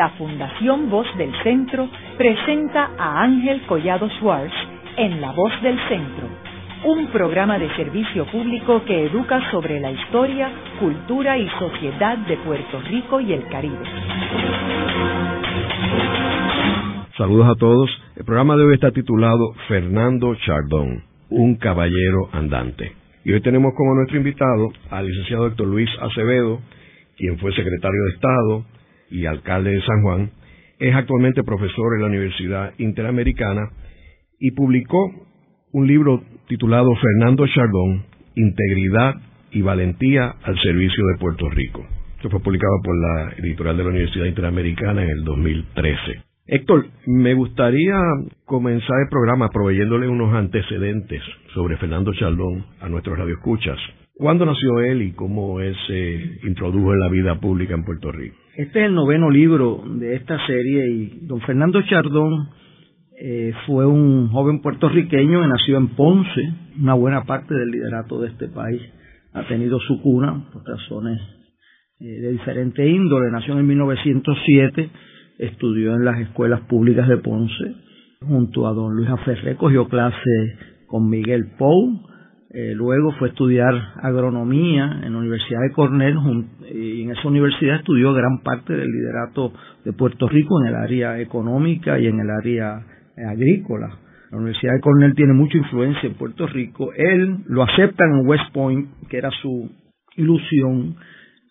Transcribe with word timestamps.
la 0.00 0.08
Fundación 0.16 0.88
Voz 0.88 1.06
del 1.18 1.30
Centro 1.42 1.86
presenta 2.16 2.92
a 2.96 3.22
Ángel 3.22 3.60
Collado 3.66 4.08
Schwartz 4.08 4.54
en 4.96 5.20
La 5.20 5.30
Voz 5.32 5.52
del 5.60 5.78
Centro, 5.90 6.26
un 6.86 7.08
programa 7.08 7.58
de 7.58 7.68
servicio 7.76 8.24
público 8.32 8.82
que 8.86 9.04
educa 9.04 9.50
sobre 9.50 9.78
la 9.78 9.90
historia, 9.92 10.50
cultura 10.80 11.36
y 11.36 11.46
sociedad 11.58 12.16
de 12.16 12.38
Puerto 12.38 12.80
Rico 12.88 13.20
y 13.20 13.34
el 13.34 13.46
Caribe. 13.48 13.76
Saludos 17.18 17.48
a 17.48 17.58
todos. 17.58 17.90
El 18.16 18.24
programa 18.24 18.56
de 18.56 18.64
hoy 18.64 18.74
está 18.76 18.92
titulado 18.92 19.52
Fernando 19.68 20.34
Chardón, 20.36 21.04
un 21.28 21.56
caballero 21.56 22.30
andante. 22.32 22.94
Y 23.22 23.34
hoy 23.34 23.42
tenemos 23.42 23.74
como 23.76 23.96
nuestro 23.96 24.16
invitado 24.16 24.72
al 24.88 25.06
licenciado 25.06 25.48
Héctor 25.48 25.66
Luis 25.66 25.90
Acevedo, 26.00 26.58
quien 27.18 27.36
fue 27.38 27.52
secretario 27.52 28.02
de 28.04 28.14
Estado 28.14 28.79
y 29.10 29.26
alcalde 29.26 29.72
de 29.72 29.82
San 29.82 30.02
Juan, 30.02 30.30
es 30.78 30.94
actualmente 30.94 31.42
profesor 31.42 31.94
en 31.94 32.00
la 32.00 32.08
Universidad 32.08 32.72
Interamericana 32.78 33.70
y 34.38 34.52
publicó 34.52 35.12
un 35.72 35.86
libro 35.86 36.22
titulado 36.48 36.90
Fernando 36.96 37.46
Chardón, 37.46 38.04
Integridad 38.34 39.14
y 39.52 39.62
Valentía 39.62 40.34
al 40.42 40.58
Servicio 40.60 41.06
de 41.06 41.18
Puerto 41.18 41.48
Rico. 41.50 41.86
Esto 42.16 42.30
fue 42.30 42.40
publicado 42.40 42.80
por 42.82 42.96
la 42.96 43.32
editorial 43.38 43.76
de 43.76 43.84
la 43.84 43.90
Universidad 43.90 44.26
Interamericana 44.26 45.04
en 45.04 45.10
el 45.10 45.24
2013. 45.24 46.22
Héctor, 46.46 46.86
me 47.06 47.34
gustaría 47.34 47.96
comenzar 48.44 48.96
el 49.02 49.08
programa 49.08 49.48
proveyéndole 49.50 50.08
unos 50.08 50.34
antecedentes 50.34 51.22
sobre 51.54 51.76
Fernando 51.76 52.12
Chardón 52.12 52.66
a 52.80 52.88
nuestros 52.88 53.16
radioescuchas. 53.16 53.78
¿Cuándo 54.20 54.44
nació 54.44 54.80
él 54.80 55.00
y 55.00 55.12
cómo 55.12 55.60
él 55.60 55.74
se 55.86 56.46
introdujo 56.46 56.92
en 56.92 57.00
la 57.00 57.08
vida 57.08 57.40
pública 57.40 57.72
en 57.72 57.84
Puerto 57.84 58.12
Rico? 58.12 58.36
Este 58.54 58.80
es 58.80 58.86
el 58.88 58.94
noveno 58.94 59.30
libro 59.30 59.82
de 59.98 60.14
esta 60.14 60.36
serie 60.46 60.90
y 60.90 61.20
don 61.22 61.40
Fernando 61.40 61.80
Chardón 61.88 62.50
eh, 63.18 63.54
fue 63.66 63.86
un 63.86 64.28
joven 64.28 64.60
puertorriqueño 64.60 65.40
que 65.40 65.48
nació 65.48 65.78
en 65.78 65.88
Ponce. 65.96 66.52
Una 66.78 66.92
buena 66.92 67.24
parte 67.24 67.54
del 67.54 67.70
liderato 67.70 68.20
de 68.20 68.28
este 68.28 68.48
país 68.48 68.82
ha 69.32 69.48
tenido 69.48 69.80
su 69.80 70.02
cuna 70.02 70.50
por 70.52 70.68
razones 70.68 71.18
eh, 71.98 72.04
de 72.04 72.32
diferente 72.32 72.86
índole. 72.86 73.30
Nació 73.30 73.58
en 73.58 73.66
1907, 73.66 74.90
estudió 75.38 75.94
en 75.94 76.04
las 76.04 76.20
escuelas 76.20 76.60
públicas 76.68 77.08
de 77.08 77.16
Ponce 77.16 77.74
junto 78.20 78.68
a 78.68 78.74
don 78.74 78.96
Luis 78.96 79.08
Aferré, 79.08 79.56
cogió 79.56 79.88
clase 79.88 80.58
con 80.88 81.08
Miguel 81.08 81.52
Pou 81.56 82.09
eh, 82.52 82.72
luego 82.74 83.12
fue 83.12 83.28
a 83.28 83.30
estudiar 83.30 83.74
agronomía 84.02 85.00
en 85.04 85.12
la 85.12 85.18
Universidad 85.18 85.60
de 85.60 85.72
Cornell 85.72 86.16
y 86.72 87.02
en 87.02 87.12
esa 87.12 87.28
universidad 87.28 87.76
estudió 87.76 88.12
gran 88.12 88.42
parte 88.42 88.74
del 88.74 88.90
liderato 88.90 89.52
de 89.84 89.92
Puerto 89.92 90.28
Rico 90.28 90.60
en 90.60 90.68
el 90.68 90.74
área 90.74 91.20
económica 91.20 91.98
y 91.98 92.06
en 92.06 92.18
el 92.18 92.28
área 92.28 92.84
agrícola. 93.28 93.98
La 94.30 94.38
Universidad 94.38 94.74
de 94.74 94.80
Cornell 94.80 95.14
tiene 95.14 95.32
mucha 95.32 95.58
influencia 95.58 96.08
en 96.08 96.14
Puerto 96.14 96.46
Rico. 96.46 96.92
Él 96.96 97.38
lo 97.46 97.62
acepta 97.62 98.04
en 98.04 98.26
West 98.26 98.52
Point, 98.52 98.88
que 99.08 99.18
era 99.18 99.30
su 99.42 99.70
ilusión, 100.16 100.96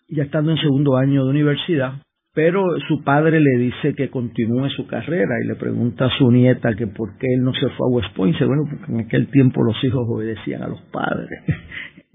ya 0.08 0.24
estando 0.24 0.50
en 0.50 0.58
segundo 0.58 0.96
año 0.96 1.24
de 1.24 1.30
universidad, 1.30 1.94
pero 2.32 2.64
su 2.86 3.02
padre 3.02 3.40
le 3.40 3.58
dice 3.58 3.94
que 3.94 4.08
continúe 4.08 4.68
su 4.70 4.86
carrera 4.86 5.34
y 5.42 5.48
le 5.48 5.56
pregunta 5.56 6.06
a 6.06 6.18
su 6.18 6.30
nieta 6.30 6.74
que 6.74 6.86
por 6.86 7.18
qué 7.18 7.26
él 7.34 7.42
no 7.42 7.52
se 7.52 7.68
fue 7.70 7.88
a 7.88 7.94
West 7.94 8.14
Point. 8.14 8.38
Bueno, 8.38 8.62
porque 8.70 8.92
en 8.92 9.00
aquel 9.00 9.28
tiempo 9.30 9.64
los 9.64 9.76
hijos 9.82 10.06
obedecían 10.08 10.62
a 10.62 10.68
los 10.68 10.80
padres. 10.92 11.28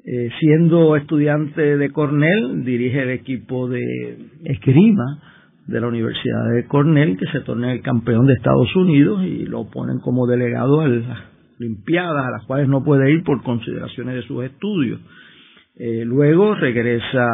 Eh, 0.08 0.30
siendo 0.40 0.96
estudiante 0.96 1.78
de 1.78 1.90
Cornell, 1.90 2.64
dirige 2.64 3.02
el 3.02 3.10
equipo 3.10 3.68
de 3.68 3.82
esgrima 4.44 5.20
de 5.66 5.82
la 5.82 5.88
Universidad 5.88 6.52
de 6.54 6.68
Cornell, 6.68 7.18
que 7.18 7.26
se 7.32 7.40
torna 7.40 7.74
el 7.74 7.82
campeón 7.82 8.28
de 8.28 8.34
Estados 8.34 8.76
Unidos 8.76 9.24
y 9.24 9.48
lo 9.48 9.68
ponen 9.72 9.98
como 10.02 10.28
delegado 10.28 10.82
a 10.82 10.88
las 10.88 11.18
Olimpiadas, 11.60 12.24
a 12.24 12.30
las 12.30 12.46
cuales 12.46 12.68
no 12.68 12.84
puede 12.84 13.12
ir 13.12 13.24
por 13.24 13.42
consideraciones 13.42 14.14
de 14.14 14.22
sus 14.24 14.44
estudios. 14.44 15.02
Eh, 15.76 16.04
luego 16.06 16.54
regresa 16.54 17.28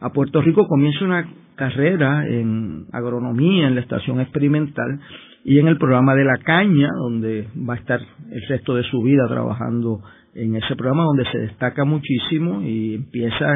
a 0.00 0.10
Puerto 0.10 0.40
Rico, 0.40 0.68
comienza 0.68 1.04
una 1.04 1.26
carrera 1.56 2.26
en 2.26 2.86
agronomía 2.92 3.68
en 3.68 3.74
la 3.74 3.80
estación 3.80 4.20
experimental 4.20 5.00
y 5.44 5.58
en 5.58 5.68
el 5.68 5.76
programa 5.78 6.14
de 6.14 6.24
la 6.24 6.38
caña, 6.38 6.88
donde 6.98 7.48
va 7.68 7.74
a 7.74 7.76
estar 7.76 8.00
el 8.00 8.42
resto 8.48 8.74
de 8.74 8.82
su 8.84 9.02
vida 9.02 9.26
trabajando 9.28 10.00
en 10.34 10.56
ese 10.56 10.74
programa 10.74 11.04
donde 11.04 11.30
se 11.30 11.38
destaca 11.38 11.84
muchísimo 11.84 12.62
y 12.62 12.94
empieza 12.94 13.46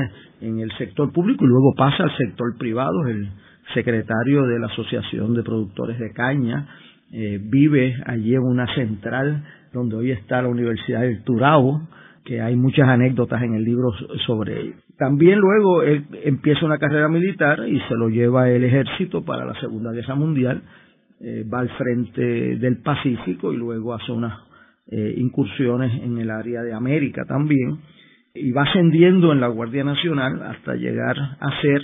en 0.40 0.60
el 0.60 0.70
sector 0.78 1.12
público 1.12 1.44
y 1.44 1.48
luego 1.48 1.74
pasa 1.76 2.04
al 2.04 2.16
sector 2.16 2.56
privado, 2.58 3.06
el 3.08 3.28
secretario 3.74 4.42
de 4.46 4.58
la 4.58 4.66
Asociación 4.66 5.34
de 5.34 5.42
Productores 5.42 5.98
de 5.98 6.12
Caña, 6.12 6.68
eh, 7.12 7.40
vive 7.42 7.96
allí 8.06 8.34
en 8.34 8.42
una 8.42 8.72
central 8.74 9.44
donde 9.72 9.96
hoy 9.96 10.10
está 10.12 10.42
la 10.42 10.48
Universidad 10.48 11.00
del 11.00 11.22
Turabo, 11.24 11.88
que 12.24 12.40
hay 12.40 12.54
muchas 12.56 12.88
anécdotas 12.88 13.42
en 13.42 13.54
el 13.54 13.64
libro 13.64 13.90
sobre 14.26 14.60
ello. 14.60 14.74
También 14.98 15.38
luego 15.38 15.82
empieza 15.84 16.66
una 16.66 16.78
carrera 16.78 17.08
militar 17.08 17.60
y 17.68 17.78
se 17.88 17.94
lo 17.94 18.08
lleva 18.08 18.50
el 18.50 18.64
ejército 18.64 19.24
para 19.24 19.44
la 19.44 19.54
Segunda 19.60 19.92
Guerra 19.92 20.16
Mundial, 20.16 20.62
eh, 21.20 21.44
va 21.52 21.60
al 21.60 21.68
frente 21.70 22.20
del 22.56 22.82
Pacífico 22.82 23.52
y 23.52 23.56
luego 23.56 23.94
hace 23.94 24.10
unas 24.10 24.34
eh, 24.90 25.14
incursiones 25.16 26.02
en 26.02 26.18
el 26.18 26.30
área 26.30 26.62
de 26.62 26.72
América 26.72 27.22
también 27.26 27.78
y 28.34 28.50
va 28.52 28.62
ascendiendo 28.62 29.32
en 29.32 29.40
la 29.40 29.48
Guardia 29.48 29.84
Nacional 29.84 30.42
hasta 30.42 30.74
llegar 30.74 31.16
a 31.16 31.60
ser 31.60 31.80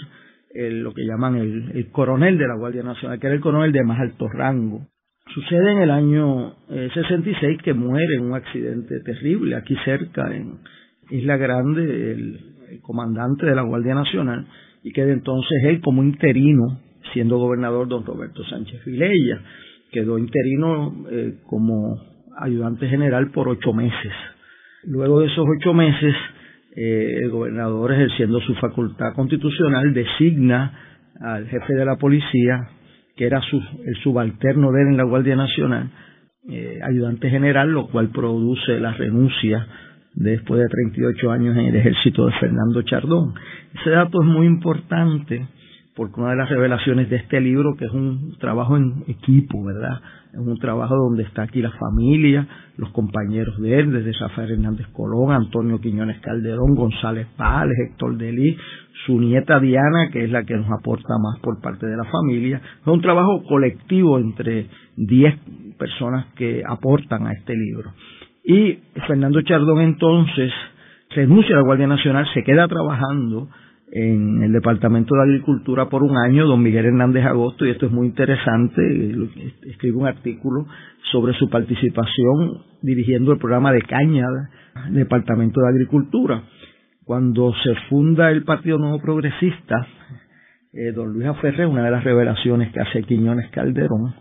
lo 0.54 0.94
que 0.94 1.04
llaman 1.04 1.36
el, 1.36 1.90
coronel 1.90 2.38
de 2.38 2.46
la 2.46 2.54
Guardia 2.54 2.84
Nacional, 2.84 3.18
que 3.18 3.26
era 3.26 3.34
el 3.34 3.42
coronel 3.42 3.72
de 3.72 3.82
más 3.82 3.98
alto 3.98 4.28
rango. 4.28 4.86
Sucede 5.34 5.72
en 5.72 5.78
el 5.78 5.90
año 5.90 6.54
66 6.68 7.42
eh, 7.42 7.62
que 7.62 7.74
muere 7.74 8.14
en 8.16 8.26
un 8.26 8.34
accidente 8.34 9.00
terrible 9.00 9.56
aquí 9.56 9.76
cerca 9.84 10.32
en 10.32 10.58
Isla 11.10 11.36
Grande, 11.36 12.12
el, 12.12 12.53
comandante 12.82 13.46
de 13.46 13.54
la 13.54 13.62
Guardia 13.62 13.94
Nacional, 13.94 14.46
y 14.82 14.92
queda 14.92 15.12
entonces 15.12 15.64
él 15.64 15.80
como 15.80 16.02
interino, 16.02 16.80
siendo 17.12 17.38
gobernador 17.38 17.88
don 17.88 18.04
Roberto 18.04 18.44
Sánchez 18.44 18.84
Vilella. 18.84 19.40
Quedó 19.90 20.18
interino 20.18 21.06
eh, 21.10 21.34
como 21.46 21.98
ayudante 22.40 22.88
general 22.88 23.30
por 23.30 23.48
ocho 23.48 23.72
meses. 23.72 24.12
Luego 24.84 25.20
de 25.20 25.26
esos 25.26 25.46
ocho 25.58 25.72
meses, 25.72 26.14
eh, 26.76 27.20
el 27.22 27.30
gobernador, 27.30 27.92
ejerciendo 27.92 28.40
su 28.40 28.54
facultad 28.56 29.14
constitucional, 29.14 29.94
designa 29.94 30.72
al 31.20 31.46
jefe 31.46 31.74
de 31.74 31.84
la 31.84 31.96
policía 31.96 32.68
que 33.16 33.26
era 33.26 33.40
su, 33.42 33.62
el 33.84 33.96
subalterno 34.02 34.72
de 34.72 34.82
él 34.82 34.88
en 34.88 34.96
la 34.96 35.04
Guardia 35.04 35.36
Nacional, 35.36 35.90
eh, 36.48 36.80
ayudante 36.82 37.30
general, 37.30 37.70
lo 37.70 37.86
cual 37.88 38.10
produce 38.10 38.78
la 38.80 38.92
renuncia 38.92 39.66
después 40.14 40.60
de 40.60 40.68
38 40.68 41.30
años 41.30 41.56
en 41.56 41.66
el 41.66 41.76
ejército 41.76 42.26
de 42.26 42.32
Fernando 42.40 42.82
Chardón. 42.82 43.34
Ese 43.80 43.90
dato 43.90 44.22
es 44.22 44.28
muy 44.28 44.46
importante 44.46 45.46
porque 45.94 46.20
una 46.20 46.30
de 46.30 46.36
las 46.36 46.48
revelaciones 46.48 47.08
de 47.08 47.16
este 47.16 47.40
libro, 47.40 47.76
que 47.76 47.84
es 47.84 47.92
un 47.92 48.36
trabajo 48.38 48.76
en 48.76 49.04
equipo, 49.06 49.62
¿verdad? 49.62 50.00
Es 50.32 50.40
un 50.40 50.58
trabajo 50.58 50.96
donde 50.96 51.22
está 51.22 51.42
aquí 51.42 51.62
la 51.62 51.70
familia, 51.70 52.48
los 52.76 52.90
compañeros 52.90 53.56
de 53.60 53.78
él, 53.78 53.92
desde 53.92 54.12
Rafael 54.18 54.50
Hernández 54.50 54.88
Colón, 54.92 55.30
Antonio 55.30 55.80
Quiñones 55.80 56.20
Calderón, 56.20 56.74
González 56.74 57.28
Pales, 57.36 57.78
Héctor 57.78 58.16
Delí, 58.16 58.56
su 59.06 59.20
nieta 59.20 59.60
Diana, 59.60 60.10
que 60.10 60.24
es 60.24 60.30
la 60.32 60.42
que 60.42 60.56
nos 60.56 60.66
aporta 60.72 61.14
más 61.22 61.38
por 61.38 61.60
parte 61.60 61.86
de 61.86 61.96
la 61.96 62.04
familia. 62.04 62.60
Es 62.80 62.86
un 62.86 63.00
trabajo 63.00 63.44
colectivo 63.44 64.18
entre 64.18 64.66
10 64.96 65.38
personas 65.78 66.26
que 66.34 66.62
aportan 66.66 67.28
a 67.28 67.32
este 67.32 67.54
libro. 67.54 67.92
Y 68.44 68.78
Fernando 69.06 69.40
Chardón 69.40 69.80
entonces 69.80 70.52
renuncia 71.10 71.54
a 71.54 71.58
la 71.60 71.64
Guardia 71.64 71.86
Nacional, 71.86 72.26
se 72.34 72.42
queda 72.42 72.68
trabajando 72.68 73.48
en 73.90 74.42
el 74.42 74.52
Departamento 74.52 75.14
de 75.14 75.22
Agricultura 75.22 75.88
por 75.88 76.02
un 76.02 76.16
año, 76.16 76.46
don 76.46 76.62
Miguel 76.62 76.86
Hernández 76.86 77.24
Agosto, 77.24 77.64
y 77.64 77.70
esto 77.70 77.86
es 77.86 77.92
muy 77.92 78.08
interesante, 78.08 78.82
escribe 79.66 79.96
un 79.96 80.06
artículo 80.06 80.66
sobre 81.12 81.32
su 81.34 81.48
participación 81.48 82.64
dirigiendo 82.82 83.32
el 83.32 83.38
programa 83.38 83.72
de 83.72 83.82
caña 83.82 84.26
del 84.86 84.94
Departamento 84.94 85.60
de 85.60 85.68
Agricultura. 85.68 86.42
Cuando 87.04 87.52
se 87.62 87.74
funda 87.88 88.30
el 88.30 88.44
Partido 88.44 88.78
Nuevo 88.78 89.00
Progresista, 89.00 89.86
eh, 90.72 90.92
don 90.92 91.12
Luis 91.12 91.28
Aferre, 91.28 91.64
una 91.66 91.84
de 91.84 91.90
las 91.92 92.02
revelaciones 92.02 92.72
que 92.72 92.80
hace 92.80 93.04
Quiñones 93.04 93.48
Calderón, 93.52 94.14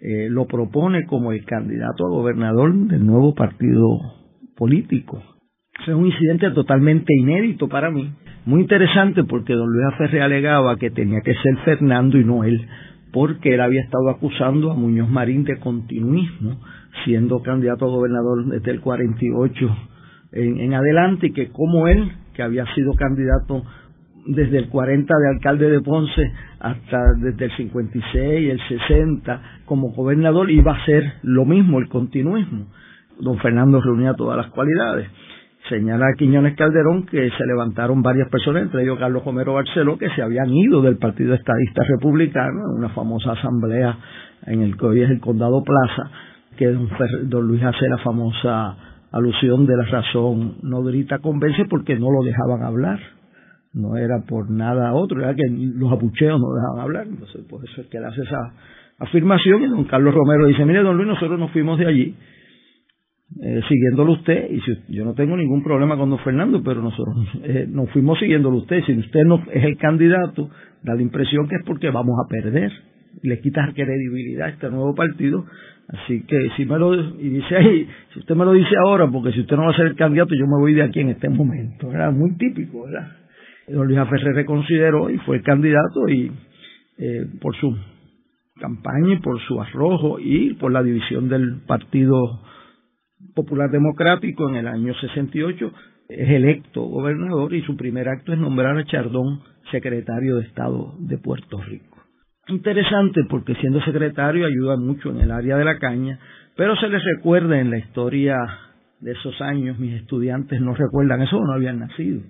eh, 0.00 0.28
lo 0.30 0.46
propone 0.46 1.06
como 1.06 1.32
el 1.32 1.44
candidato 1.44 2.06
a 2.06 2.10
gobernador 2.10 2.72
del 2.72 3.04
nuevo 3.04 3.34
partido 3.34 4.00
político. 4.56 5.22
es 5.80 5.94
un 5.94 6.06
incidente 6.06 6.50
totalmente 6.52 7.12
inédito 7.14 7.68
para 7.68 7.90
mí, 7.90 8.12
muy 8.44 8.62
interesante 8.62 9.24
porque 9.24 9.54
don 9.54 9.70
Luis 9.70 9.86
Aferre 9.92 10.22
alegaba 10.22 10.76
que 10.76 10.90
tenía 10.90 11.20
que 11.20 11.34
ser 11.34 11.56
Fernando 11.64 12.18
y 12.18 12.24
no 12.24 12.44
él, 12.44 12.60
porque 13.12 13.54
él 13.54 13.60
había 13.60 13.82
estado 13.82 14.08
acusando 14.10 14.70
a 14.70 14.74
Muñoz 14.74 15.08
Marín 15.08 15.44
de 15.44 15.58
continuismo, 15.58 16.60
siendo 17.04 17.42
candidato 17.42 17.86
a 17.86 17.88
gobernador 17.88 18.46
desde 18.46 18.70
el 18.70 18.80
48 18.80 19.76
en, 20.32 20.60
en 20.60 20.74
adelante, 20.74 21.28
y 21.28 21.32
que 21.32 21.48
como 21.48 21.88
él, 21.88 22.10
que 22.34 22.42
había 22.42 22.64
sido 22.74 22.92
candidato 22.94 23.64
desde 24.26 24.58
el 24.58 24.68
40 24.68 25.14
de 25.14 25.28
alcalde 25.28 25.70
de 25.70 25.80
Ponce 25.80 26.22
hasta 26.60 26.98
desde 27.18 27.46
el 27.46 27.56
56, 27.56 28.50
el 28.50 28.60
60 28.68 29.42
como 29.64 29.92
gobernador 29.92 30.50
iba 30.50 30.72
a 30.72 30.84
ser 30.84 31.12
lo 31.22 31.44
mismo, 31.44 31.78
el 31.78 31.88
continuismo. 31.88 32.66
Don 33.20 33.38
Fernando 33.38 33.80
reunía 33.80 34.14
todas 34.14 34.36
las 34.36 34.48
cualidades. 34.48 35.08
Señala 35.68 36.06
Quiñones 36.16 36.56
Calderón 36.56 37.04
que 37.06 37.30
se 37.30 37.46
levantaron 37.46 38.02
varias 38.02 38.28
personas, 38.30 38.62
entre 38.62 38.82
ellos 38.82 38.98
Carlos 38.98 39.24
Romero 39.24 39.54
Barceló, 39.54 39.98
que 39.98 40.08
se 40.10 40.22
habían 40.22 40.48
ido 40.50 40.80
del 40.82 40.96
Partido 40.96 41.34
Estadista 41.34 41.82
Republicano 41.96 42.60
en 42.70 42.78
una 42.78 42.88
famosa 42.90 43.32
asamblea 43.32 43.96
en 44.46 44.62
el 44.62 44.76
que 44.76 44.86
hoy 44.86 45.02
es 45.02 45.10
el 45.10 45.20
Condado 45.20 45.62
Plaza, 45.62 46.10
que 46.56 46.68
don, 46.68 46.88
don 47.24 47.46
Luis 47.46 47.62
hace 47.62 47.88
la 47.88 47.98
famosa 47.98 48.76
alusión 49.12 49.66
de 49.66 49.76
la 49.76 49.84
razón 49.84 50.56
no 50.62 50.82
grita 50.82 51.18
convence 51.18 51.64
porque 51.68 51.98
no 51.98 52.10
lo 52.10 52.22
dejaban 52.24 52.62
hablar 52.62 53.17
no 53.74 53.96
era 53.96 54.20
por 54.26 54.50
nada 54.50 54.94
otro, 54.94 55.20
era 55.20 55.34
que 55.34 55.44
los 55.48 55.92
apucheos 55.92 56.40
no 56.40 56.54
dejaban 56.54 56.80
hablar, 56.80 57.06
entonces 57.06 57.44
por 57.48 57.64
eso 57.64 57.82
es 57.82 57.86
que 57.88 57.98
él 57.98 58.04
hace 58.04 58.22
esa 58.22 58.52
afirmación 58.98 59.62
y 59.62 59.66
don 59.68 59.84
Carlos 59.84 60.14
Romero 60.14 60.46
dice, 60.46 60.64
mire 60.64 60.82
don 60.82 60.96
Luis, 60.96 61.08
nosotros 61.08 61.38
nos 61.38 61.50
fuimos 61.52 61.78
de 61.78 61.86
allí 61.86 62.14
eh, 63.42 63.60
siguiéndolo 63.68 64.12
usted, 64.12 64.50
y 64.50 64.60
si, 64.62 64.94
yo 64.94 65.04
no 65.04 65.12
tengo 65.14 65.36
ningún 65.36 65.62
problema 65.62 65.96
con 65.96 66.08
don 66.10 66.18
Fernando, 66.20 66.62
pero 66.64 66.82
nosotros 66.82 67.14
eh, 67.44 67.66
nos 67.68 67.90
fuimos 67.90 68.18
siguiéndolo 68.18 68.56
usted, 68.56 68.82
si 68.84 68.92
usted 68.94 69.24
no 69.24 69.42
es 69.52 69.64
el 69.64 69.76
candidato, 69.76 70.48
da 70.82 70.94
la 70.94 71.02
impresión 71.02 71.46
que 71.46 71.56
es 71.56 71.62
porque 71.66 71.90
vamos 71.90 72.16
a 72.24 72.28
perder, 72.28 72.72
le 73.22 73.38
quita 73.40 73.70
credibilidad 73.74 74.46
a 74.46 74.50
este 74.50 74.70
nuevo 74.70 74.94
partido, 74.94 75.44
así 75.88 76.24
que 76.26 76.48
si 76.56 76.64
me 76.64 76.78
lo 76.78 76.94
y 76.94 77.28
dice 77.28 77.56
ahí, 77.56 77.86
si 78.12 78.20
usted 78.20 78.34
me 78.34 78.46
lo 78.46 78.52
dice 78.52 78.74
ahora, 78.82 79.06
porque 79.10 79.32
si 79.32 79.40
usted 79.40 79.56
no 79.56 79.64
va 79.64 79.70
a 79.72 79.76
ser 79.76 79.86
el 79.88 79.96
candidato, 79.96 80.34
yo 80.34 80.46
me 80.46 80.58
voy 80.60 80.72
de 80.74 80.82
aquí 80.82 81.00
en 81.00 81.10
este 81.10 81.28
momento, 81.28 81.92
era 81.92 82.10
muy 82.10 82.34
típico, 82.38 82.84
¿verdad? 82.84 83.17
Don 83.70 83.86
Luis 83.86 83.98
Ferrer 84.08 84.34
reconsideró 84.34 85.10
y 85.10 85.18
fue 85.18 85.42
candidato 85.42 86.08
y 86.08 86.32
eh, 86.98 87.26
por 87.40 87.54
su 87.56 87.76
campaña 88.58 89.14
y 89.14 89.18
por 89.18 89.40
su 89.42 89.60
arrojo 89.60 90.18
y 90.18 90.54
por 90.54 90.72
la 90.72 90.82
división 90.82 91.28
del 91.28 91.60
Partido 91.66 92.40
Popular 93.34 93.70
Democrático 93.70 94.48
en 94.48 94.56
el 94.56 94.68
año 94.68 94.94
68 94.94 95.72
es 96.08 96.30
electo 96.30 96.82
gobernador 96.82 97.52
y 97.54 97.62
su 97.62 97.76
primer 97.76 98.08
acto 98.08 98.32
es 98.32 98.38
nombrar 98.38 98.76
a 98.76 98.84
Chardón 98.84 99.40
secretario 99.70 100.36
de 100.36 100.46
Estado 100.46 100.94
de 100.98 101.18
Puerto 101.18 101.60
Rico. 101.60 101.98
Interesante 102.48 103.20
porque 103.28 103.54
siendo 103.56 103.80
secretario 103.82 104.46
ayuda 104.46 104.76
mucho 104.76 105.10
en 105.10 105.20
el 105.20 105.30
área 105.30 105.56
de 105.56 105.64
la 105.64 105.78
caña, 105.78 106.18
pero 106.56 106.74
se 106.76 106.88
les 106.88 107.04
recuerda 107.04 107.60
en 107.60 107.70
la 107.70 107.78
historia 107.78 108.38
de 109.00 109.12
esos 109.12 109.38
años, 109.42 109.78
mis 109.78 110.00
estudiantes 110.00 110.60
no 110.60 110.74
recuerdan 110.74 111.20
eso, 111.22 111.38
no 111.38 111.52
habían 111.52 111.80
nacido 111.80 112.22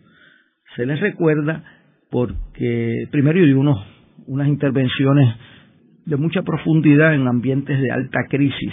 se 0.76 0.86
les 0.86 1.00
recuerda 1.00 1.64
porque 2.10 3.06
primero 3.10 3.44
dio 3.44 3.58
unos, 3.58 3.78
unas 4.26 4.48
intervenciones 4.48 5.34
de 6.06 6.16
mucha 6.16 6.42
profundidad 6.42 7.14
en 7.14 7.26
ambientes 7.28 7.78
de 7.80 7.90
alta 7.90 8.20
crisis, 8.28 8.72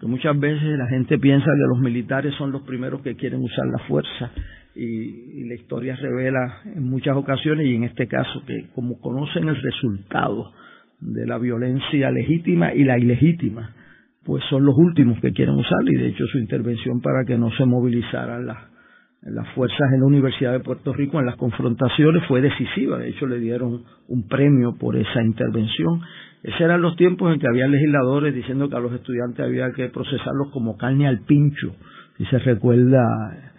que 0.00 0.06
muchas 0.06 0.38
veces 0.38 0.78
la 0.78 0.88
gente 0.88 1.18
piensa 1.18 1.44
que 1.44 1.74
los 1.74 1.80
militares 1.80 2.34
son 2.36 2.52
los 2.52 2.62
primeros 2.62 3.02
que 3.02 3.16
quieren 3.16 3.42
usar 3.42 3.66
la 3.66 3.86
fuerza 3.86 4.30
y, 4.74 5.44
la 5.44 5.54
historia 5.54 5.96
revela 5.96 6.60
en 6.64 6.84
muchas 6.84 7.16
ocasiones 7.16 7.66
y 7.66 7.74
en 7.74 7.84
este 7.84 8.06
caso 8.06 8.44
que 8.46 8.68
como 8.74 9.00
conocen 9.00 9.48
el 9.48 9.60
resultado 9.60 10.52
de 11.00 11.26
la 11.26 11.38
violencia 11.38 12.10
legítima 12.10 12.72
y 12.72 12.84
la 12.84 12.98
ilegítima, 12.98 13.74
pues 14.24 14.44
son 14.48 14.64
los 14.64 14.76
últimos 14.76 15.18
que 15.20 15.32
quieren 15.32 15.56
usarla 15.56 15.90
y 15.90 15.96
de 15.96 16.08
hecho 16.08 16.24
su 16.26 16.38
intervención 16.38 17.00
para 17.00 17.24
que 17.24 17.36
no 17.36 17.50
se 17.52 17.66
movilizaran 17.66 18.46
las 18.46 18.69
las 19.22 19.48
fuerzas 19.50 19.92
en 19.92 20.00
la 20.00 20.06
Universidad 20.06 20.52
de 20.52 20.60
Puerto 20.60 20.92
Rico 20.92 21.20
en 21.20 21.26
las 21.26 21.36
confrontaciones 21.36 22.24
fue 22.26 22.40
decisiva. 22.40 22.98
De 22.98 23.10
hecho, 23.10 23.26
le 23.26 23.38
dieron 23.38 23.82
un 24.08 24.28
premio 24.28 24.76
por 24.78 24.96
esa 24.96 25.22
intervención. 25.22 26.00
Esos 26.42 26.60
eran 26.60 26.80
los 26.80 26.96
tiempos 26.96 27.32
en 27.32 27.38
que 27.38 27.46
había 27.46 27.66
legisladores 27.68 28.34
diciendo 28.34 28.70
que 28.70 28.76
a 28.76 28.80
los 28.80 28.92
estudiantes 28.92 29.44
había 29.44 29.72
que 29.72 29.88
procesarlos 29.88 30.50
como 30.52 30.78
carne 30.78 31.06
al 31.06 31.20
pincho. 31.20 31.74
Y 32.18 32.24
se 32.26 32.38
recuerda 32.38 33.04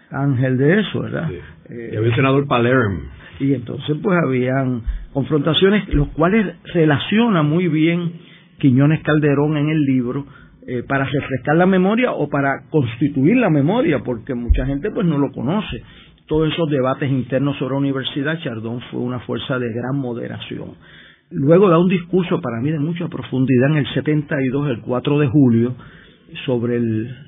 Ángel 0.10 0.58
de 0.58 0.80
eso, 0.80 1.02
¿verdad? 1.02 1.30
y 1.70 1.96
había 1.96 2.10
el 2.10 2.16
senador 2.16 2.48
Palermo. 2.48 3.00
Y 3.40 3.54
entonces, 3.54 3.98
pues, 4.02 4.18
habían 4.24 4.82
confrontaciones, 5.14 5.94
los 5.94 6.10
cuales 6.10 6.56
relaciona 6.74 7.44
muy 7.44 7.68
bien 7.68 8.14
Quiñones 8.60 9.02
Calderón 9.02 9.58
en 9.58 9.70
el 9.70 9.84
libro 9.84 10.26
eh, 10.68 10.84
para 10.88 11.06
refrescar 11.06 11.56
la 11.56 11.66
memoria 11.66 12.12
o 12.12 12.30
para 12.30 12.64
constituir 12.70 13.38
la 13.38 13.50
memoria, 13.50 14.00
porque 14.04 14.36
mucha 14.36 14.66
gente 14.66 14.92
pues 14.92 15.06
no 15.06 15.18
lo 15.18 15.32
conoce. 15.32 15.82
Todos 16.28 16.52
esos 16.54 16.70
debates 16.70 17.10
internos 17.10 17.58
sobre 17.58 17.74
la 17.74 17.80
universidad, 17.80 18.40
Chardón 18.40 18.80
fue 18.92 19.00
una 19.00 19.20
fuerza 19.22 19.58
de 19.60 19.74
gran 19.74 19.98
moderación. 19.98 20.76
Luego 21.32 21.70
da 21.70 21.80
un 21.80 21.90
discurso 21.90 22.40
para 22.42 22.62
mí 22.62 22.72
de 22.72 22.80
mucha 22.80 23.08
profundidad 23.08 23.72
en 23.72 23.78
el 23.78 23.94
72, 23.94 24.70
el 24.70 24.82
4 24.82 25.20
de 25.20 25.28
julio, 25.28 25.76
sobre 26.46 26.80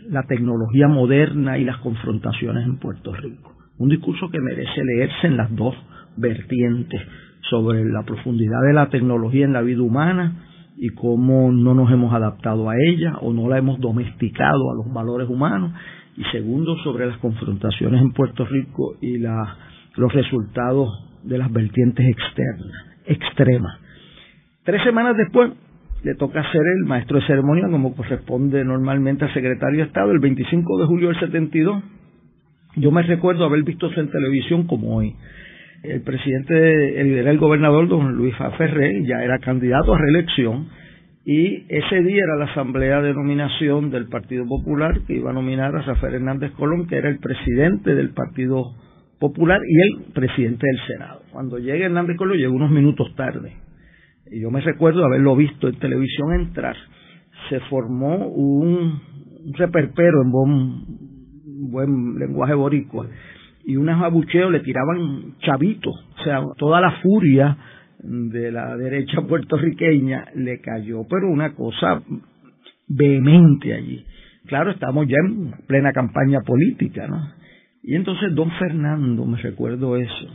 la 0.09 0.24
tecnología 0.27 0.88
moderna 0.88 1.57
y 1.57 1.65
las 1.65 1.77
confrontaciones 1.77 2.65
en 2.65 2.77
Puerto 2.77 3.13
Rico. 3.13 3.53
Un 3.77 3.89
discurso 3.89 4.29
que 4.29 4.39
merece 4.39 4.83
leerse 4.83 5.27
en 5.27 5.38
las 5.38 5.53
dos 5.56 5.75
vertientes, 6.15 7.01
sobre 7.50 7.86
la 7.86 8.03
profundidad 8.03 8.62
de 8.65 8.74
la 8.74 8.89
tecnología 8.89 9.45
en 9.45 9.53
la 9.53 9.62
vida 9.62 9.81
humana 9.81 10.52
y 10.83 10.89
cómo 10.89 11.50
no 11.50 11.74
nos 11.74 11.89
hemos 11.94 12.13
adaptado 12.13 12.69
a 12.69 12.74
ella 12.75 13.13
o 13.21 13.31
no 13.31 13.47
la 13.47 13.57
hemos 13.57 13.80
domesticado 13.80 14.69
a 14.69 14.75
los 14.75 14.94
valores 14.94 15.30
humanos 15.30 15.71
y 16.18 16.25
segundo 16.25 16.75
sobre 16.83 17.06
las 17.06 17.18
confrontaciones 17.19 18.01
en 18.01 18.12
Puerto 18.12 18.44
Rico 18.45 18.97
y 19.00 19.18
la, 19.18 19.59
los 19.95 20.12
resultados 20.12 20.89
de 21.24 21.38
las 21.38 21.50
vertientes 21.53 22.06
externas, 22.06 22.85
extremas. 23.06 23.80
Tres 24.65 24.83
semanas 24.83 25.15
después 25.15 25.53
le 26.03 26.15
toca 26.15 26.44
ser 26.51 26.62
el 26.77 26.83
maestro 26.83 27.18
de 27.18 27.27
ceremonia 27.27 27.69
como 27.71 27.95
corresponde 27.95 28.65
normalmente 28.65 29.24
al 29.24 29.33
secretario 29.33 29.77
de 29.77 29.88
Estado 29.88 30.12
el 30.12 30.19
25 30.19 30.81
de 30.81 30.86
julio 30.86 31.07
del 31.07 31.19
72. 31.21 31.81
Yo 32.75 32.91
me 32.91 33.03
recuerdo 33.03 33.45
haber 33.45 33.63
visto 33.63 33.88
eso 33.88 34.01
en 34.01 34.12
televisión 34.12 34.68
como 34.68 34.97
hoy 34.97 35.15
el 35.83 36.01
presidente, 36.01 37.01
el, 37.01 37.12
era 37.13 37.30
el 37.31 37.38
gobernador 37.38 37.88
don 37.88 38.13
Luis 38.13 38.33
Ferré, 38.57 39.03
ya 39.06 39.21
era 39.21 39.39
candidato 39.39 39.94
a 39.94 39.97
reelección, 39.97 40.68
y 41.25 41.65
ese 41.69 42.01
día 42.03 42.24
era 42.24 42.38
la 42.38 42.51
asamblea 42.51 43.01
de 43.01 43.13
nominación 43.13 43.91
del 43.91 44.07
Partido 44.07 44.45
Popular 44.45 45.01
que 45.06 45.15
iba 45.15 45.30
a 45.30 45.33
nominar 45.33 45.75
a 45.75 45.81
Rafael 45.81 46.15
Hernández 46.15 46.51
Colón, 46.53 46.88
que 46.88 46.97
era 46.97 47.09
el 47.09 47.19
presidente 47.19 47.95
del 47.95 48.09
Partido 48.09 48.75
Popular 49.19 49.59
y 49.65 49.81
el 49.81 50.13
presidente 50.13 50.65
del 50.68 50.80
Senado. 50.88 51.21
Cuando 51.31 51.59
llega 51.59 51.86
Hernández 51.86 52.18
Colón, 52.18 52.38
llegó 52.38 52.53
unos 52.56 52.71
minutos 52.71 53.13
tarde. 53.15 53.53
Y 54.31 54.41
yo 54.41 54.51
me 54.51 54.62
recuerdo 54.62 55.05
haberlo 55.05 55.36
visto 55.36 55.67
en 55.67 55.79
televisión 55.79 56.34
entrar. 56.34 56.75
Se 57.50 57.60
formó 57.69 58.27
un, 58.27 59.00
un 59.46 59.53
reperpero 59.53 60.24
en 60.24 60.31
buen, 60.31 61.72
buen 61.72 62.19
lenguaje 62.19 62.53
boricua 62.53 63.08
y 63.65 63.75
unos 63.77 64.01
abucheos 64.01 64.51
le 64.51 64.60
tiraban 64.60 65.36
chavitos, 65.39 65.96
o 66.20 66.24
sea, 66.24 66.41
toda 66.58 66.82
la 66.82 66.91
furia 67.01 67.58
de 68.00 68.51
la 68.51 68.75
derecha 68.75 69.22
puertorriqueña 69.22 70.25
le 70.36 70.60
cayó, 70.60 71.05
pero 71.10 71.29
una 71.29 71.53
cosa 71.53 72.01
vehemente 72.88 73.74
allí. 73.74 74.05
Claro, 74.46 74.72
estamos 74.72 75.08
ya 75.08 75.15
en 75.25 75.51
plena 75.67 75.93
campaña 75.93 76.41
política, 76.41 77.08
¿no? 77.08 77.22
Y 77.82 77.96
entonces 77.96 78.34
don 78.36 78.51
Fernando, 78.51 79.25
me 79.25 79.38
recuerdo 79.38 79.96
eso, 79.96 80.27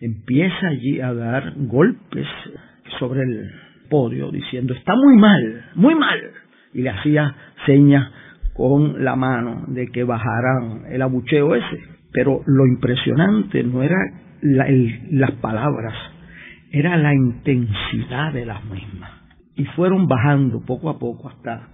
empieza 0.00 0.68
allí 0.68 1.00
a 1.00 1.12
dar 1.12 1.54
golpes 1.56 2.26
sobre 2.98 3.22
el 3.22 3.50
podio 3.88 4.30
diciendo, 4.30 4.74
está 4.74 4.94
muy 4.94 5.16
mal, 5.16 5.64
muy 5.74 5.94
mal. 5.94 6.18
Y 6.72 6.82
le 6.82 6.90
hacía 6.90 7.34
señas 7.66 8.10
con 8.54 9.04
la 9.04 9.16
mano 9.16 9.64
de 9.68 9.88
que 9.88 10.04
bajaran 10.04 10.84
el 10.90 11.02
abucheo 11.02 11.54
ese. 11.54 11.89
Pero 12.12 12.42
lo 12.46 12.66
impresionante 12.66 13.62
no 13.62 13.82
era 13.82 13.96
las 14.42 15.32
palabras, 15.32 15.94
era 16.72 16.96
la 16.96 17.14
intensidad 17.14 18.32
de 18.32 18.46
las 18.46 18.64
mismas. 18.64 19.10
Y 19.56 19.64
fueron 19.76 20.06
bajando 20.06 20.64
poco 20.64 20.90
a 20.90 20.98
poco 20.98 21.28
hasta 21.28 21.68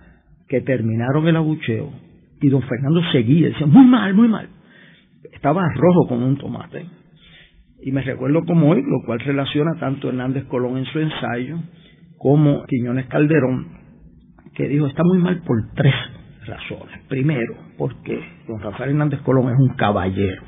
que 0.48 0.60
terminaron 0.60 1.26
el 1.28 1.36
abucheo 1.36 1.90
y 2.40 2.48
don 2.48 2.62
Fernando 2.62 3.00
seguía, 3.12 3.48
decía, 3.48 3.66
muy 3.66 3.86
mal, 3.86 4.14
muy 4.14 4.28
mal. 4.28 4.48
Estaba 5.32 5.62
rojo 5.74 6.08
como 6.08 6.26
un 6.26 6.36
tomate. 6.36 6.86
Y 7.82 7.92
me 7.92 8.02
recuerdo 8.02 8.44
como 8.44 8.70
hoy, 8.70 8.82
lo 8.82 9.04
cual 9.04 9.20
relaciona 9.20 9.78
tanto 9.78 10.08
Hernández 10.08 10.44
Colón 10.46 10.78
en 10.78 10.84
su 10.86 10.98
ensayo 10.98 11.58
como 12.18 12.64
Quiñones 12.66 13.06
Calderón, 13.06 13.68
que 14.54 14.68
dijo, 14.68 14.86
está 14.86 15.02
muy 15.04 15.18
mal 15.18 15.42
por 15.42 15.56
tres 15.74 15.94
razones. 16.46 17.00
Primero, 17.08 17.54
porque 17.76 18.18
don 18.46 18.60
Rafael 18.60 18.90
Hernández 18.90 19.20
Colón 19.22 19.52
es 19.52 19.58
un 19.58 19.76
caballero. 19.76 20.42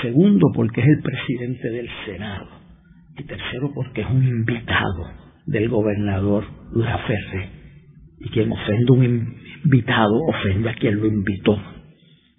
Segundo, 0.00 0.46
porque 0.54 0.80
es 0.80 0.86
el 0.86 1.02
presidente 1.02 1.70
del 1.70 1.88
Senado. 2.06 2.48
Y 3.16 3.24
tercero, 3.24 3.72
porque 3.74 4.00
es 4.02 4.08
un 4.08 4.24
invitado 4.26 5.10
del 5.46 5.68
gobernador 5.68 6.44
Ferre. 7.06 7.50
Y 8.20 8.28
quien 8.30 8.50
ofende 8.50 8.86
a 8.88 8.92
un 8.92 9.36
invitado 9.64 10.14
ofende 10.28 10.70
a 10.70 10.74
quien 10.74 10.98
lo 10.98 11.06
invitó. 11.06 11.60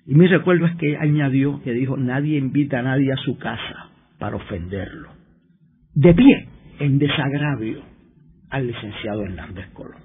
Y 0.05 0.15
mi 0.15 0.27
recuerdo 0.27 0.65
es 0.65 0.75
que 0.77 0.97
añadió 0.97 1.62
que 1.62 1.71
dijo, 1.71 1.95
nadie 1.97 2.38
invita 2.38 2.79
a 2.79 2.83
nadie 2.83 3.12
a 3.12 3.17
su 3.17 3.38
casa 3.38 3.91
para 4.19 4.35
ofenderlo. 4.35 5.09
De 5.93 6.13
pie, 6.13 6.47
en 6.79 6.97
desagravio 6.97 7.81
al 8.50 8.67
licenciado 8.67 9.23
Hernández 9.23 9.67
Colón. 9.73 10.01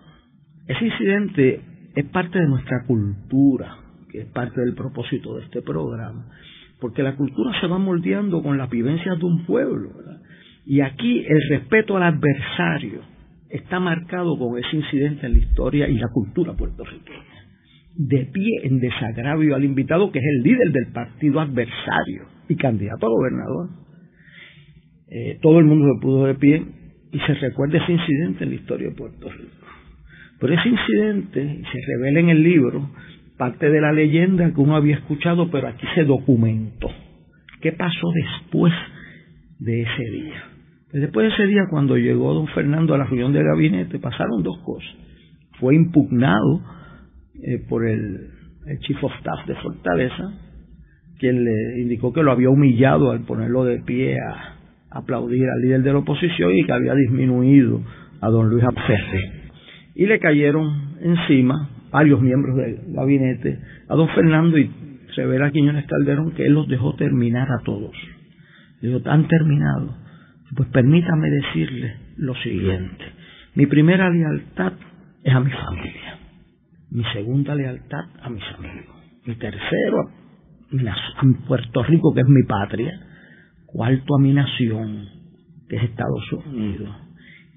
Ese 0.66 0.84
incidente 0.84 1.60
es 1.94 2.04
parte 2.06 2.38
de 2.38 2.46
nuestra 2.46 2.84
cultura, 2.86 3.76
que 4.10 4.20
es 4.22 4.26
parte 4.26 4.60
del 4.60 4.74
propósito 4.74 5.36
de 5.36 5.44
este 5.44 5.62
programa, 5.62 6.26
porque 6.80 7.02
la 7.02 7.16
cultura 7.16 7.58
se 7.60 7.66
va 7.66 7.78
moldeando 7.78 8.42
con 8.42 8.56
las 8.58 8.70
vivencias 8.70 9.18
de 9.18 9.24
un 9.24 9.44
pueblo. 9.44 9.90
Y 10.64 10.80
aquí 10.80 11.24
el 11.26 11.40
respeto 11.50 11.96
al 11.96 12.02
adversario 12.04 13.00
está 13.50 13.80
marcado 13.80 14.38
con 14.38 14.58
ese 14.58 14.76
incidente 14.76 15.26
en 15.26 15.32
la 15.32 15.38
historia 15.38 15.88
y 15.88 15.96
la 15.98 16.08
cultura 16.08 16.54
puertorriqueña. 16.54 17.24
De 17.96 18.26
pie 18.26 18.60
en 18.62 18.78
desagravio 18.78 19.56
al 19.56 19.64
invitado 19.64 20.12
que 20.12 20.18
es 20.18 20.24
el 20.24 20.42
líder 20.42 20.70
del 20.70 20.92
partido 20.92 21.40
adversario 21.40 22.26
y 22.48 22.56
candidato 22.56 23.06
a 23.06 23.10
gobernador. 23.10 23.70
Eh, 25.10 25.38
todo 25.40 25.58
el 25.58 25.64
mundo 25.64 25.86
se 25.94 26.02
pudo 26.02 26.26
de 26.26 26.34
pie 26.34 26.64
y 27.12 27.18
se 27.20 27.34
recuerda 27.34 27.78
ese 27.78 27.92
incidente 27.92 28.44
en 28.44 28.50
la 28.50 28.56
historia 28.56 28.88
de 28.90 28.94
Puerto 28.94 29.30
Rico. 29.30 29.67
Pero 30.40 30.54
ese 30.54 30.68
incidente 30.68 31.62
se 31.72 31.78
revela 31.86 32.20
en 32.20 32.28
el 32.28 32.42
libro 32.42 32.90
parte 33.38 33.70
de 33.70 33.80
la 33.80 33.92
leyenda 33.92 34.52
que 34.52 34.60
uno 34.60 34.76
había 34.76 34.96
escuchado, 34.96 35.50
pero 35.50 35.68
aquí 35.68 35.86
se 35.94 36.04
documentó. 36.04 36.88
¿Qué 37.60 37.72
pasó 37.72 38.08
después 38.14 38.72
de 39.58 39.82
ese 39.82 40.10
día? 40.10 40.44
Pues 40.90 41.02
después 41.02 41.28
de 41.28 41.34
ese 41.34 41.46
día, 41.46 41.62
cuando 41.70 41.96
llegó 41.96 42.34
don 42.34 42.48
Fernando 42.48 42.94
a 42.94 42.98
la 42.98 43.04
reunión 43.04 43.32
de 43.32 43.42
gabinete, 43.42 43.98
pasaron 43.98 44.42
dos 44.42 44.58
cosas. 44.64 44.90
Fue 45.60 45.74
impugnado 45.74 46.62
eh, 47.42 47.58
por 47.68 47.86
el, 47.86 48.30
Chief 48.80 49.02
of 49.02 49.12
Staff 49.20 49.46
de 49.46 49.54
Fortaleza, 49.56 50.24
quien 51.18 51.44
le 51.44 51.80
indicó 51.80 52.12
que 52.12 52.22
lo 52.22 52.32
había 52.32 52.50
humillado 52.50 53.10
al 53.10 53.20
ponerlo 53.24 53.64
de 53.64 53.78
pie 53.78 54.18
a 54.20 54.56
aplaudir 54.90 55.44
al 55.48 55.62
líder 55.62 55.82
de 55.82 55.92
la 55.92 55.98
oposición 55.98 56.54
y 56.54 56.64
que 56.64 56.72
había 56.72 56.94
disminuido 56.94 57.82
a 58.20 58.28
don 58.28 58.50
Luis 58.50 58.64
Apferre. 58.64 59.37
Y 59.98 60.06
le 60.06 60.20
cayeron 60.20 60.94
encima 61.00 61.70
varios 61.90 62.20
miembros 62.20 62.56
del 62.56 62.94
gabinete 62.94 63.58
a 63.88 63.96
don 63.96 64.08
Fernando 64.10 64.56
y 64.56 64.70
revela 65.16 65.50
Quiñones 65.50 65.86
Calderón 65.86 66.30
que 66.36 66.46
él 66.46 66.52
los 66.52 66.68
dejó 66.68 66.94
terminar 66.94 67.48
a 67.50 67.64
todos. 67.64 67.96
Dijo, 68.80 69.00
¿han 69.06 69.26
terminado? 69.26 69.96
Pues 70.54 70.68
permítame 70.68 71.28
decirle 71.30 71.96
lo 72.16 72.36
siguiente. 72.36 73.04
Mi 73.56 73.66
primera 73.66 74.08
lealtad 74.08 74.74
es 75.24 75.34
a 75.34 75.40
mi 75.40 75.50
familia. 75.50 76.18
Mi 76.92 77.02
segunda 77.12 77.56
lealtad 77.56 78.04
a 78.22 78.30
mis 78.30 78.44
amigos. 78.56 78.96
Mi 79.26 79.34
tercero 79.34 80.10
a 81.16 81.46
Puerto 81.48 81.82
Rico, 81.82 82.14
que 82.14 82.20
es 82.20 82.28
mi 82.28 82.44
patria. 82.44 82.92
Cuarto 83.66 84.14
a 84.14 84.20
mi 84.20 84.32
nación, 84.32 85.08
que 85.68 85.74
es 85.74 85.82
Estados 85.82 86.32
Unidos. 86.46 86.94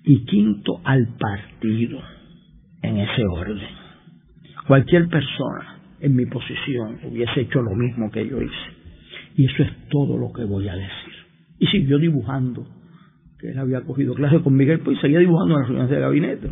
Y 0.03 0.25
quinto 0.25 0.81
al 0.83 1.07
partido, 1.19 1.99
en 2.91 2.99
ese 2.99 3.23
orden. 3.25 3.59
Cualquier 4.67 5.07
persona 5.07 5.79
en 5.99 6.15
mi 6.15 6.25
posición 6.25 6.99
hubiese 7.03 7.41
hecho 7.41 7.61
lo 7.61 7.75
mismo 7.75 8.11
que 8.11 8.27
yo 8.27 8.41
hice. 8.41 8.81
Y 9.35 9.45
eso 9.45 9.63
es 9.63 9.89
todo 9.89 10.17
lo 10.17 10.31
que 10.33 10.43
voy 10.43 10.67
a 10.67 10.75
decir. 10.75 11.13
Y 11.59 11.67
siguió 11.67 11.97
dibujando, 11.97 12.65
que 13.39 13.51
él 13.51 13.59
había 13.59 13.81
cogido 13.81 14.13
clase 14.13 14.39
con 14.41 14.55
Miguel, 14.55 14.79
pues 14.79 14.99
seguía 14.99 15.19
dibujando 15.19 15.55
en 15.55 15.59
las 15.59 15.67
reuniones 15.67 15.91
de 15.91 15.99
gabinete. 15.99 16.49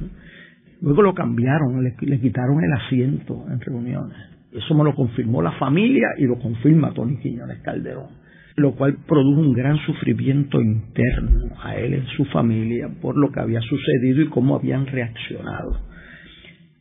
Luego 0.81 1.01
lo 1.01 1.13
cambiaron, 1.13 1.83
le, 1.83 2.19
quitaron 2.19 2.63
el 2.63 2.71
asiento 2.73 3.45
en 3.49 3.59
reuniones. 3.59 4.17
Eso 4.53 4.73
me 4.73 4.83
lo 4.83 4.95
confirmó 4.95 5.41
la 5.41 5.51
familia 5.53 6.07
y 6.17 6.25
lo 6.25 6.39
confirma 6.39 6.93
Tony 6.93 7.17
Quiñones 7.17 7.59
Calderón, 7.59 8.09
lo 8.55 8.71
cual 8.75 8.97
produjo 9.07 9.41
un 9.41 9.53
gran 9.53 9.77
sufrimiento 9.85 10.59
interno 10.61 11.55
a 11.61 11.75
él 11.75 11.93
en 11.93 12.07
su 12.07 12.25
familia 12.25 12.89
por 13.01 13.17
lo 13.17 13.31
que 13.31 13.39
había 13.39 13.61
sucedido 13.61 14.23
y 14.23 14.29
cómo 14.29 14.55
habían 14.55 14.87
reaccionado. 14.87 15.88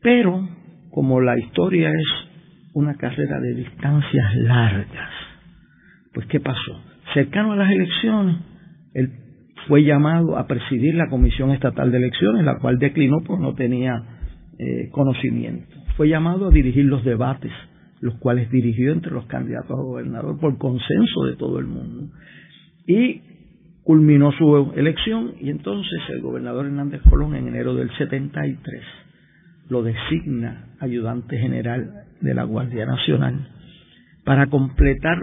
Pero 0.02 0.49
como 0.90 1.21
la 1.21 1.38
historia 1.38 1.90
es 1.90 2.07
una 2.75 2.95
carrera 2.95 3.40
de 3.40 3.55
distancias 3.55 4.35
largas, 4.37 5.11
pues 6.12 6.26
¿qué 6.26 6.40
pasó? 6.40 6.83
Cercano 7.14 7.52
a 7.52 7.57
las 7.57 7.71
elecciones, 7.71 8.37
él 8.95 9.11
fue 9.67 9.83
llamado 9.83 10.37
a 10.38 10.47
presidir 10.47 10.95
la 10.95 11.09
Comisión 11.09 11.50
Estatal 11.50 11.90
de 11.90 11.99
Elecciones, 11.99 12.45
la 12.45 12.59
cual 12.59 12.78
declinó 12.78 13.19
porque 13.26 13.43
no 13.43 13.55
tenía 13.55 14.02
eh, 14.59 14.88
conocimiento. 14.90 15.75
Fue 15.97 16.09
llamado 16.09 16.49
a 16.49 16.50
dirigir 16.50 16.85
los 16.85 17.05
debates, 17.05 17.52
los 18.00 18.14
cuales 18.19 18.50
dirigió 18.50 18.93
entre 18.93 19.12
los 19.12 19.26
candidatos 19.26 19.71
a 19.71 19.83
gobernador 19.83 20.38
por 20.38 20.57
consenso 20.59 21.25
de 21.25 21.37
todo 21.37 21.59
el 21.59 21.67
mundo. 21.67 22.12
Y 22.87 23.23
culminó 23.83 24.33
su 24.33 24.73
elección 24.76 25.35
y 25.40 25.50
entonces 25.50 26.00
el 26.11 26.21
gobernador 26.21 26.67
Hernández 26.67 27.02
Colón 27.09 27.35
en 27.35 27.49
enero 27.49 27.75
del 27.75 27.90
73 27.97 28.83
lo 29.69 29.83
designa 29.83 30.75
ayudante 30.81 31.39
general 31.39 32.05
de 32.21 32.35
la 32.35 32.45
Guardia 32.45 32.87
Nacional 32.87 33.49
para 34.25 34.47
completar 34.47 35.19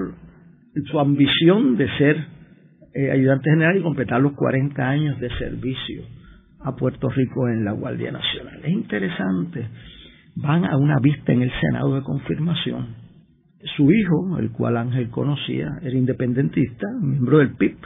su 0.90 1.00
ambición 1.00 1.78
de 1.78 1.88
ser 1.98 2.18
eh, 2.94 3.12
ayudante 3.12 3.50
general 3.50 3.78
y 3.78 3.82
completar 3.82 4.22
los 4.22 4.34
40 4.34 4.88
años 4.88 5.20
de 5.20 5.30
servicio 5.38 6.04
a 6.62 6.76
Puerto 6.76 7.10
Rico 7.10 7.48
en 7.48 7.64
la 7.64 7.74
Guardia 7.74 8.12
Nacional. 8.12 8.62
Es 8.64 8.72
interesante, 8.72 9.68
van 10.36 10.66
a 10.66 10.78
una 10.78 11.00
vista 11.00 11.32
en 11.32 11.44
el 11.44 11.52
Senado 11.62 11.96
de 11.96 12.02
confirmación. 12.02 12.96
Su 13.76 13.92
hijo, 13.92 14.38
el 14.40 14.52
cual 14.52 14.78
Ángel 14.78 15.10
conocía, 15.10 15.70
era 15.82 15.96
independentista, 15.96 16.88
miembro 17.02 17.40
del 17.40 17.56
PIB, 17.56 17.78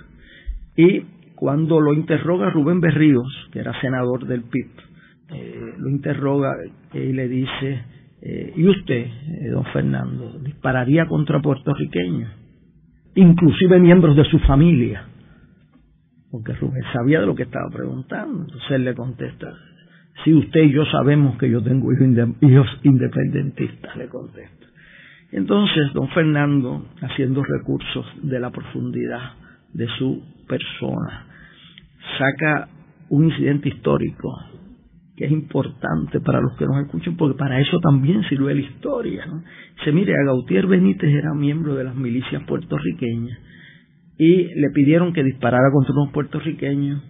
y 0.75 1.01
cuando 1.36 1.80
lo 1.80 1.94
interroga 1.94 2.50
Rubén 2.50 2.80
Berríos, 2.80 3.50
que 3.51 3.60
era 3.60 3.80
senador 3.82 4.28
del 4.28 4.44
PIB, 4.44 4.70
eh, 5.31 5.74
lo 5.77 5.89
interroga 5.89 6.55
y 6.93 7.13
le 7.13 7.27
dice, 7.27 7.83
eh, 8.21 8.53
¿y 8.55 8.67
usted, 8.67 9.05
eh, 9.05 9.50
don 9.51 9.65
Fernando, 9.65 10.39
dispararía 10.39 11.07
contra 11.07 11.41
puertorriqueños? 11.41 12.29
Inclusive 13.15 13.79
miembros 13.79 14.15
de 14.15 14.25
su 14.25 14.39
familia. 14.39 15.05
Porque 16.31 16.53
Rubén 16.53 16.83
sabía 16.93 17.21
de 17.21 17.25
lo 17.25 17.36
que 17.36 17.43
estaba 17.43 17.69
preguntando. 17.69 18.41
Entonces 18.41 18.71
él 18.71 18.86
le 18.86 18.93
contesta, 18.93 19.53
si 20.24 20.33
usted 20.33 20.62
y 20.62 20.71
yo 20.71 20.86
sabemos 20.86 21.38
que 21.38 21.50
yo 21.50 21.62
tengo 21.62 21.91
hijos 21.93 22.67
independentistas, 22.83 23.95
le 23.95 24.07
contesta. 24.07 24.67
Entonces, 25.31 25.93
don 25.93 26.09
Fernando, 26.09 26.88
haciendo 27.01 27.43
recursos 27.43 28.05
de 28.24 28.39
la 28.39 28.50
profundidad 28.50 29.33
de 29.74 29.88
su 29.98 30.24
persona, 30.48 31.25
saca 32.17 32.67
un 33.09 33.25
incidente 33.25 33.69
histórico 33.69 34.36
que 35.19 35.25
es 35.25 35.31
importante 35.33 36.21
para 36.21 36.39
los 36.39 36.55
que 36.57 36.65
nos 36.65 36.81
escuchan, 36.81 37.17
porque 37.17 37.38
para 37.38 37.59
eso 37.59 37.77
también 37.79 38.23
sirve 38.29 38.55
la 38.55 38.61
historia. 38.61 39.25
¿no? 39.25 39.43
Se 39.83 39.91
mire, 39.91 40.13
a 40.13 40.25
Gautier 40.25 40.65
Benítez 40.65 41.09
era 41.09 41.33
miembro 41.33 41.75
de 41.75 41.83
las 41.83 41.93
milicias 41.93 42.41
puertorriqueñas 42.43 43.38
y 44.17 44.45
le 44.45 44.69
pidieron 44.73 45.11
que 45.11 45.21
disparara 45.25 45.71
contra 45.73 45.93
unos 45.93 46.13
puertorriqueños 46.13 47.03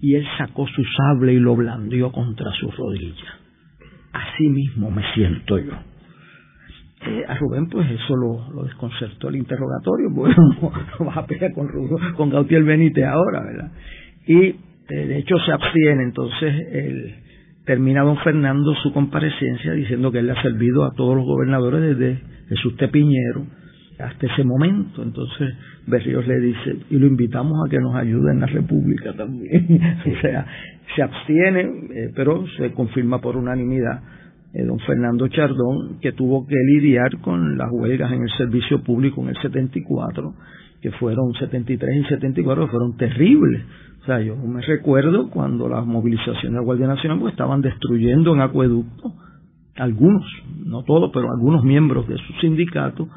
y 0.00 0.14
él 0.14 0.26
sacó 0.38 0.66
su 0.68 0.82
sable 0.96 1.34
y 1.34 1.38
lo 1.38 1.54
blandió 1.54 2.10
contra 2.12 2.50
su 2.52 2.70
rodilla. 2.70 3.38
Así 4.12 4.48
mismo 4.48 4.90
me 4.90 5.02
siento 5.12 5.58
yo. 5.58 5.72
Eh, 7.08 7.24
a 7.28 7.36
Rubén 7.36 7.68
pues 7.68 7.90
eso 7.90 8.16
lo, 8.16 8.62
desconcertó 8.64 9.28
el 9.28 9.36
interrogatorio, 9.36 10.08
porque 10.16 10.34
no, 10.98 11.04
vas 11.04 11.16
a 11.18 11.26
pelear 11.26 11.52
con, 11.52 11.68
con 12.16 12.30
Gautier 12.30 12.62
Benítez 12.62 13.04
ahora, 13.04 13.42
¿verdad? 13.44 13.72
Y 14.26 14.38
eh, 14.46 14.56
de 14.88 15.18
hecho 15.18 15.36
se 15.44 15.52
abstiene, 15.52 16.04
entonces 16.04 16.54
el, 16.72 17.29
termina 17.70 18.02
don 18.02 18.16
Fernando 18.16 18.74
su 18.82 18.92
comparecencia 18.92 19.72
diciendo 19.74 20.10
que 20.10 20.18
él 20.18 20.26
le 20.26 20.32
ha 20.32 20.42
servido 20.42 20.84
a 20.84 20.90
todos 20.90 21.14
los 21.14 21.24
gobernadores 21.24 21.96
desde 21.96 22.20
Jesús 22.48 22.76
Tepiñero 22.76 23.46
hasta 23.96 24.26
ese 24.26 24.42
momento. 24.42 25.04
Entonces 25.04 25.54
Berríos 25.86 26.26
le 26.26 26.40
dice, 26.40 26.78
y 26.90 26.98
lo 26.98 27.06
invitamos 27.06 27.64
a 27.64 27.70
que 27.70 27.78
nos 27.78 27.94
ayude 27.94 28.32
en 28.32 28.40
la 28.40 28.46
República 28.46 29.12
también. 29.12 29.80
o 30.04 30.20
sea, 30.20 30.46
se 30.96 31.02
abstiene, 31.04 31.60
eh, 31.94 32.12
pero 32.12 32.44
se 32.58 32.72
confirma 32.72 33.20
por 33.20 33.36
unanimidad 33.36 34.02
eh, 34.52 34.64
don 34.64 34.80
Fernando 34.80 35.28
Chardón, 35.28 36.00
que 36.00 36.10
tuvo 36.10 36.48
que 36.48 36.56
lidiar 36.74 37.20
con 37.20 37.56
las 37.56 37.70
huelgas 37.70 38.10
en 38.10 38.22
el 38.22 38.30
servicio 38.36 38.82
público 38.82 39.22
en 39.22 39.28
el 39.28 39.36
74, 39.36 40.34
que 40.80 40.90
fueron 40.92 41.32
73 41.34 41.96
y 41.96 42.08
74, 42.08 42.64
que 42.64 42.70
fueron 42.70 42.96
terribles 42.96 43.62
o 44.00 44.04
sea, 44.06 44.20
yo 44.20 44.34
me 44.34 44.62
recuerdo 44.62 45.28
cuando 45.28 45.68
las 45.68 45.84
movilizaciones 45.84 46.52
de 46.52 46.56
la 46.56 46.62
Guardia 46.62 46.86
Nacional 46.86 47.18
pues, 47.20 47.32
estaban 47.32 47.60
destruyendo 47.60 48.32
en 48.32 48.40
acueducto, 48.40 49.12
algunos, 49.76 50.24
no 50.64 50.82
todos, 50.84 51.10
pero 51.12 51.26
algunos 51.30 51.62
miembros 51.64 52.08
de 52.08 52.16
su 52.16 52.32
sindicato, 52.40 53.08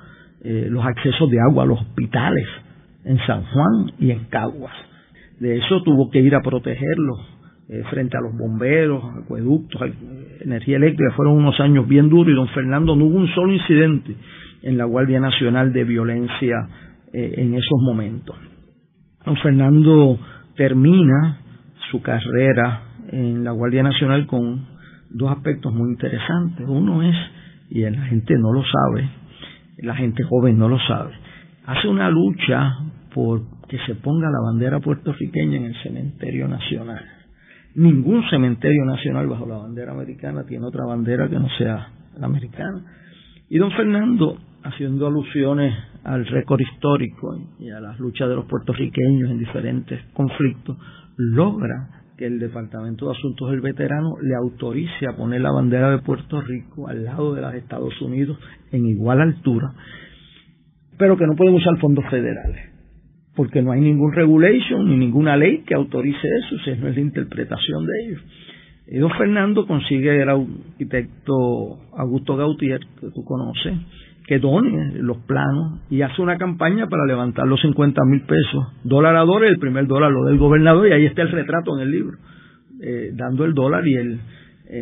eh, 0.43 0.67
los 0.69 0.85
accesos 0.85 1.29
de 1.29 1.39
agua 1.39 1.63
a 1.63 1.67
los 1.67 1.79
hospitales 1.79 2.45
en 3.05 3.17
San 3.25 3.43
Juan 3.45 3.93
y 3.97 4.11
en 4.11 4.25
Caguas. 4.25 4.73
De 5.39 5.57
eso 5.57 5.81
tuvo 5.83 6.09
que 6.11 6.19
ir 6.19 6.35
a 6.35 6.41
protegerlos 6.41 7.19
eh, 7.69 7.83
frente 7.89 8.17
a 8.17 8.21
los 8.21 8.37
bomberos, 8.37 9.03
acueductos, 9.23 9.81
energía 10.41 10.75
eléctrica. 10.75 11.13
Fueron 11.15 11.37
unos 11.37 11.57
años 11.61 11.87
bien 11.87 12.09
duros 12.09 12.33
y 12.33 12.35
don 12.35 12.49
Fernando 12.49 12.95
no 12.95 13.05
hubo 13.05 13.17
un 13.19 13.27
solo 13.29 13.53
incidente 13.53 14.15
en 14.63 14.77
la 14.77 14.83
Guardia 14.83 15.21
Nacional 15.21 15.71
de 15.71 15.85
violencia 15.85 16.67
eh, 17.13 17.35
en 17.37 17.53
esos 17.53 17.79
momentos. 17.81 18.35
Don 19.25 19.37
Fernando 19.37 20.19
termina 20.55 21.39
su 21.91 22.01
carrera 22.01 22.81
en 23.11 23.43
la 23.43 23.51
Guardia 23.51 23.83
Nacional 23.83 24.25
con 24.27 24.65
dos 25.11 25.31
aspectos 25.31 25.73
muy 25.73 25.91
interesantes. 25.91 26.65
Uno 26.67 27.03
es, 27.03 27.15
y 27.69 27.81
la 27.81 28.01
gente 28.05 28.35
no 28.37 28.51
lo 28.51 28.63
sabe, 28.63 29.09
la 29.77 29.95
gente 29.95 30.23
joven 30.23 30.57
no 30.57 30.67
lo 30.67 30.79
sabe, 30.79 31.13
hace 31.65 31.87
una 31.87 32.09
lucha 32.09 32.77
por 33.13 33.41
que 33.67 33.77
se 33.85 33.95
ponga 33.95 34.29
la 34.29 34.39
bandera 34.51 34.79
puertorriqueña 34.79 35.57
en 35.57 35.65
el 35.65 35.75
cementerio 35.81 36.47
nacional. 36.47 37.03
Ningún 37.75 38.23
cementerio 38.29 38.85
nacional 38.85 39.27
bajo 39.27 39.47
la 39.47 39.57
bandera 39.57 39.93
americana 39.93 40.43
tiene 40.45 40.65
otra 40.65 40.85
bandera 40.85 41.27
que 41.27 41.39
no 41.39 41.47
sea 41.57 41.87
la 42.19 42.25
americana. 42.27 42.83
Y 43.49 43.57
don 43.57 43.71
Fernando, 43.71 44.37
haciendo 44.63 45.07
alusiones 45.07 45.73
al 46.03 46.25
récord 46.25 46.59
histórico 46.59 47.37
y 47.59 47.69
a 47.69 47.79
las 47.79 47.99
luchas 47.99 48.27
de 48.29 48.35
los 48.35 48.45
puertorriqueños 48.45 49.31
en 49.31 49.39
diferentes 49.39 50.01
conflictos, 50.13 50.77
logra 51.17 52.03
que 52.17 52.25
el 52.25 52.39
Departamento 52.39 53.07
de 53.07 53.13
Asuntos 53.13 53.51
del 53.51 53.61
Veterano 53.61 54.15
le 54.21 54.35
autorice 54.35 55.07
a 55.07 55.15
poner 55.15 55.41
la 55.41 55.51
bandera 55.51 55.89
de 55.91 55.99
Puerto 55.99 56.41
Rico 56.41 56.87
al 56.87 57.05
lado 57.05 57.33
de 57.33 57.41
los 57.41 57.53
Estados 57.55 57.99
Unidos 58.01 58.37
en 58.71 58.85
igual 58.85 59.21
altura, 59.21 59.73
pero 60.97 61.17
que 61.17 61.25
no 61.25 61.35
pueden 61.35 61.55
usar 61.55 61.77
fondos 61.79 62.05
federales, 62.09 62.69
porque 63.35 63.61
no 63.61 63.71
hay 63.71 63.81
ningún 63.81 64.13
regulation 64.13 64.85
ni 64.89 64.97
ninguna 64.97 65.37
ley 65.37 65.63
que 65.65 65.73
autorice 65.73 66.27
eso, 66.45 66.57
si 66.63 66.79
no 66.79 66.87
es 66.89 66.95
la 66.95 67.01
interpretación 67.01 67.85
de 67.85 68.05
ellos. 68.05 68.21
Y 68.85 68.99
Fernando 69.17 69.65
consigue 69.65 70.21
el 70.21 70.29
arquitecto 70.29 71.79
Augusto 71.97 72.35
Gautier, 72.35 72.81
que 72.99 73.07
tú 73.15 73.23
conoces, 73.23 73.73
que 74.25 74.39
done 74.39 74.93
los 74.95 75.17
planos 75.17 75.81
y 75.89 76.01
hace 76.01 76.21
una 76.21 76.37
campaña 76.37 76.87
para 76.87 77.05
levantar 77.05 77.47
los 77.47 77.61
50 77.61 78.01
mil 78.05 78.21
pesos. 78.21 78.67
Dólar 78.83 79.15
a 79.15 79.21
dólar, 79.21 79.49
el 79.49 79.59
primer 79.59 79.87
dólar 79.87 80.11
lo 80.11 80.25
del 80.25 80.37
gobernador, 80.37 80.87
y 80.87 80.93
ahí 80.93 81.05
está 81.05 81.23
el 81.23 81.31
retrato 81.31 81.75
en 81.77 81.81
el 81.83 81.91
libro, 81.91 82.17
eh, 82.81 83.11
dando 83.13 83.43
el 83.45 83.53
dólar. 83.53 83.85
Y 83.85 83.95
el 83.95 84.19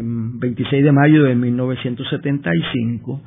26 0.02 0.84
de 0.84 0.92
mayo 0.92 1.24
de 1.24 1.36
1975 1.36 3.22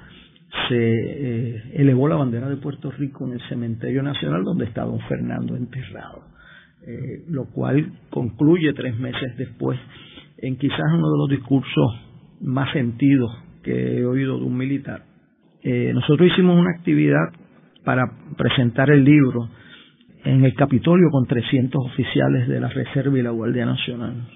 se 0.68 0.76
eh, 0.76 1.62
elevó 1.74 2.08
la 2.08 2.16
bandera 2.16 2.48
de 2.48 2.56
Puerto 2.56 2.90
Rico 2.92 3.26
en 3.26 3.34
el 3.34 3.40
Cementerio 3.48 4.02
Nacional 4.02 4.44
donde 4.44 4.66
está 4.66 4.84
don 4.84 5.00
Fernando 5.00 5.56
enterrado, 5.56 6.22
eh, 6.86 7.24
lo 7.28 7.46
cual 7.46 7.92
concluye 8.10 8.72
tres 8.72 8.96
meses 8.98 9.36
después 9.36 9.78
en 10.38 10.56
quizás 10.56 10.84
uno 10.94 11.10
de 11.10 11.18
los 11.18 11.28
discursos 11.28 11.86
más 12.40 12.72
sentidos 12.72 13.30
que 13.62 13.98
he 13.98 14.06
oído 14.06 14.38
de 14.38 14.44
un 14.44 14.56
militar. 14.56 15.13
Eh, 15.64 15.92
nosotros 15.94 16.30
hicimos 16.30 16.60
una 16.60 16.72
actividad 16.76 17.32
para 17.84 18.04
presentar 18.36 18.90
el 18.90 19.02
libro 19.02 19.48
en 20.24 20.44
el 20.44 20.54
Capitolio 20.54 21.08
con 21.10 21.26
300 21.26 21.86
oficiales 21.86 22.48
de 22.48 22.60
la 22.60 22.68
Reserva 22.68 23.18
y 23.18 23.22
la 23.22 23.30
Guardia 23.30 23.64
Nacional. 23.64 24.28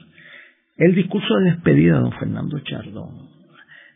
El 0.78 0.94
discurso 0.94 1.34
de 1.36 1.50
despedida 1.50 1.96
de 1.96 2.00
don 2.00 2.12
Fernando 2.12 2.58
Chardón, 2.60 3.28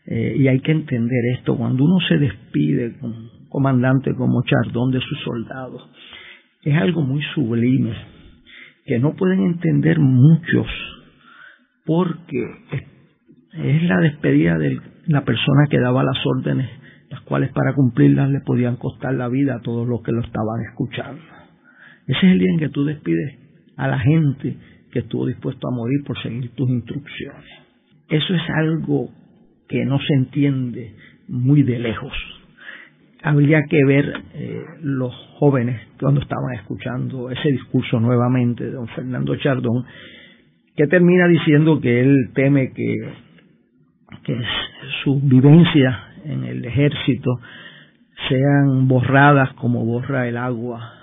eh, 0.05 0.35
y 0.37 0.47
hay 0.47 0.59
que 0.59 0.73
entender 0.73 1.25
esto, 1.37 1.57
cuando 1.57 1.85
uno 1.85 1.97
se 2.07 2.19
despide 2.19 2.99
con 2.99 3.11
un 3.11 3.29
comandante 3.49 4.13
como 4.13 4.43
Chardón 4.43 4.91
de 4.91 4.99
sus 4.99 5.19
soldados, 5.23 5.89
es 6.61 6.75
algo 6.75 7.01
muy 7.01 7.23
sublime, 7.33 7.95
que 8.85 8.99
no 8.99 9.15
pueden 9.15 9.39
entender 9.45 9.97
muchos 9.99 10.67
porque 11.85 12.45
es 13.53 13.83
la 13.83 13.99
despedida 14.01 14.57
de 14.57 14.79
la 15.07 15.23
persona 15.25 15.65
que 15.69 15.79
daba 15.79 16.03
las 16.03 16.17
órdenes, 16.25 16.69
las 17.13 17.21
cuales 17.21 17.51
para 17.51 17.75
cumplirlas 17.75 18.31
le 18.31 18.39
podían 18.39 18.75
costar 18.77 19.13
la 19.13 19.29
vida 19.29 19.57
a 19.57 19.61
todos 19.61 19.87
los 19.87 20.01
que 20.01 20.11
lo 20.11 20.21
estaban 20.21 20.61
escuchando. 20.67 21.21
Ese 22.07 22.17
es 22.17 22.23
el 22.23 22.39
día 22.39 22.49
en 22.53 22.57
que 22.57 22.69
tú 22.69 22.85
despides 22.85 23.35
a 23.77 23.87
la 23.87 23.99
gente 23.99 24.57
que 24.91 24.99
estuvo 24.99 25.27
dispuesto 25.27 25.67
a 25.67 25.75
morir 25.75 26.03
por 26.07 26.19
seguir 26.23 26.49
tus 26.55 26.67
instrucciones. 26.71 27.45
Eso 28.09 28.33
es 28.33 28.41
algo 28.55 29.11
que 29.67 29.85
no 29.85 29.99
se 29.99 30.13
entiende 30.15 30.95
muy 31.27 31.61
de 31.61 31.77
lejos. 31.77 32.13
Habría 33.21 33.61
que 33.69 33.85
ver 33.85 34.11
eh, 34.33 34.63
los 34.81 35.13
jóvenes 35.37 35.79
cuando 35.99 36.19
estaban 36.19 36.55
escuchando 36.55 37.29
ese 37.29 37.51
discurso 37.51 37.99
nuevamente 37.99 38.63
de 38.63 38.71
don 38.71 38.87
Fernando 38.87 39.35
Chardón 39.35 39.85
que 40.75 40.87
termina 40.87 41.27
diciendo 41.27 41.79
que 41.79 42.01
él 42.01 42.31
teme 42.33 42.71
que, 42.73 42.95
que 44.23 44.35
su 45.03 45.21
vivencia 45.21 46.12
en 46.25 46.43
el 46.43 46.65
ejército 46.65 47.39
sean 48.29 48.87
borradas 48.87 49.53
como 49.53 49.85
borra 49.85 50.27
el 50.27 50.37
agua 50.37 50.93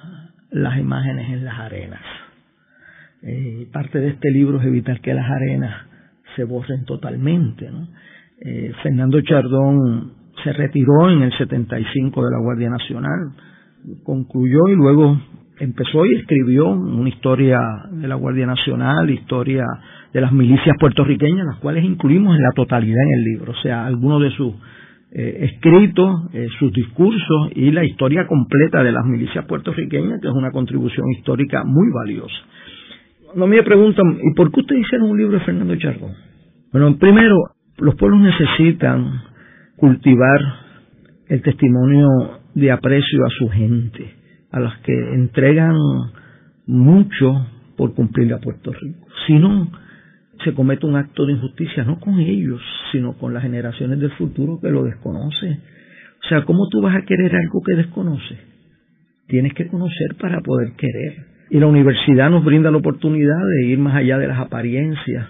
las 0.50 0.78
imágenes 0.78 1.30
en 1.30 1.44
las 1.44 1.58
arenas. 1.58 2.00
Eh, 3.22 3.68
parte 3.72 4.00
de 4.00 4.08
este 4.08 4.30
libro 4.30 4.60
es 4.60 4.66
evitar 4.66 5.00
que 5.00 5.14
las 5.14 5.30
arenas 5.30 5.86
se 6.34 6.44
borren 6.44 6.84
totalmente. 6.84 7.70
Eh, 8.40 8.72
Fernando 8.82 9.20
Chardón 9.20 10.12
se 10.42 10.52
retiró 10.52 11.10
en 11.10 11.22
el 11.22 11.36
75 11.36 12.24
de 12.24 12.30
la 12.30 12.38
Guardia 12.38 12.70
Nacional, 12.70 13.32
concluyó 14.04 14.68
y 14.68 14.74
luego 14.74 15.20
empezó 15.58 16.06
y 16.06 16.16
escribió 16.16 16.70
una 16.70 17.08
historia 17.08 17.58
de 17.90 18.08
la 18.08 18.14
Guardia 18.14 18.46
Nacional, 18.46 19.10
historia 19.10 19.64
de 20.12 20.20
las 20.20 20.32
milicias 20.32 20.74
puertorriqueñas, 20.80 21.46
las 21.46 21.58
cuales 21.58 21.84
incluimos 21.84 22.34
en 22.34 22.42
la 22.42 22.52
totalidad 22.52 23.02
en 23.02 23.18
el 23.18 23.24
libro, 23.24 23.52
o 23.52 23.62
sea, 23.62 23.84
algunos 23.84 24.22
de 24.22 24.30
sus 24.30 24.54
eh, 25.12 25.50
escritos, 25.52 26.32
eh, 26.32 26.46
sus 26.58 26.72
discursos 26.72 27.50
y 27.54 27.70
la 27.72 27.84
historia 27.84 28.26
completa 28.26 28.82
de 28.82 28.92
las 28.92 29.04
milicias 29.04 29.44
puertorriqueñas, 29.46 30.20
que 30.20 30.28
es 30.28 30.34
una 30.34 30.52
contribución 30.52 31.10
histórica 31.10 31.64
muy 31.64 31.88
valiosa. 31.92 32.36
No 33.34 33.46
me 33.46 33.62
preguntan, 33.62 34.18
¿y 34.22 34.34
por 34.34 34.52
qué 34.52 34.60
ustedes 34.60 34.82
hicieron 34.82 35.10
un 35.10 35.18
libro 35.18 35.38
de 35.38 35.44
Fernando 35.44 35.76
Chardón? 35.76 36.12
Bueno, 36.72 36.96
primero, 36.96 37.36
los 37.78 37.94
pueblos 37.96 38.20
necesitan 38.20 39.22
cultivar 39.76 40.40
el 41.28 41.42
testimonio 41.42 42.08
de 42.54 42.70
aprecio 42.70 43.24
a 43.24 43.30
su 43.30 43.48
gente 43.48 44.14
a 44.52 44.60
las 44.60 44.78
que 44.80 44.92
entregan 45.14 45.76
mucho 46.66 47.46
por 47.76 47.94
cumplir 47.94 48.32
a 48.34 48.38
Puerto 48.38 48.72
Rico. 48.72 49.06
Si 49.26 49.34
no, 49.34 49.70
se 50.44 50.54
comete 50.54 50.86
un 50.86 50.96
acto 50.96 51.26
de 51.26 51.32
injusticia, 51.32 51.84
no 51.84 52.00
con 52.00 52.18
ellos, 52.18 52.60
sino 52.92 53.14
con 53.18 53.34
las 53.34 53.42
generaciones 53.42 53.98
del 53.98 54.10
futuro 54.12 54.58
que 54.60 54.70
lo 54.70 54.84
desconocen. 54.84 55.60
O 56.24 56.28
sea, 56.28 56.44
¿cómo 56.44 56.68
tú 56.70 56.80
vas 56.80 56.96
a 56.96 57.04
querer 57.04 57.34
algo 57.34 57.62
que 57.64 57.74
desconoces? 57.74 58.38
Tienes 59.26 59.54
que 59.54 59.66
conocer 59.68 60.16
para 60.20 60.40
poder 60.40 60.72
querer. 60.76 61.26
Y 61.50 61.58
la 61.58 61.66
universidad 61.66 62.30
nos 62.30 62.44
brinda 62.44 62.70
la 62.70 62.78
oportunidad 62.78 63.38
de 63.56 63.66
ir 63.66 63.78
más 63.78 63.96
allá 63.96 64.18
de 64.18 64.28
las 64.28 64.38
apariencias. 64.38 65.28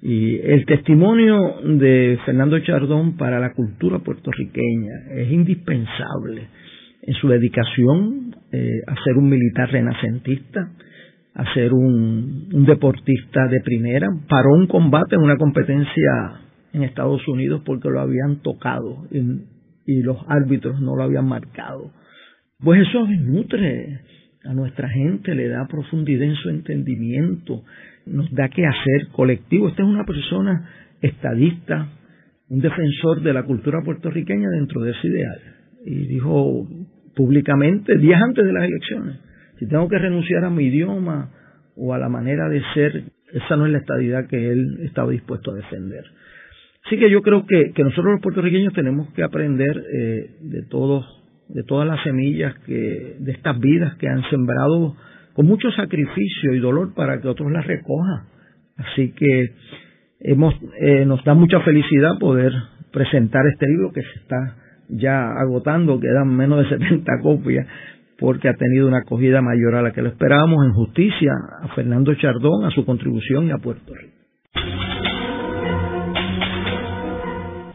Y 0.00 0.38
el 0.38 0.64
testimonio 0.64 1.56
de 1.64 2.18
Fernando 2.24 2.58
Chardón 2.60 3.16
para 3.16 3.40
la 3.40 3.52
cultura 3.52 3.98
puertorriqueña 3.98 5.12
es 5.12 5.30
indispensable 5.30 6.48
en 7.02 7.14
su 7.14 7.28
dedicación 7.28 8.36
eh, 8.52 8.80
a 8.86 8.94
ser 9.02 9.16
un 9.16 9.28
militar 9.28 9.70
renacentista, 9.70 10.70
a 11.38 11.54
ser 11.54 11.72
un, 11.72 12.48
deportista 12.66 13.46
de 13.46 13.60
primera, 13.60 14.08
paró 14.28 14.50
un 14.54 14.66
combate 14.66 15.14
en 15.14 15.22
una 15.22 15.36
competencia 15.36 16.40
en 16.72 16.82
Estados 16.82 17.26
Unidos 17.28 17.62
porque 17.64 17.88
lo 17.88 18.00
habían 18.00 18.42
tocado 18.42 19.06
y 19.86 20.02
los 20.02 20.18
árbitros 20.26 20.80
no 20.80 20.96
lo 20.96 21.04
habían 21.04 21.26
marcado. 21.26 21.92
Pues 22.58 22.88
eso 22.88 23.06
nutre 23.06 24.00
a 24.44 24.52
nuestra 24.52 24.88
gente, 24.88 25.36
le 25.36 25.48
da 25.48 25.68
profundidad 25.68 26.24
en 26.24 26.34
su 26.34 26.48
entendimiento, 26.48 27.62
nos 28.04 28.28
da 28.32 28.48
que 28.48 28.66
hacer 28.66 29.08
colectivo. 29.12 29.68
Esta 29.68 29.82
es 29.84 29.88
una 29.88 30.04
persona 30.04 30.68
estadista, 31.00 31.88
un 32.48 32.58
defensor 32.58 33.22
de 33.22 33.32
la 33.32 33.44
cultura 33.44 33.78
puertorriqueña 33.84 34.48
dentro 34.50 34.80
de 34.80 34.90
ese 34.90 35.06
ideal. 35.06 35.40
Y 35.86 35.94
dijo, 36.08 36.66
públicamente 37.14 37.96
días 37.96 38.20
antes 38.20 38.44
de 38.44 38.52
las 38.52 38.64
elecciones. 38.64 39.27
Si 39.58 39.66
tengo 39.66 39.88
que 39.88 39.98
renunciar 39.98 40.44
a 40.44 40.50
mi 40.50 40.64
idioma 40.64 41.30
o 41.76 41.94
a 41.94 41.98
la 41.98 42.08
manera 42.08 42.48
de 42.48 42.62
ser, 42.74 43.04
esa 43.32 43.56
no 43.56 43.66
es 43.66 43.72
la 43.72 43.78
estadidad 43.78 44.26
que 44.26 44.50
él 44.50 44.80
estaba 44.82 45.10
dispuesto 45.10 45.52
a 45.52 45.54
defender. 45.54 46.04
Así 46.86 46.98
que 46.98 47.10
yo 47.10 47.22
creo 47.22 47.44
que, 47.46 47.72
nosotros 47.82 48.12
los 48.12 48.20
puertorriqueños 48.22 48.72
tenemos 48.72 49.12
que 49.12 49.22
aprender 49.22 49.84
eh, 49.92 50.30
de 50.40 50.62
todos, 50.62 51.04
de 51.48 51.62
todas 51.64 51.86
las 51.86 52.02
semillas 52.02 52.54
que, 52.66 53.16
de 53.18 53.32
estas 53.32 53.58
vidas 53.58 53.96
que 53.96 54.08
han 54.08 54.22
sembrado 54.30 54.96
con 55.34 55.46
mucho 55.46 55.70
sacrificio 55.72 56.54
y 56.54 56.58
dolor 56.58 56.94
para 56.94 57.20
que 57.20 57.28
otros 57.28 57.52
las 57.52 57.66
recojan. 57.66 58.24
Así 58.76 59.12
que 59.12 59.52
hemos, 60.20 60.54
eh, 60.80 61.04
nos 61.04 61.22
da 61.24 61.34
mucha 61.34 61.60
felicidad 61.60 62.18
poder 62.18 62.52
presentar 62.92 63.46
este 63.46 63.68
libro 63.68 63.92
que 63.92 64.02
se 64.02 64.18
está 64.20 64.56
ya 64.88 65.32
agotando, 65.32 66.00
quedan 66.00 66.34
menos 66.34 66.62
de 66.62 66.78
70 66.78 67.12
copias, 67.22 67.66
porque 68.18 68.48
ha 68.48 68.54
tenido 68.54 68.88
una 68.88 68.98
acogida 68.98 69.40
mayor 69.40 69.76
a 69.76 69.82
la 69.82 69.92
que 69.92 70.02
lo 70.02 70.08
esperábamos 70.08 70.64
en 70.66 70.72
justicia 70.72 71.32
a 71.62 71.68
Fernando 71.68 72.14
Chardón, 72.14 72.64
a 72.64 72.70
su 72.70 72.84
contribución 72.84 73.46
y 73.46 73.52
a 73.52 73.58
Puerto 73.58 73.94
Rico. 73.94 74.18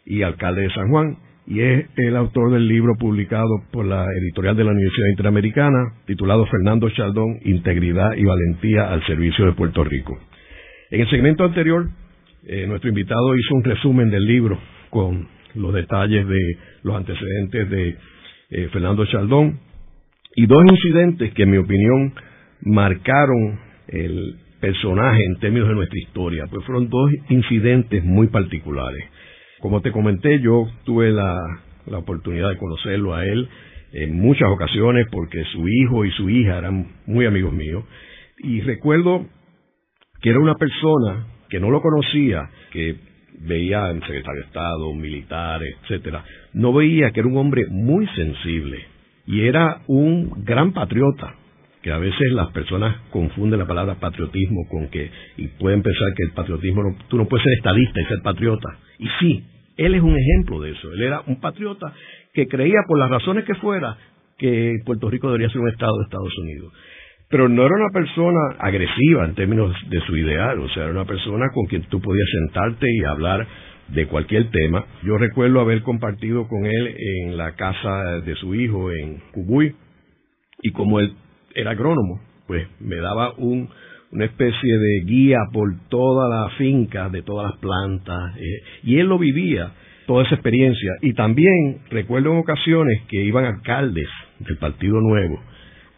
y 0.06 0.22
alcalde 0.24 0.62
de 0.64 0.70
San 0.72 0.90
Juan, 0.90 1.18
y 1.46 1.60
es 1.60 1.86
el 1.98 2.16
autor 2.16 2.52
del 2.52 2.68
libro 2.68 2.94
publicado 2.98 3.50
por 3.72 3.86
la 3.86 4.06
editorial 4.22 4.56
de 4.56 4.64
la 4.64 4.72
Universidad 4.72 5.10
Interamericana, 5.10 5.94
titulado 6.06 6.46
Fernando 6.46 6.90
Chardón, 6.90 7.40
Integridad 7.44 8.14
y 8.16 8.24
Valentía 8.24 8.92
al 8.92 9.06
Servicio 9.06 9.46
de 9.46 9.54
Puerto 9.54 9.84
Rico. 9.84 10.18
En 10.90 11.02
el 11.02 11.10
segmento 11.10 11.44
anterior, 11.44 11.90
eh, 12.46 12.66
nuestro 12.68 12.90
invitado 12.90 13.36
hizo 13.36 13.56
un 13.56 13.64
resumen 13.64 14.10
del 14.10 14.26
libro 14.26 14.58
con 14.90 15.28
los 15.56 15.74
detalles 15.74 16.28
de 16.28 16.58
los 16.84 16.96
antecedentes 16.96 17.70
de 17.70 17.98
eh, 18.52 18.70
Fernando 18.72 19.06
Chaldón, 19.06 19.60
y 20.36 20.46
dos 20.46 20.64
incidentes 20.72 21.34
que 21.34 21.44
en 21.44 21.52
mi 21.52 21.58
opinión 21.58 22.14
marcaron 22.62 23.60
el 23.88 24.36
personaje 24.60 25.24
en 25.26 25.40
términos 25.40 25.68
de 25.68 25.76
nuestra 25.76 26.00
historia, 26.00 26.46
pues 26.50 26.66
fueron 26.66 26.90
dos 26.90 27.12
incidentes 27.30 28.04
muy 28.04 28.28
particulares. 28.28 29.04
Como 29.64 29.80
te 29.80 29.94
comenté, 29.94 30.42
yo 30.42 30.68
tuve 30.84 31.14
la, 31.14 31.40
oportunidad 31.94 32.50
de 32.50 32.58
conocerlo 32.58 33.16
a 33.16 33.26
él 33.26 33.48
en 33.94 34.20
muchas 34.20 34.50
ocasiones 34.50 35.08
porque 35.10 35.42
su 35.54 35.66
hijo 35.70 36.04
y 36.04 36.12
su 36.12 36.30
hija 36.30 36.58
eran 36.58 36.88
muy 37.06 37.26
amigos 37.26 37.54
míos, 37.54 37.86
y 38.40 38.60
recuerdo 38.60 39.26
que 40.22 40.32
era 40.32 40.40
una 40.42 40.56
persona 40.56 41.28
que 41.50 41.62
no 41.62 41.72
lo 41.72 41.82
conocía, 41.82 42.50
que 42.74 42.98
veía 43.40 43.90
en 43.92 44.02
secretario 44.02 44.42
de 44.42 44.48
Estado, 44.48 44.94
militares, 44.96 45.78
etcétera, 45.84 46.26
no 46.52 46.74
veía 46.74 47.12
que 47.12 47.22
era 47.22 47.30
un 47.30 47.38
hombre 47.38 47.64
muy 47.70 48.06
sensible 48.08 48.84
y 49.26 49.46
era 49.46 49.80
un 49.88 50.44
gran 50.44 50.74
patriota, 50.74 51.36
que 51.82 51.92
a 51.94 52.00
veces 52.00 52.34
las 52.34 52.52
personas 52.52 52.98
confunden 53.12 53.60
la 53.60 53.68
palabra 53.68 53.96
patriotismo 53.96 54.68
con 54.70 54.90
que, 54.90 55.10
y 55.38 55.48
pueden 55.48 55.82
pensar 55.82 56.10
que 56.18 56.24
el 56.24 56.32
patriotismo, 56.32 56.98
tú 57.08 57.18
no 57.18 57.30
puedes 57.30 57.46
ser 57.46 57.54
estadista 57.60 58.02
y 58.02 58.06
ser 58.06 58.22
patriota. 58.22 58.78
Y 59.00 59.08
sí, 59.20 59.44
él 59.78 59.96
es 59.96 60.02
un 60.02 60.18
ejemplo 60.18 60.62
de 60.62 60.72
eso. 60.72 60.92
Él 60.94 61.04
era 61.04 61.22
un 61.28 61.40
patriota 61.40 61.94
que 62.34 62.48
creía, 62.48 62.80
por 62.88 63.00
las 63.00 63.10
razones 63.10 63.46
que 63.46 63.56
fuera, 63.56 63.98
que 64.38 64.76
Puerto 64.86 65.10
Rico 65.10 65.28
debería 65.28 65.50
ser 65.50 65.62
un 65.62 65.70
estado 65.70 65.98
de 65.98 66.04
Estados 66.04 66.38
Unidos 66.40 66.74
pero 67.34 67.50
no 67.50 67.66
era 67.66 67.76
una 67.76 67.90
persona 67.90 68.40
agresiva 68.60 69.26
en 69.26 69.34
términos 69.34 69.76
de 69.90 70.00
su 70.02 70.16
ideal, 70.16 70.60
o 70.60 70.70
sea, 70.70 70.84
era 70.84 70.92
una 70.92 71.06
persona 71.06 71.50
con 71.52 71.66
quien 71.66 71.82
tú 71.90 72.00
podías 72.00 72.30
sentarte 72.30 72.86
y 72.88 73.04
hablar 73.06 73.48
de 73.88 74.06
cualquier 74.06 74.52
tema. 74.52 74.86
Yo 75.02 75.18
recuerdo 75.18 75.60
haber 75.60 75.82
compartido 75.82 76.48
con 76.48 76.64
él 76.68 76.96
en 76.96 77.36
la 77.36 77.56
casa 77.56 78.22
de 78.22 78.36
su 78.36 78.54
hijo 78.54 78.92
en 78.92 79.18
Cubuy, 79.32 79.76
y 80.62 80.72
como 80.74 81.00
él 81.00 81.16
era 81.56 81.72
agrónomo, 81.72 82.22
pues 82.46 82.68
me 82.80 82.98
daba 82.98 83.34
un, 83.38 83.68
una 84.14 84.26
especie 84.26 84.78
de 84.78 85.02
guía 85.06 85.40
por 85.52 85.68
toda 85.90 86.30
la 86.30 86.50
finca, 86.52 87.10
de 87.10 87.24
todas 87.24 87.52
las 87.52 87.60
plantas, 87.60 88.38
eh, 88.38 88.62
y 88.84 89.00
él 89.00 89.08
lo 89.08 89.18
vivía, 89.18 89.72
toda 90.06 90.24
esa 90.24 90.36
experiencia. 90.36 90.92
Y 91.02 91.14
también 91.14 91.80
recuerdo 91.90 92.32
en 92.32 92.38
ocasiones 92.38 93.02
que 93.10 93.24
iban 93.24 93.46
alcaldes 93.46 94.08
del 94.40 94.58
Partido 94.58 95.02
Nuevo, 95.02 95.42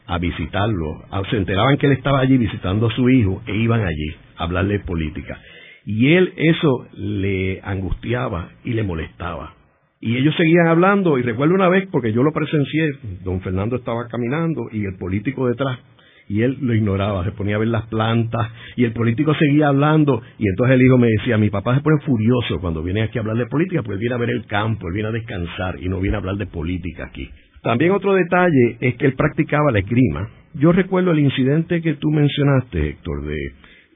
a 0.08 0.18
visitarlo. 0.18 1.04
Se 1.30 1.38
enteraban 1.38 1.78
que 1.78 1.88
él 1.88 1.94
estaba 1.94 2.20
allí 2.20 2.38
visitando 2.38 2.88
a 2.88 2.96
su 2.96 3.10
hijo 3.10 3.42
e 3.48 3.56
iban 3.56 3.82
allí 3.82 4.16
a 4.38 4.44
hablarle 4.44 4.80
política. 4.80 5.38
Y 5.86 6.14
él 6.14 6.34
eso 6.38 6.88
le 6.94 7.60
angustiaba 7.64 8.50
y 8.64 8.74
le 8.74 8.84
molestaba. 8.84 9.54
Y 10.00 10.18
ellos 10.18 10.36
seguían 10.38 10.68
hablando 10.68 11.18
y 11.18 11.24
recuerdo 11.24 11.56
una 11.56 11.68
vez, 11.68 11.88
porque 11.92 12.14
yo 12.14 12.22
lo 12.22 12.32
presencié, 12.32 12.92
don 13.24 13.42
Fernando 13.42 13.76
estaba 13.76 14.08
caminando 14.08 14.68
y 14.72 14.86
el 14.86 14.98
político 14.98 15.48
detrás, 15.48 15.80
y 16.28 16.42
él 16.42 16.58
lo 16.62 16.74
ignoraba, 16.74 17.24
se 17.24 17.32
ponía 17.32 17.56
a 17.56 17.60
ver 17.60 17.68
las 17.68 17.88
plantas 17.88 18.48
y 18.76 18.84
el 18.84 18.94
político 18.94 19.34
seguía 19.36 19.68
hablando 19.68 20.22
y 20.38 20.48
entonces 20.48 20.76
el 20.76 20.86
hijo 20.86 20.98
me 20.98 21.08
decía, 21.08 21.38
mi 21.38 21.50
papá 21.50 21.76
se 21.76 21.82
pone 21.82 22.02
furioso 22.06 22.60
cuando 22.60 22.82
viene 22.82 23.04
aquí 23.04 23.18
a 23.18 23.22
hablar 23.22 23.38
de 23.38 23.46
política, 23.46 23.84
pues 23.84 23.96
él 23.96 24.00
viene 24.00 24.16
a 24.16 24.20
ver 24.20 24.30
el 24.30 24.46
campo, 24.46 24.88
él 24.88 24.94
viene 24.94 25.10
a 25.10 25.12
descansar 25.12 25.78
y 25.82 25.90
no 25.90 26.00
viene 26.00 26.18
a 26.18 26.20
hablar 26.20 26.38
de 26.38 26.48
política 26.48 27.06
aquí. 27.06 27.30
También 27.62 27.92
otro 27.92 28.14
detalle 28.14 28.78
es 28.80 28.96
que 28.96 29.06
él 29.06 29.14
practicaba 29.14 29.72
la 29.72 29.80
esgrima. 29.80 30.30
Yo 30.54 30.72
recuerdo 30.72 31.12
el 31.12 31.20
incidente 31.20 31.82
que 31.82 31.96
tú 31.96 32.12
mencionaste, 32.12 32.90
Héctor, 32.90 33.24
de 33.26 33.38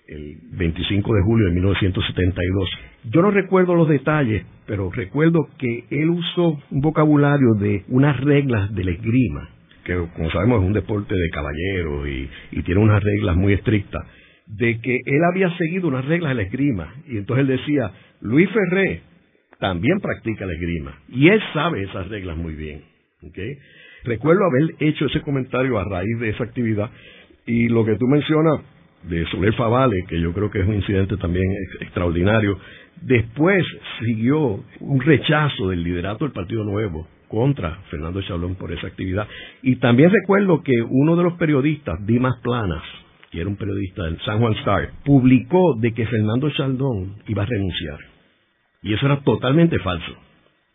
el 0.09 0.37
25 0.57 1.13
de 1.13 1.21
julio 1.21 1.47
de 1.47 1.53
1972. 1.53 2.69
Yo 3.11 3.21
no 3.21 3.31
recuerdo 3.31 3.75
los 3.75 3.87
detalles, 3.87 4.43
pero 4.65 4.89
recuerdo 4.91 5.47
que 5.57 5.85
él 5.91 6.09
usó 6.09 6.59
un 6.71 6.81
vocabulario 6.81 7.53
de 7.59 7.83
unas 7.89 8.19
reglas 8.19 8.73
de 8.73 8.83
la 8.83 8.91
esgrima, 8.91 9.49
que 9.89 10.08
como 10.15 10.30
sabemos 10.30 10.62
es 10.62 10.67
un 10.67 10.73
deporte 10.73 11.15
de 11.15 11.30
caballeros 11.30 12.08
y, 12.08 12.62
tiene 12.62 12.82
unas 12.82 13.02
reglas 13.04 13.36
muy 13.36 13.54
estrictas, 13.54 14.06
de 14.45 14.80
que 14.80 14.99
él 15.06 15.23
había 15.32 15.49
seguido 15.58 15.88
unas 15.88 16.06
reglas 16.06 16.30
de 16.30 16.36
la 16.36 16.41
esgrima. 16.43 16.93
Y 17.08 17.17
entonces 17.17 17.47
él 17.47 17.58
decía, 17.58 17.91
Luis 18.21 18.49
Ferré 18.52 19.02
también 19.60 19.99
practica 19.99 20.45
la 20.45 20.54
esgrima. 20.54 20.99
Y 21.10 21.30
él 21.30 21.41
sabe 21.54 21.84
esas 21.84 22.08
reglas 22.10 22.38
muy 22.38 22.54
bien. 22.54 22.84
¿okay? 23.28 23.58
Recuerdo 24.04 24.41
haber 24.45 24.75
hecho 24.80 25.08
ese 25.08 25.21
comentario 25.21 25.80
a 25.80 25.84
raíz 25.84 26.19
de 26.19 26.30
esa 26.30 26.43
actividad 26.43 26.91
y 27.47 27.67
lo 27.69 27.84
que 27.84 27.95
tú 27.95 28.06
mencionas 28.06 28.62
de 29.04 29.25
Soler 29.28 29.54
Favale, 29.54 30.04
que 30.08 30.21
yo 30.21 30.34
creo 30.34 30.52
que 30.52 30.60
es 30.60 30.67
un 30.67 30.75
incidente 30.75 31.17
también 31.17 31.45
extraordinario, 31.80 32.60
después 33.02 33.65
siguió 33.99 34.63
un 34.82 35.02
rechazo 35.02 35.69
del 35.69 35.84
liderato 35.84 36.25
del 36.25 36.34
Partido 36.34 36.63
Nuevo 36.63 37.08
contra 37.29 37.77
Fernando 37.89 38.21
Chalón 38.23 38.55
por 38.55 38.73
esa 38.73 38.87
actividad. 38.87 39.27
Y 39.61 39.77
también 39.77 40.11
recuerdo 40.11 40.61
que 40.63 40.73
uno 40.89 41.15
de 41.15 41.23
los 41.23 41.33
periodistas, 41.35 42.05
Dimas 42.05 42.35
Planas, 42.43 42.83
que 43.31 43.39
era 43.39 43.49
un 43.49 43.55
periodista 43.55 44.03
del 44.03 44.19
San 44.21 44.39
Juan 44.39 44.53
Star, 44.55 44.89
publicó 45.05 45.75
de 45.79 45.93
que 45.93 46.05
Fernando 46.07 46.49
Chaldón 46.49 47.17
iba 47.27 47.43
a 47.43 47.45
renunciar. 47.45 47.99
Y 48.81 48.93
eso 48.93 49.05
era 49.05 49.21
totalmente 49.21 49.77
falso. 49.79 50.13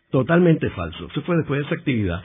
Totalmente 0.09 0.69
falso. 0.69 1.07
Eso 1.11 1.21
fue 1.23 1.37
después 1.37 1.59
de 1.59 1.65
esa 1.65 1.75
actividad. 1.75 2.23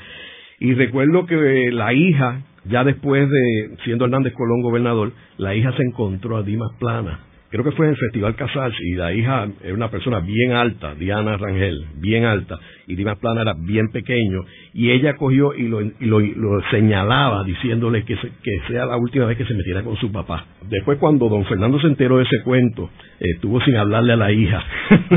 Y 0.60 0.74
recuerdo 0.74 1.26
que 1.26 1.70
la 1.72 1.92
hija, 1.92 2.42
ya 2.66 2.84
después 2.84 3.28
de 3.28 3.76
siendo 3.84 4.04
Hernández 4.04 4.34
Colón 4.34 4.62
gobernador, 4.62 5.12
la 5.38 5.54
hija 5.54 5.72
se 5.76 5.82
encontró 5.82 6.36
a 6.36 6.42
Dimas 6.42 6.70
Plana. 6.78 7.20
Creo 7.50 7.64
que 7.64 7.72
fue 7.72 7.86
en 7.86 7.92
el 7.92 7.98
Festival 7.98 8.36
Casals 8.36 8.76
y 8.80 8.94
la 8.94 9.12
hija 9.12 9.48
era 9.64 9.74
una 9.74 9.90
persona 9.90 10.20
bien 10.20 10.52
alta, 10.52 10.94
Diana 10.94 11.36
Rangel, 11.36 11.84
bien 11.96 12.24
alta, 12.24 12.60
y 12.86 12.94
Dimas 12.94 13.18
Plana 13.18 13.42
era 13.42 13.54
bien 13.58 13.88
pequeño, 13.90 14.44
y 14.72 14.92
ella 14.92 15.16
cogió 15.16 15.52
y 15.54 15.66
lo, 15.66 16.60
señalaba 16.70 17.42
diciéndole 17.42 18.04
que, 18.04 18.14
que, 18.14 18.60
sea 18.68 18.86
la 18.86 18.96
última 18.96 19.26
vez 19.26 19.36
que 19.36 19.46
se 19.46 19.54
metiera 19.54 19.82
con 19.82 19.96
su 19.96 20.12
papá. 20.12 20.46
Después 20.68 20.98
cuando 20.98 21.28
don 21.28 21.44
Fernando 21.44 21.80
se 21.80 21.88
enteró 21.88 22.18
de 22.18 22.22
ese 22.22 22.40
cuento, 22.44 22.88
estuvo 23.18 23.60
sin 23.62 23.74
hablarle 23.74 24.12
a 24.12 24.16
la 24.16 24.30
hija 24.30 24.62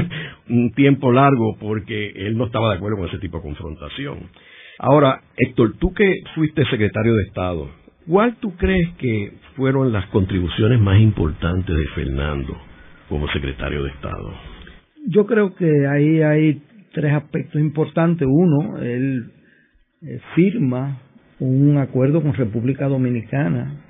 un 0.49 0.71
tiempo 0.73 1.11
largo 1.11 1.55
porque 1.59 2.13
él 2.15 2.35
no 2.35 2.45
estaba 2.45 2.69
de 2.69 2.77
acuerdo 2.77 2.97
con 2.97 3.09
ese 3.09 3.19
tipo 3.19 3.37
de 3.37 3.43
confrontación. 3.43 4.29
Ahora, 4.79 5.21
Héctor, 5.37 5.73
tú 5.79 5.93
que 5.93 6.15
fuiste 6.33 6.65
secretario 6.65 7.13
de 7.13 7.23
Estado, 7.25 7.82
¿cuál 8.07 8.35
tú 8.37 8.55
crees 8.57 8.89
que 8.97 9.33
fueron 9.55 9.91
las 9.91 10.05
contribuciones 10.07 10.79
más 10.79 10.99
importantes 10.99 11.75
de 11.75 11.87
Fernando 11.95 12.57
como 13.09 13.27
secretario 13.29 13.83
de 13.83 13.89
Estado? 13.89 14.33
Yo 15.07 15.25
creo 15.25 15.53
que 15.55 15.87
ahí 15.87 16.21
hay 16.21 16.61
tres 16.93 17.13
aspectos 17.13 17.61
importantes. 17.61 18.27
Uno, 18.29 18.77
él 18.81 19.31
eh, 20.01 20.19
firma 20.35 20.99
un 21.39 21.77
acuerdo 21.77 22.21
con 22.21 22.33
República 22.33 22.87
Dominicana 22.87 23.81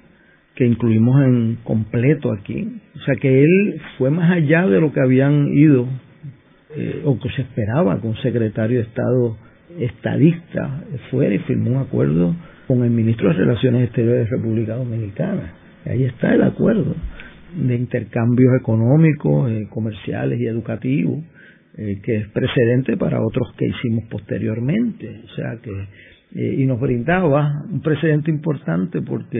que 0.56 0.66
incluimos 0.66 1.22
en 1.24 1.58
completo 1.64 2.32
aquí. 2.32 2.82
O 2.96 3.00
sea 3.00 3.16
que 3.16 3.44
él 3.44 3.82
fue 3.98 4.10
más 4.10 4.32
allá 4.32 4.68
de 4.68 4.80
lo 4.80 4.92
que 4.92 5.02
habían 5.02 5.48
ido 5.54 5.88
eh, 6.76 7.02
o 7.06 7.20
que 7.20 7.30
se 7.30 7.42
esperaba 7.42 8.00
con 8.00 8.12
un 8.12 8.18
secretario 8.18 8.78
de 8.78 8.84
Estado 8.84 9.38
estadista 9.80 10.84
fuera 11.10 11.34
y 11.34 11.40
firmó 11.40 11.72
un 11.72 11.78
acuerdo 11.78 12.36
con 12.74 12.84
el 12.84 12.90
ministro 12.90 13.30
de 13.30 13.36
Relaciones 13.36 13.84
Exteriores 13.84 14.28
de 14.30 14.36
República 14.36 14.76
Dominicana. 14.76 15.54
Ahí 15.86 16.06
está 16.06 16.34
el 16.34 16.42
acuerdo 16.42 16.96
de 17.56 17.76
intercambios 17.76 18.56
económicos, 18.60 19.52
eh, 19.52 19.68
comerciales 19.70 20.40
y 20.40 20.48
educativos, 20.48 21.20
eh, 21.78 22.00
que 22.04 22.16
es 22.16 22.28
precedente 22.30 22.98
para 22.98 23.22
otros 23.22 23.54
que 23.58 23.68
hicimos 23.68 24.06
posteriormente. 24.10 25.22
O 25.24 25.36
sea 25.36 25.60
que, 25.62 26.62
y 26.62 26.66
nos 26.66 26.80
brindaba 26.80 27.64
un 27.72 27.82
precedente 27.82 28.32
importante 28.32 29.04
porque 29.04 29.40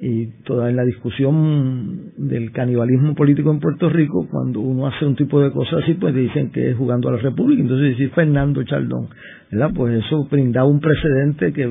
y 0.00 0.26
toda 0.44 0.70
en 0.70 0.76
la 0.76 0.84
discusión 0.84 2.12
del 2.16 2.52
canibalismo 2.52 3.14
político 3.14 3.50
en 3.50 3.58
Puerto 3.58 3.88
Rico, 3.88 4.28
cuando 4.30 4.60
uno 4.60 4.86
hace 4.86 5.04
un 5.04 5.16
tipo 5.16 5.40
de 5.40 5.50
cosas 5.50 5.82
así, 5.82 5.94
pues 5.94 6.14
dicen 6.14 6.50
que 6.50 6.70
es 6.70 6.76
jugando 6.76 7.08
a 7.08 7.12
la 7.12 7.18
República. 7.18 7.62
Entonces 7.62 7.90
decir 7.90 8.10
Fernando 8.10 8.62
Chaldón, 8.62 9.08
¿verdad? 9.50 9.70
Pues 9.74 10.04
eso 10.04 10.28
brindaba 10.30 10.68
un 10.68 10.78
precedente 10.78 11.52
que, 11.52 11.64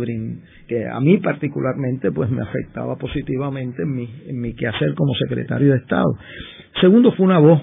a 0.92 1.00
mí 1.00 1.18
particularmente 1.20 2.12
pues 2.12 2.30
me 2.30 2.42
afectaba 2.42 2.98
positivamente 2.98 3.84
en 3.84 3.96
mi, 3.96 4.10
en 4.28 4.42
mi 4.42 4.54
quehacer 4.54 4.94
como 4.96 5.14
secretario 5.14 5.72
de 5.72 5.78
Estado. 5.78 6.18
Segundo, 6.82 7.14
fue 7.14 7.26
una 7.26 7.40
voz 7.40 7.62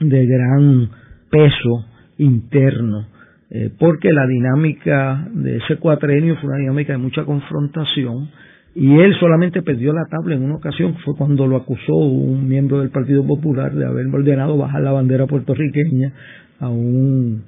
de 0.00 0.26
gran 0.26 0.90
peso 1.30 1.86
interno, 2.18 3.06
eh, 3.50 3.70
porque 3.78 4.12
la 4.12 4.26
dinámica 4.26 5.28
de 5.32 5.58
ese 5.58 5.76
cuatrenio 5.76 6.36
fue 6.36 6.48
una 6.50 6.58
dinámica 6.58 6.92
de 6.92 6.98
mucha 6.98 7.24
confrontación, 7.24 8.30
y 8.74 8.98
él 9.00 9.14
solamente 9.18 9.62
perdió 9.62 9.92
la 9.92 10.06
tabla 10.08 10.36
en 10.36 10.42
una 10.42 10.56
ocasión, 10.56 10.94
fue 11.04 11.16
cuando 11.16 11.46
lo 11.46 11.56
acusó 11.56 11.94
un 11.94 12.48
miembro 12.48 12.80
del 12.80 12.90
Partido 12.90 13.26
Popular 13.26 13.74
de 13.74 13.84
haber 13.84 14.06
ordenado 14.06 14.56
bajar 14.56 14.82
la 14.82 14.92
bandera 14.92 15.26
puertorriqueña 15.26 16.12
a, 16.60 16.68
un, 16.68 17.42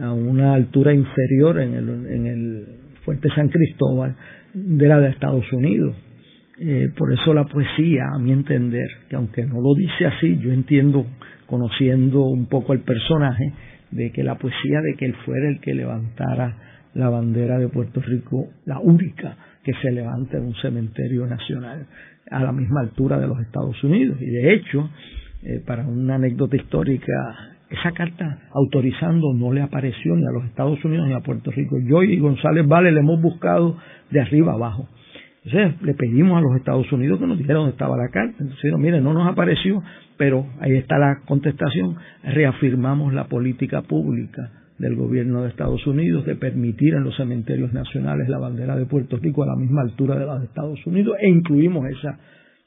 a 0.00 0.12
una 0.12 0.54
altura 0.54 0.94
inferior 0.94 1.60
en 1.60 1.74
el, 1.74 1.88
en 2.06 2.26
el 2.26 2.66
Fuerte 3.04 3.28
San 3.34 3.48
Cristóbal 3.48 4.14
de 4.54 4.86
la 4.86 5.00
de 5.00 5.08
Estados 5.08 5.50
Unidos. 5.52 5.96
Eh, 6.60 6.90
por 6.96 7.12
eso 7.12 7.34
la 7.34 7.44
poesía, 7.44 8.04
a 8.14 8.18
mi 8.18 8.32
entender, 8.32 8.86
que 9.08 9.16
aunque 9.16 9.44
no 9.44 9.60
lo 9.60 9.74
dice 9.74 10.06
así, 10.06 10.38
yo 10.38 10.52
entiendo, 10.52 11.06
conociendo 11.46 12.22
un 12.26 12.46
poco 12.46 12.74
el 12.74 12.80
personaje, 12.80 13.52
de 13.90 14.12
que 14.12 14.22
la 14.22 14.36
poesía 14.36 14.80
de 14.82 14.94
que 14.96 15.06
él 15.06 15.14
fuera 15.24 15.48
el 15.48 15.60
que 15.60 15.74
levantara 15.74 16.56
la 16.94 17.08
bandera 17.08 17.58
de 17.58 17.68
Puerto 17.68 18.00
Rico, 18.00 18.48
la 18.66 18.78
única 18.78 19.36
que 19.62 19.72
se 19.74 19.90
levanta 19.90 20.38
en 20.38 20.46
un 20.46 20.54
cementerio 20.56 21.26
nacional 21.26 21.86
a 22.30 22.40
la 22.40 22.52
misma 22.52 22.80
altura 22.80 23.18
de 23.18 23.26
los 23.26 23.40
Estados 23.40 23.82
Unidos. 23.84 24.16
Y 24.20 24.26
de 24.26 24.54
hecho, 24.54 24.88
eh, 25.42 25.62
para 25.66 25.86
una 25.86 26.14
anécdota 26.14 26.56
histórica, 26.56 27.12
esa 27.70 27.92
carta 27.92 28.38
autorizando 28.52 29.32
no 29.32 29.52
le 29.52 29.62
apareció 29.62 30.16
ni 30.16 30.26
a 30.26 30.32
los 30.32 30.44
Estados 30.44 30.84
Unidos 30.84 31.06
ni 31.06 31.14
a 31.14 31.20
Puerto 31.20 31.50
Rico. 31.50 31.78
Yo 31.78 32.02
y 32.02 32.18
González 32.18 32.66
Vale 32.66 32.92
le 32.92 33.00
hemos 33.00 33.20
buscado 33.20 33.76
de 34.10 34.20
arriba 34.20 34.52
abajo. 34.52 34.88
Entonces 35.44 35.80
le 35.82 35.94
pedimos 35.94 36.36
a 36.36 36.42
los 36.42 36.56
Estados 36.56 36.90
Unidos 36.92 37.18
que 37.18 37.26
nos 37.26 37.38
dijera 37.38 37.58
dónde 37.58 37.72
estaba 37.72 37.96
la 37.96 38.10
carta. 38.10 38.36
Entonces, 38.40 38.72
mire, 38.78 39.00
no 39.00 39.14
nos 39.14 39.26
apareció, 39.26 39.82
pero 40.16 40.46
ahí 40.60 40.74
está 40.74 40.98
la 40.98 41.20
contestación. 41.26 41.96
Reafirmamos 42.24 43.14
la 43.14 43.24
política 43.24 43.82
pública 43.82 44.59
del 44.80 44.96
gobierno 44.96 45.42
de 45.42 45.50
Estados 45.50 45.86
Unidos 45.86 46.24
de 46.24 46.36
permitir 46.36 46.94
en 46.94 47.04
los 47.04 47.14
cementerios 47.14 47.70
nacionales 47.72 48.28
la 48.30 48.38
bandera 48.38 48.76
de 48.76 48.86
Puerto 48.86 49.18
Rico 49.18 49.42
a 49.42 49.48
la 49.48 49.56
misma 49.56 49.82
altura 49.82 50.18
de 50.18 50.24
la 50.24 50.38
de 50.38 50.46
Estados 50.46 50.84
Unidos 50.86 51.16
e 51.20 51.28
incluimos 51.28 51.84
esa. 51.86 52.18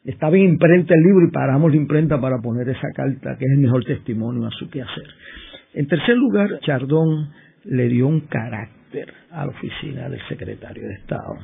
Estaba 0.06 0.38
en 0.38 0.44
imprenta 0.44 0.94
el 0.94 1.02
libro 1.02 1.26
y 1.28 1.32
paramos 1.32 1.72
la 1.72 1.78
imprenta 1.78 2.22
para 2.22 2.38
poner 2.38 2.70
esa 2.70 2.88
carta, 2.96 3.36
que 3.38 3.46
es 3.46 3.52
el 3.54 3.58
mejor 3.58 3.84
testimonio 3.84 4.46
a 4.46 4.52
su 4.52 4.70
quehacer. 4.70 5.08
En 5.74 5.88
tercer 5.88 6.16
lugar, 6.16 6.60
Chardón 6.60 7.30
le 7.66 7.88
dio 7.88 8.08
un 8.08 8.22
carácter 8.22 9.12
a 9.32 9.46
la 9.46 9.52
oficina 9.52 10.08
del 10.08 10.22
secretario 10.28 10.88
de 10.88 10.94
Estado. 10.94 11.36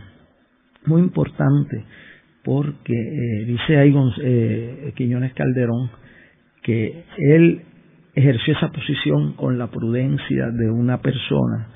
Muy 0.86 1.02
importante, 1.02 1.84
porque 2.44 2.94
eh, 2.94 3.46
dice 3.46 3.78
ahí 3.78 3.96
eh, 4.22 4.94
Quiñones 4.96 5.34
Calderón 5.34 5.90
que 6.62 7.06
él 7.18 7.62
ejerció 8.20 8.56
esa 8.56 8.70
posición 8.70 9.34
con 9.34 9.58
la 9.58 9.68
prudencia 9.68 10.48
de 10.52 10.70
una 10.70 11.00
persona 11.00 11.68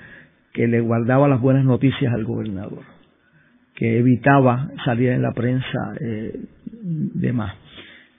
que 0.53 0.67
le 0.67 0.81
guardaba 0.81 1.27
las 1.27 1.41
buenas 1.41 1.65
noticias 1.65 2.13
al 2.13 2.25
gobernador, 2.25 2.83
que 3.75 3.97
evitaba 3.97 4.69
salir 4.85 5.09
en 5.09 5.21
la 5.21 5.31
prensa 5.33 5.95
eh, 5.99 6.39
de 6.81 7.33
más. 7.33 7.55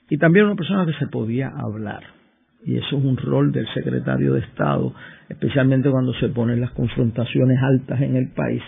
Y 0.09 0.19
también 0.19 0.47
una 0.47 0.57
persona 0.57 0.87
que 0.87 0.99
se 0.99 1.07
podía 1.07 1.49
hablar. 1.49 2.03
Y 2.65 2.77
eso 2.79 2.99
es 2.99 3.05
un 3.05 3.17
rol 3.17 3.53
del 3.53 3.67
secretario 3.75 4.35
de 4.35 4.41
Estado, 4.41 4.95
especialmente 5.29 5.91
cuando 5.91 6.15
se 6.15 6.29
ponen 6.29 6.61
las 6.61 6.71
confrontaciones 6.71 7.59
altas 7.63 8.01
en 8.01 8.17
el 8.17 8.31
país, 8.31 8.63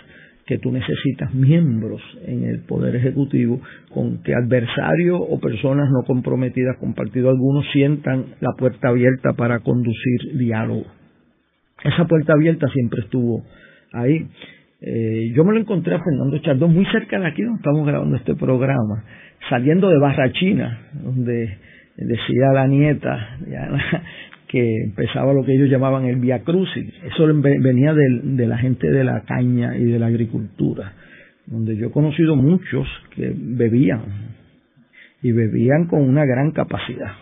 que 0.47 0.59
tú 0.59 0.71
necesitas 0.71 1.35
miembros 1.35 2.01
en 2.25 2.45
el 2.45 2.61
Poder 2.61 2.95
Ejecutivo 2.95 3.61
con 3.93 4.23
que 4.23 4.33
adversarios 4.33 5.21
o 5.21 5.41
personas 5.41 5.89
no 5.91 6.05
comprometidas 6.07 6.77
con 6.79 6.95
partido 6.95 7.31
alguno 7.31 7.63
sientan 7.73 8.27
la 8.41 8.53
puerta 8.57 8.89
abierta 8.89 9.33
para 9.33 9.59
conducir 9.59 10.39
diálogo. 10.39 10.87
Esa 11.83 12.05
puerta 12.07 12.35
abierta 12.35 12.69
siempre 12.69 13.03
estuvo 13.03 13.43
ahí. 13.93 14.29
Eh, 14.81 15.33
yo 15.35 15.45
me 15.45 15.53
lo 15.53 15.61
encontré 15.61 15.97
a 15.97 16.03
Fernando 16.03 16.39
Chardón 16.39 16.75
muy 16.75 16.87
cerca 16.87 17.19
de 17.19 17.27
aquí 17.27 17.43
donde 17.43 17.59
estamos 17.59 17.87
grabando 17.87 18.17
este 18.17 18.37
programa, 18.37 19.05
saliendo 19.49 19.89
de 19.89 19.99
Barrachina, 19.99 20.91
donde 21.03 21.59
decía 21.97 22.53
la 22.53 22.67
nieta, 22.67 23.39
que 24.49 24.85
empezaba 24.85 25.33
lo 25.33 25.45
que 25.45 25.55
ellos 25.55 25.69
llamaban 25.69 26.05
el 26.05 26.17
Via 26.17 26.43
Crucis. 26.43 26.93
Eso 27.05 27.27
venía 27.27 27.93
de, 27.95 28.47
la 28.47 28.59
gente 28.59 28.91
de 28.91 29.05
la 29.05 29.23
caña 29.23 29.77
y 29.77 29.85
de 29.85 29.99
la 29.99 30.07
agricultura, 30.07 30.93
donde 31.47 31.77
yo 31.77 31.89
he 31.89 31.91
conocido 31.91 32.37
muchos 32.37 32.87
que 33.15 33.33
bebían 33.35 34.03
y 35.23 35.33
bebían 35.33 35.87
con 35.87 36.03
una 36.03 36.25
gran 36.25 36.53
capacidad. 36.53 37.13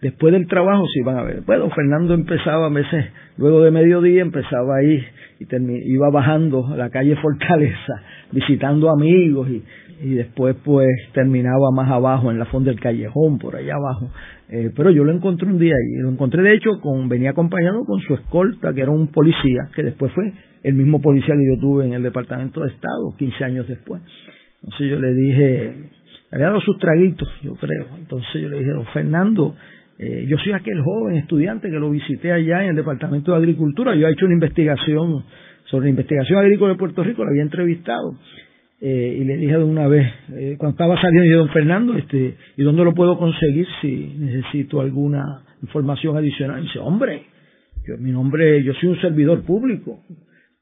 Después 0.00 0.32
del 0.32 0.48
trabajo 0.48 0.84
se 0.92 1.00
iban 1.00 1.16
a 1.16 1.22
ver. 1.22 1.42
Bueno, 1.46 1.70
Fernando 1.70 2.14
empezaba 2.14 2.66
a 2.66 2.70
veces, 2.70 3.06
luego 3.36 3.62
de 3.62 3.70
mediodía 3.70 4.22
empezaba 4.22 4.78
ahí 4.78 5.04
y 5.38 5.92
iba 5.92 6.10
bajando 6.10 6.74
la 6.76 6.90
calle 6.90 7.14
Fortaleza, 7.16 8.02
visitando 8.32 8.90
amigos 8.90 9.48
y, 9.48 9.62
y 10.02 10.14
después 10.14 10.56
pues 10.64 10.88
terminaba 11.12 11.70
más 11.72 11.88
abajo 11.90 12.32
en 12.32 12.38
la 12.38 12.46
fonda 12.46 12.70
del 12.70 12.80
callejón, 12.80 13.38
por 13.38 13.54
allá 13.54 13.74
abajo, 13.74 14.10
eh, 14.54 14.70
pero 14.76 14.90
yo 14.90 15.02
lo 15.02 15.12
encontré 15.12 15.48
un 15.48 15.58
día 15.58 15.72
y 15.72 16.02
lo 16.02 16.10
encontré 16.10 16.42
de 16.42 16.52
hecho 16.52 16.78
con, 16.82 17.08
venía 17.08 17.30
acompañado 17.30 17.86
con 17.86 18.00
su 18.00 18.12
escolta, 18.12 18.74
que 18.74 18.82
era 18.82 18.90
un 18.90 19.06
policía, 19.06 19.70
que 19.74 19.82
después 19.82 20.12
fue 20.12 20.30
el 20.62 20.74
mismo 20.74 21.00
policía 21.00 21.34
que 21.34 21.56
yo 21.56 21.58
tuve 21.58 21.86
en 21.86 21.94
el 21.94 22.02
Departamento 22.02 22.60
de 22.60 22.68
Estado, 22.68 23.16
15 23.16 23.44
años 23.44 23.66
después. 23.66 24.02
Entonces 24.62 24.90
yo 24.90 25.00
le 25.00 25.14
dije, 25.14 25.74
había 26.30 26.48
dado 26.48 26.60
sus 26.60 26.76
traguitos, 26.78 27.26
yo 27.42 27.54
creo. 27.54 27.86
Entonces 27.96 28.42
yo 28.42 28.50
le 28.50 28.58
dije, 28.58 28.72
don 28.72 28.84
Fernando, 28.92 29.54
eh, 29.98 30.26
yo 30.28 30.36
soy 30.36 30.52
aquel 30.52 30.82
joven 30.82 31.16
estudiante 31.16 31.70
que 31.70 31.78
lo 31.78 31.88
visité 31.88 32.30
allá 32.30 32.62
en 32.62 32.70
el 32.70 32.76
Departamento 32.76 33.32
de 33.32 33.38
Agricultura, 33.38 33.94
yo 33.94 34.06
he 34.06 34.12
hecho 34.12 34.26
una 34.26 34.34
investigación 34.34 35.24
sobre 35.70 35.84
la 35.84 35.90
investigación 35.90 36.38
agrícola 36.38 36.74
de 36.74 36.78
Puerto 36.78 37.02
Rico, 37.02 37.24
lo 37.24 37.30
había 37.30 37.42
entrevistado. 37.42 38.18
Eh, 38.84 39.18
y 39.20 39.24
le 39.24 39.36
dije 39.36 39.52
de 39.56 39.62
una 39.62 39.86
vez, 39.86 40.12
eh, 40.32 40.56
cuando 40.58 40.72
estaba 40.72 41.00
saliendo, 41.00 41.30
yo, 41.30 41.38
don 41.38 41.50
Fernando, 41.50 41.96
este, 41.96 42.36
¿y 42.56 42.62
dónde 42.64 42.82
lo 42.82 42.92
puedo 42.92 43.16
conseguir 43.16 43.64
si 43.80 44.12
necesito 44.18 44.80
alguna 44.80 45.44
información 45.62 46.16
adicional? 46.16 46.58
Y 46.58 46.62
dice, 46.64 46.80
hombre, 46.80 47.22
yo, 47.86 47.96
mi 47.98 48.10
nombre, 48.10 48.60
yo 48.64 48.74
soy 48.74 48.88
un 48.88 49.00
servidor 49.00 49.44
público, 49.44 50.00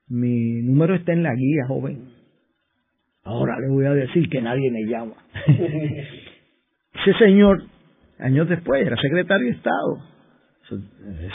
mi 0.08 0.60
número 0.60 0.96
está 0.96 1.14
en 1.14 1.22
la 1.22 1.34
guía, 1.34 1.64
joven. 1.66 2.10
Ahora 3.24 3.58
le 3.58 3.68
voy 3.68 3.86
a 3.86 3.94
decir 3.94 4.28
que 4.28 4.42
nadie 4.42 4.70
me 4.70 4.84
llama. 4.84 5.14
Ese 5.46 7.18
señor, 7.18 7.62
años 8.18 8.46
después, 8.50 8.86
era 8.86 8.96
secretario 9.00 9.46
de 9.46 9.52
Estado. 9.52 9.98
Eso, 10.66 10.78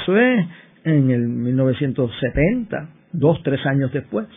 eso 0.01 0.17
es 0.17 0.47
en 0.83 1.09
el 1.09 1.29
1970, 1.29 2.89
dos, 3.11 3.41
tres 3.41 3.65
años 3.65 3.91
después 3.91 4.27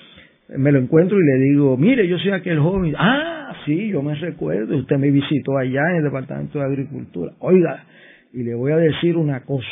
me 0.56 0.72
lo 0.72 0.78
encuentro 0.78 1.18
y 1.18 1.24
le 1.24 1.44
digo, 1.44 1.76
mire, 1.76 2.06
yo 2.08 2.18
soy 2.18 2.30
aquel 2.30 2.58
joven. 2.58 2.94
Ah, 2.98 3.54
sí, 3.66 3.88
yo 3.88 4.02
me 4.02 4.14
recuerdo, 4.14 4.76
usted 4.76 4.96
me 4.96 5.10
visitó 5.10 5.58
allá 5.58 5.82
en 5.90 5.96
el 5.96 6.04
Departamento 6.04 6.58
de 6.58 6.64
Agricultura. 6.64 7.32
Oiga, 7.40 7.84
y 8.32 8.42
le 8.42 8.54
voy 8.54 8.72
a 8.72 8.76
decir 8.76 9.16
una 9.16 9.40
cosa, 9.44 9.66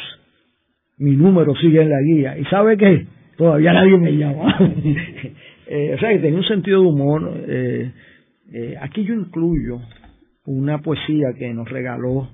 mi 0.99 1.17
número 1.17 1.55
sigue 1.57 1.83
en 1.83 1.91
la 1.91 2.01
guía. 2.01 2.39
¿Y 2.39 2.45
sabe 2.45 2.77
qué? 2.77 3.07
Todavía 3.37 3.73
nadie 3.73 3.99
me 3.99 4.17
llama. 4.17 4.59
eh, 5.67 5.95
o 5.95 5.99
sea, 5.99 6.11
que 6.11 6.19
tenía 6.19 6.39
un 6.39 6.47
sentido 6.47 6.81
de 6.83 6.87
humor. 6.87 7.33
Eh, 7.49 7.91
eh, 8.53 8.77
aquí 8.81 9.05
yo 9.05 9.15
incluyo 9.15 9.81
una 10.47 10.79
poesía 10.79 11.29
que 11.39 11.53
nos 11.53 11.69
regaló 11.69 12.29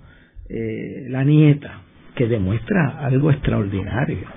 eh, 0.48 1.06
la 1.08 1.24
nieta, 1.24 1.82
que 2.14 2.26
demuestra 2.26 2.98
algo 2.98 3.30
extraordinario. 3.30 4.28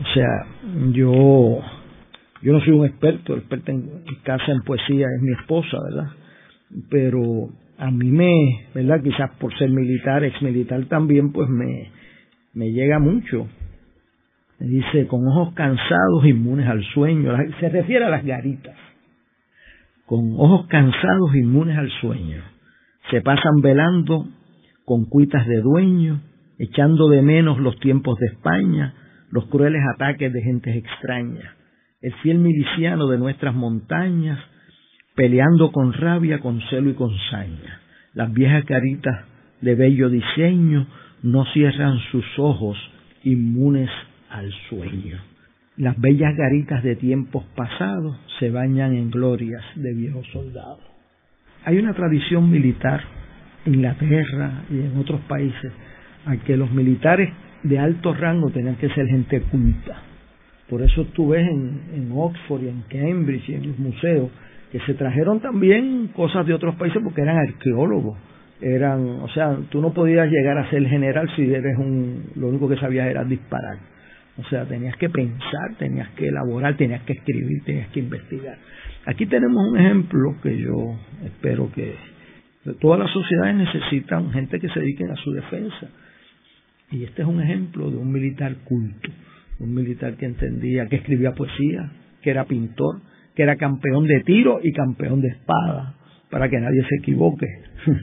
O 0.00 0.14
sea, 0.14 0.46
yo 0.92 1.60
yo 2.42 2.52
no 2.54 2.60
soy 2.60 2.72
un 2.72 2.86
experto, 2.86 3.34
el 3.34 3.40
experto 3.40 3.70
en 3.70 3.90
casa 4.22 4.50
en 4.50 4.62
poesía 4.62 5.06
es 5.14 5.22
mi 5.22 5.32
esposa, 5.32 5.76
¿verdad? 5.90 6.10
Pero 6.88 7.50
a 7.76 7.90
mí 7.90 8.10
me, 8.10 8.66
¿verdad? 8.74 9.02
Quizás 9.02 9.30
por 9.38 9.56
ser 9.58 9.70
militar, 9.70 10.24
ex 10.24 10.40
militar 10.40 10.84
también, 10.86 11.32
pues 11.32 11.50
me, 11.50 11.90
me 12.54 12.72
llega 12.72 12.98
mucho. 12.98 13.46
Me 14.58 14.66
dice, 14.68 15.06
con 15.06 15.26
ojos 15.26 15.52
cansados, 15.54 16.24
inmunes 16.24 16.66
al 16.66 16.82
sueño. 16.94 17.32
Se 17.60 17.68
refiere 17.68 18.06
a 18.06 18.10
las 18.10 18.24
garitas. 18.24 18.76
Con 20.06 20.32
ojos 20.38 20.66
cansados, 20.68 21.34
inmunes 21.34 21.76
al 21.76 21.90
sueño. 22.00 22.42
Se 23.10 23.20
pasan 23.20 23.60
velando 23.62 24.28
con 24.86 25.04
cuitas 25.04 25.46
de 25.46 25.60
dueño, 25.60 26.22
echando 26.58 27.08
de 27.08 27.22
menos 27.22 27.58
los 27.58 27.78
tiempos 27.80 28.18
de 28.18 28.26
España, 28.26 28.94
los 29.30 29.46
crueles 29.46 29.82
ataques 29.94 30.32
de 30.32 30.42
gentes 30.42 30.76
extrañas 30.76 31.59
el 32.02 32.14
fiel 32.22 32.38
miliciano 32.38 33.06
de 33.08 33.18
nuestras 33.18 33.54
montañas, 33.54 34.38
peleando 35.14 35.70
con 35.70 35.92
rabia, 35.92 36.38
con 36.38 36.60
celo 36.70 36.90
y 36.90 36.94
con 36.94 37.10
saña. 37.30 37.80
Las 38.14 38.32
viejas 38.32 38.64
caritas 38.64 39.24
de 39.60 39.74
bello 39.74 40.08
diseño 40.08 40.86
no 41.22 41.44
cierran 41.52 41.98
sus 42.10 42.24
ojos 42.38 42.78
inmunes 43.22 43.90
al 44.30 44.50
sueño. 44.68 45.20
Las 45.76 45.98
bellas 46.00 46.34
garitas 46.36 46.82
de 46.82 46.96
tiempos 46.96 47.44
pasados 47.54 48.16
se 48.38 48.50
bañan 48.50 48.94
en 48.94 49.10
glorias 49.10 49.62
de 49.74 49.92
viejos 49.94 50.26
soldados. 50.32 50.80
Hay 51.64 51.78
una 51.78 51.92
tradición 51.92 52.50
militar 52.50 53.02
en 53.66 53.74
Inglaterra 53.74 54.62
y 54.70 54.80
en 54.80 54.96
otros 54.96 55.20
países 55.22 55.72
a 56.26 56.36
que 56.36 56.56
los 56.56 56.70
militares 56.70 57.30
de 57.62 57.78
alto 57.78 58.14
rango 58.14 58.50
tenían 58.50 58.76
que 58.76 58.88
ser 58.90 59.06
gente 59.06 59.42
culta. 59.42 60.09
Por 60.70 60.82
eso 60.82 61.04
tú 61.06 61.28
ves 61.28 61.46
en, 61.46 61.80
en 61.94 62.12
Oxford 62.14 62.62
y 62.62 62.68
en 62.68 62.82
Cambridge 62.88 63.48
y 63.48 63.54
en 63.54 63.66
los 63.68 63.78
museos 63.78 64.30
que 64.70 64.78
se 64.80 64.94
trajeron 64.94 65.40
también 65.40 66.08
cosas 66.14 66.46
de 66.46 66.54
otros 66.54 66.76
países 66.76 67.02
porque 67.02 67.22
eran 67.22 67.36
arqueólogos. 67.36 68.16
Eran, 68.60 69.00
o 69.20 69.28
sea, 69.30 69.56
tú 69.70 69.80
no 69.80 69.92
podías 69.92 70.30
llegar 70.30 70.58
a 70.58 70.70
ser 70.70 70.86
general 70.86 71.28
si 71.34 71.42
eres 71.52 71.76
un, 71.76 72.30
lo 72.36 72.48
único 72.48 72.68
que 72.68 72.76
sabías 72.76 73.08
era 73.08 73.24
disparar. 73.24 73.78
O 74.36 74.44
sea, 74.44 74.64
tenías 74.64 74.96
que 74.96 75.10
pensar, 75.10 75.74
tenías 75.78 76.08
que 76.10 76.28
elaborar, 76.28 76.76
tenías 76.76 77.02
que 77.02 77.14
escribir, 77.14 77.64
tenías 77.64 77.88
que 77.88 78.00
investigar. 78.00 78.56
Aquí 79.06 79.26
tenemos 79.26 79.70
un 79.70 79.78
ejemplo 79.78 80.36
que 80.42 80.56
yo 80.56 80.94
espero 81.24 81.70
que 81.72 81.94
todas 82.80 83.00
las 83.00 83.10
sociedades 83.10 83.56
necesitan 83.56 84.30
gente 84.30 84.60
que 84.60 84.68
se 84.68 84.78
dedique 84.78 85.04
a 85.04 85.16
su 85.16 85.32
defensa. 85.32 85.88
Y 86.92 87.04
este 87.04 87.22
es 87.22 87.28
un 87.28 87.40
ejemplo 87.40 87.90
de 87.90 87.96
un 87.96 88.12
militar 88.12 88.54
culto, 88.64 89.10
un 89.60 89.74
militar 89.74 90.16
que 90.16 90.26
entendía, 90.26 90.86
que 90.86 90.96
escribía 90.96 91.32
poesía, 91.32 91.92
que 92.22 92.30
era 92.30 92.44
pintor, 92.46 93.00
que 93.34 93.42
era 93.42 93.56
campeón 93.56 94.06
de 94.06 94.20
tiro 94.20 94.58
y 94.62 94.72
campeón 94.72 95.20
de 95.20 95.28
espada, 95.28 95.94
para 96.30 96.48
que 96.48 96.58
nadie 96.58 96.82
se 96.88 96.96
equivoque. 96.96 97.46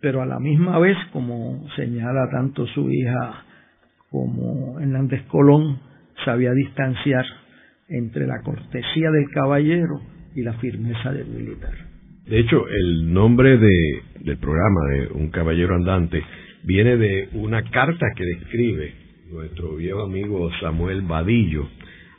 Pero 0.00 0.22
a 0.22 0.26
la 0.26 0.38
misma 0.38 0.78
vez, 0.78 0.96
como 1.12 1.66
señala 1.76 2.28
tanto 2.30 2.66
su 2.68 2.90
hija 2.90 3.44
como 4.10 4.78
Hernández 4.78 5.22
Colón, 5.26 5.80
sabía 6.24 6.52
distanciar 6.52 7.24
entre 7.88 8.26
la 8.26 8.40
cortesía 8.42 9.10
del 9.10 9.28
caballero 9.30 10.00
y 10.34 10.42
la 10.42 10.54
firmeza 10.54 11.12
del 11.12 11.26
militar. 11.26 11.72
De 12.26 12.38
hecho, 12.38 12.66
el 12.68 13.12
nombre 13.12 13.58
de, 13.58 14.02
del 14.20 14.38
programa 14.38 14.80
de 14.90 15.08
Un 15.08 15.30
Caballero 15.30 15.74
Andante 15.74 16.22
viene 16.62 16.96
de 16.96 17.28
una 17.34 17.62
carta 17.70 18.06
que 18.16 18.24
describe 18.24 19.03
nuestro 19.34 19.74
viejo 19.74 20.02
amigo 20.02 20.48
Samuel 20.60 21.02
Vadillo 21.02 21.68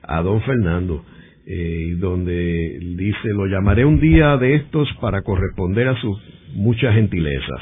a 0.04 0.21
don 0.21 0.41
Fernando, 0.41 1.04
eh, 1.45 1.95
donde 1.97 2.78
dice, 2.97 3.30
lo 3.30 3.47
llamaré 3.47 3.86
un 3.86 3.99
día 3.99 4.36
de 4.38 4.56
estos 4.56 4.88
para 4.99 5.21
corresponder 5.21 5.88
a 5.88 5.99
sus 6.01 6.17
muchas 6.54 6.93
gentilezas, 6.93 7.62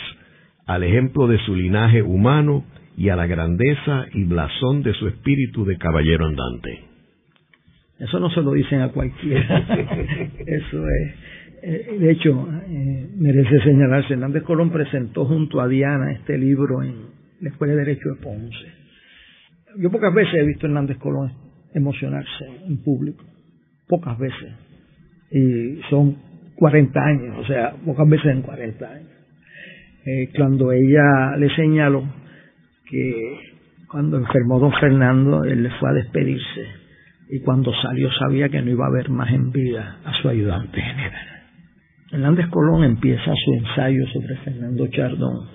al 0.66 0.84
ejemplo 0.84 1.28
de 1.28 1.38
su 1.46 1.56
linaje 1.56 2.02
humano 2.02 2.66
y 2.98 3.10
a 3.10 3.16
la 3.16 3.28
grandeza 3.28 4.08
y 4.14 4.24
blasón 4.24 4.82
de 4.82 4.94
su 4.94 5.08
espíritu 5.08 5.66
de 5.66 5.78
caballero 5.78 6.26
andante. 6.26 6.86
Eso 8.00 8.20
no 8.20 8.30
se 8.32 8.42
lo 8.42 8.54
dicen 8.54 8.82
a 8.82 8.90
cualquiera. 8.90 9.60
Eso 10.48 10.88
es. 10.88 11.16
Eh, 11.62 11.98
de 12.00 12.12
hecho, 12.12 12.50
eh, 12.68 13.08
merece 13.16 13.62
señalarse, 13.62 14.14
Hernández 14.14 14.44
Colón 14.44 14.72
presentó 14.72 15.26
junto 15.26 15.62
a 15.62 15.68
Diana 15.68 16.12
este 16.12 16.38
libro 16.38 16.82
en 16.82 16.96
la 17.40 17.50
Escuela 17.50 17.74
de 17.74 17.86
Derecho 17.86 18.10
de 18.10 18.16
Ponce. 18.16 18.83
Yo 19.78 19.92
pocas 19.92 20.14
veces 20.14 20.34
he 20.36 20.46
visto 20.46 20.66
a 20.66 20.70
Hernández 20.70 20.98
Colón 20.98 21.32
emocionarse 21.74 22.46
en 22.68 22.84
público, 22.84 23.24
pocas 23.88 24.18
veces. 24.18 24.54
Y 25.32 25.82
son 25.90 26.18
40 26.56 27.00
años, 27.00 27.38
o 27.40 27.46
sea, 27.46 27.74
pocas 27.86 28.08
veces 28.08 28.32
en 28.32 28.42
40 28.42 28.86
años. 28.86 29.10
Eh, 30.06 30.30
cuando 30.36 30.72
ella 30.72 31.36
le 31.38 31.50
señaló 31.56 32.04
que 32.90 33.40
cuando 33.90 34.18
enfermó 34.18 34.60
don 34.60 34.74
Fernando, 34.74 35.44
él 35.44 35.64
le 35.64 35.70
fue 35.80 35.90
a 35.90 35.94
despedirse 35.94 36.84
y 37.30 37.40
cuando 37.40 37.72
salió 37.82 38.12
sabía 38.20 38.50
que 38.50 38.62
no 38.62 38.70
iba 38.70 38.86
a 38.86 38.92
ver 38.92 39.10
más 39.10 39.32
en 39.32 39.52
vida 39.52 39.98
a 40.04 40.14
su 40.22 40.30
ayudante 40.30 40.82
general. 40.82 41.28
Hernández 42.12 42.48
Colón 42.50 42.84
empieza 42.84 43.34
su 43.44 43.54
ensayo 43.54 44.06
sobre 44.08 44.36
Fernando 44.38 44.88
Chardón, 44.88 45.48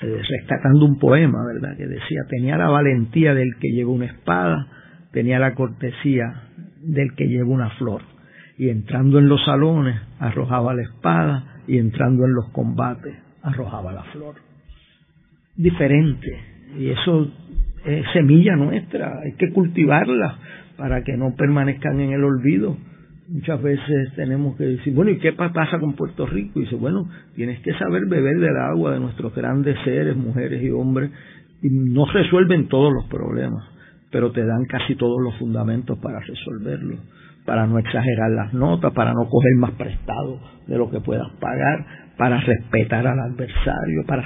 eh, 0.00 0.20
rescatando 0.28 0.84
un 0.84 0.98
poema, 0.98 1.38
¿verdad?, 1.46 1.76
que 1.76 1.86
decía, 1.86 2.20
tenía 2.28 2.56
la 2.56 2.68
valentía 2.68 3.34
del 3.34 3.56
que 3.60 3.68
lleva 3.68 3.92
una 3.92 4.06
espada, 4.06 4.66
tenía 5.12 5.38
la 5.38 5.54
cortesía 5.54 6.42
del 6.82 7.14
que 7.14 7.28
lleva 7.28 7.48
una 7.48 7.70
flor, 7.70 8.02
y 8.58 8.68
entrando 8.68 9.18
en 9.18 9.28
los 9.28 9.44
salones 9.44 9.96
arrojaba 10.18 10.74
la 10.74 10.82
espada, 10.82 11.62
y 11.66 11.78
entrando 11.78 12.24
en 12.24 12.34
los 12.34 12.50
combates 12.50 13.16
arrojaba 13.42 13.92
la 13.92 14.02
flor. 14.04 14.34
Diferente, 15.56 16.38
y 16.78 16.90
eso 16.90 17.32
es 17.84 18.04
semilla 18.12 18.56
nuestra, 18.56 19.20
hay 19.20 19.32
que 19.32 19.50
cultivarla 19.52 20.38
para 20.76 21.02
que 21.02 21.16
no 21.16 21.34
permanezcan 21.34 22.00
en 22.00 22.12
el 22.12 22.22
olvido 22.22 22.76
muchas 23.28 23.62
veces 23.62 24.12
tenemos 24.14 24.56
que 24.56 24.64
decir, 24.64 24.94
bueno, 24.94 25.10
¿y 25.10 25.18
qué 25.18 25.32
pasa 25.32 25.78
con 25.78 25.94
Puerto 25.94 26.26
Rico? 26.26 26.60
Y 26.60 26.64
dice, 26.64 26.76
bueno, 26.76 27.08
tienes 27.34 27.60
que 27.60 27.72
saber 27.74 28.06
beber 28.06 28.38
del 28.38 28.56
agua 28.56 28.92
de 28.92 29.00
nuestros 29.00 29.34
grandes 29.34 29.76
seres, 29.84 30.16
mujeres 30.16 30.62
y 30.62 30.70
hombres, 30.70 31.10
y 31.62 31.68
no 31.70 32.06
resuelven 32.06 32.68
todos 32.68 32.92
los 32.92 33.06
problemas, 33.06 33.64
pero 34.10 34.30
te 34.32 34.44
dan 34.44 34.64
casi 34.66 34.94
todos 34.94 35.20
los 35.22 35.36
fundamentos 35.38 35.98
para 35.98 36.20
resolverlos, 36.20 37.00
para 37.44 37.66
no 37.66 37.78
exagerar 37.78 38.30
las 38.30 38.54
notas, 38.54 38.92
para 38.92 39.12
no 39.12 39.28
coger 39.28 39.54
más 39.58 39.72
prestado 39.72 40.40
de 40.66 40.76
lo 40.76 40.90
que 40.90 41.00
puedas 41.00 41.30
pagar, 41.40 41.86
para 42.16 42.40
respetar 42.40 43.06
al 43.06 43.18
adversario, 43.18 44.04
para 44.06 44.24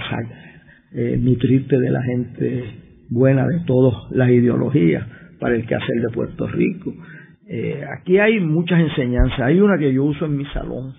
eh, 0.92 1.18
nutrirte 1.20 1.78
de 1.78 1.90
la 1.90 2.02
gente 2.02 2.64
buena 3.08 3.46
de 3.46 3.60
todas 3.66 3.94
las 4.10 4.30
ideologías, 4.30 5.06
para 5.38 5.54
el 5.54 5.66
quehacer 5.66 6.02
de 6.02 6.14
Puerto 6.14 6.46
Rico 6.48 6.92
eh, 7.52 7.84
aquí 7.98 8.16
hay 8.16 8.38
muchas 8.38 8.78
enseñanzas. 8.78 9.40
Hay 9.40 9.60
una 9.60 9.76
que 9.76 9.92
yo 9.92 10.04
uso 10.04 10.24
en 10.24 10.36
mi 10.36 10.44
salón, 10.46 10.94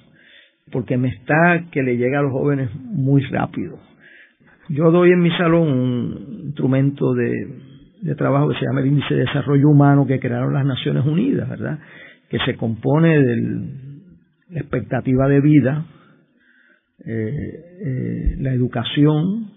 porque 0.70 0.98
me 0.98 1.08
está 1.08 1.64
que 1.72 1.82
le 1.82 1.96
llega 1.96 2.20
a 2.20 2.24
los 2.24 2.34
jóvenes 2.34 2.70
muy 2.76 3.24
rápido. 3.24 3.80
Yo 4.68 4.92
doy 4.92 5.14
en 5.14 5.22
mi 5.22 5.32
salón 5.32 5.70
un 5.70 6.42
instrumento 6.48 7.14
de, 7.14 7.48
trabajo 8.18 8.50
que 8.50 8.60
se 8.60 8.66
llama 8.66 8.82
el 8.82 8.88
Índice 8.88 9.14
de 9.14 9.22
Desarrollo 9.22 9.70
Humano 9.70 10.06
que 10.06 10.20
crearon 10.20 10.54
las 10.54 10.66
Naciones 10.66 11.06
Unidas, 11.06 11.48
¿verdad? 11.48 11.80
Que 12.30 12.38
se 12.40 12.58
compone 12.58 13.22
de 13.22 13.38
la 14.50 14.60
expectativa 14.60 15.30
de 15.30 15.40
vida, 15.40 15.86
eh, 17.06 17.60
eh, 17.86 18.36
la 18.40 18.52
educación 18.52 19.52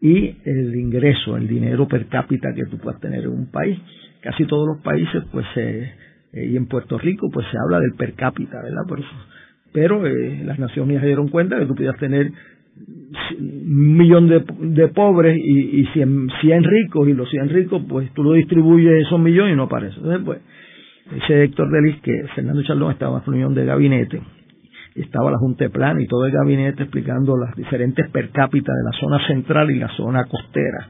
y 0.00 0.36
el 0.44 0.76
ingreso, 0.76 1.36
el 1.36 1.48
dinero 1.48 1.88
per 1.88 2.06
cápita 2.06 2.54
que 2.54 2.66
tú 2.66 2.78
puedas 2.78 3.00
tener 3.00 3.24
en 3.24 3.30
un 3.30 3.50
país. 3.50 3.76
Casi 4.20 4.44
todos 4.46 4.68
los 4.68 4.84
países 4.84 5.24
pues 5.32 5.44
se 5.54 6.07
y 6.32 6.56
en 6.56 6.66
Puerto 6.66 6.98
Rico 6.98 7.28
pues 7.32 7.46
se 7.50 7.58
habla 7.58 7.80
del 7.80 7.94
per 7.94 8.14
cápita, 8.14 8.62
¿verdad? 8.62 8.82
Por 8.86 9.00
eso. 9.00 9.08
Pero 9.72 10.06
eh, 10.06 10.42
las 10.44 10.58
Naciones 10.58 10.86
Unidas 10.86 11.02
se 11.02 11.08
dieron 11.08 11.28
cuenta 11.28 11.58
que 11.58 11.66
tú 11.66 11.74
podías 11.74 11.96
tener 11.98 12.30
un 13.38 13.96
millón 13.96 14.28
de, 14.28 14.44
de 14.60 14.88
pobres 14.88 15.36
y, 15.36 15.80
y 15.80 15.86
100, 15.86 16.28
100, 16.40 16.64
ricos 16.64 17.08
y 17.08 17.12
los 17.12 17.28
100 17.28 17.48
ricos 17.48 17.82
pues 17.88 18.12
tú 18.14 18.22
lo 18.22 18.32
distribuyes 18.34 19.06
esos 19.06 19.18
millones 19.18 19.54
y 19.54 19.56
no 19.56 19.64
aparece. 19.64 19.96
Entonces 19.96 20.22
pues 20.24 20.38
ese 21.22 21.44
Héctor 21.44 21.70
Delis 21.70 22.00
que 22.02 22.12
Fernando 22.34 22.62
Chaldón 22.62 22.92
estaba 22.92 23.16
en 23.16 23.20
la 23.20 23.24
reunión 23.26 23.54
de 23.54 23.64
gabinete 23.64 24.20
estaba 25.00 25.30
la 25.30 25.38
Junta 25.38 25.64
de 25.66 26.02
y 26.02 26.06
todo 26.06 26.26
el 26.26 26.32
gabinete 26.32 26.82
explicando 26.82 27.36
las 27.36 27.54
diferentes 27.54 28.08
per 28.10 28.30
cápita 28.30 28.72
de 28.72 28.82
la 28.84 28.98
zona 28.98 29.26
central 29.26 29.70
y 29.70 29.78
la 29.78 29.88
zona 29.96 30.24
costera 30.24 30.88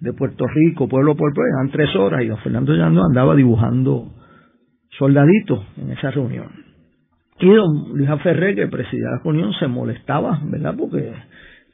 de 0.00 0.12
Puerto 0.12 0.46
Rico, 0.46 0.88
pueblo 0.88 1.16
por 1.16 1.32
pueblo, 1.32 1.52
eran 1.56 1.70
tres 1.70 1.94
horas 1.96 2.22
y 2.22 2.26
don 2.26 2.38
Fernando 2.38 2.76
Chaldón 2.76 3.04
andaba 3.06 3.34
dibujando 3.34 4.12
soldaditos 4.98 5.64
en 5.76 5.90
esa 5.92 6.10
reunión. 6.10 6.48
Y 7.38 7.48
don 7.48 7.90
Luis 7.94 8.08
Ferrer, 8.22 8.54
que 8.54 8.66
presidía 8.66 9.10
la 9.10 9.22
reunión, 9.22 9.52
se 9.54 9.66
molestaba, 9.66 10.40
¿verdad? 10.44 10.74
Porque, 10.78 11.12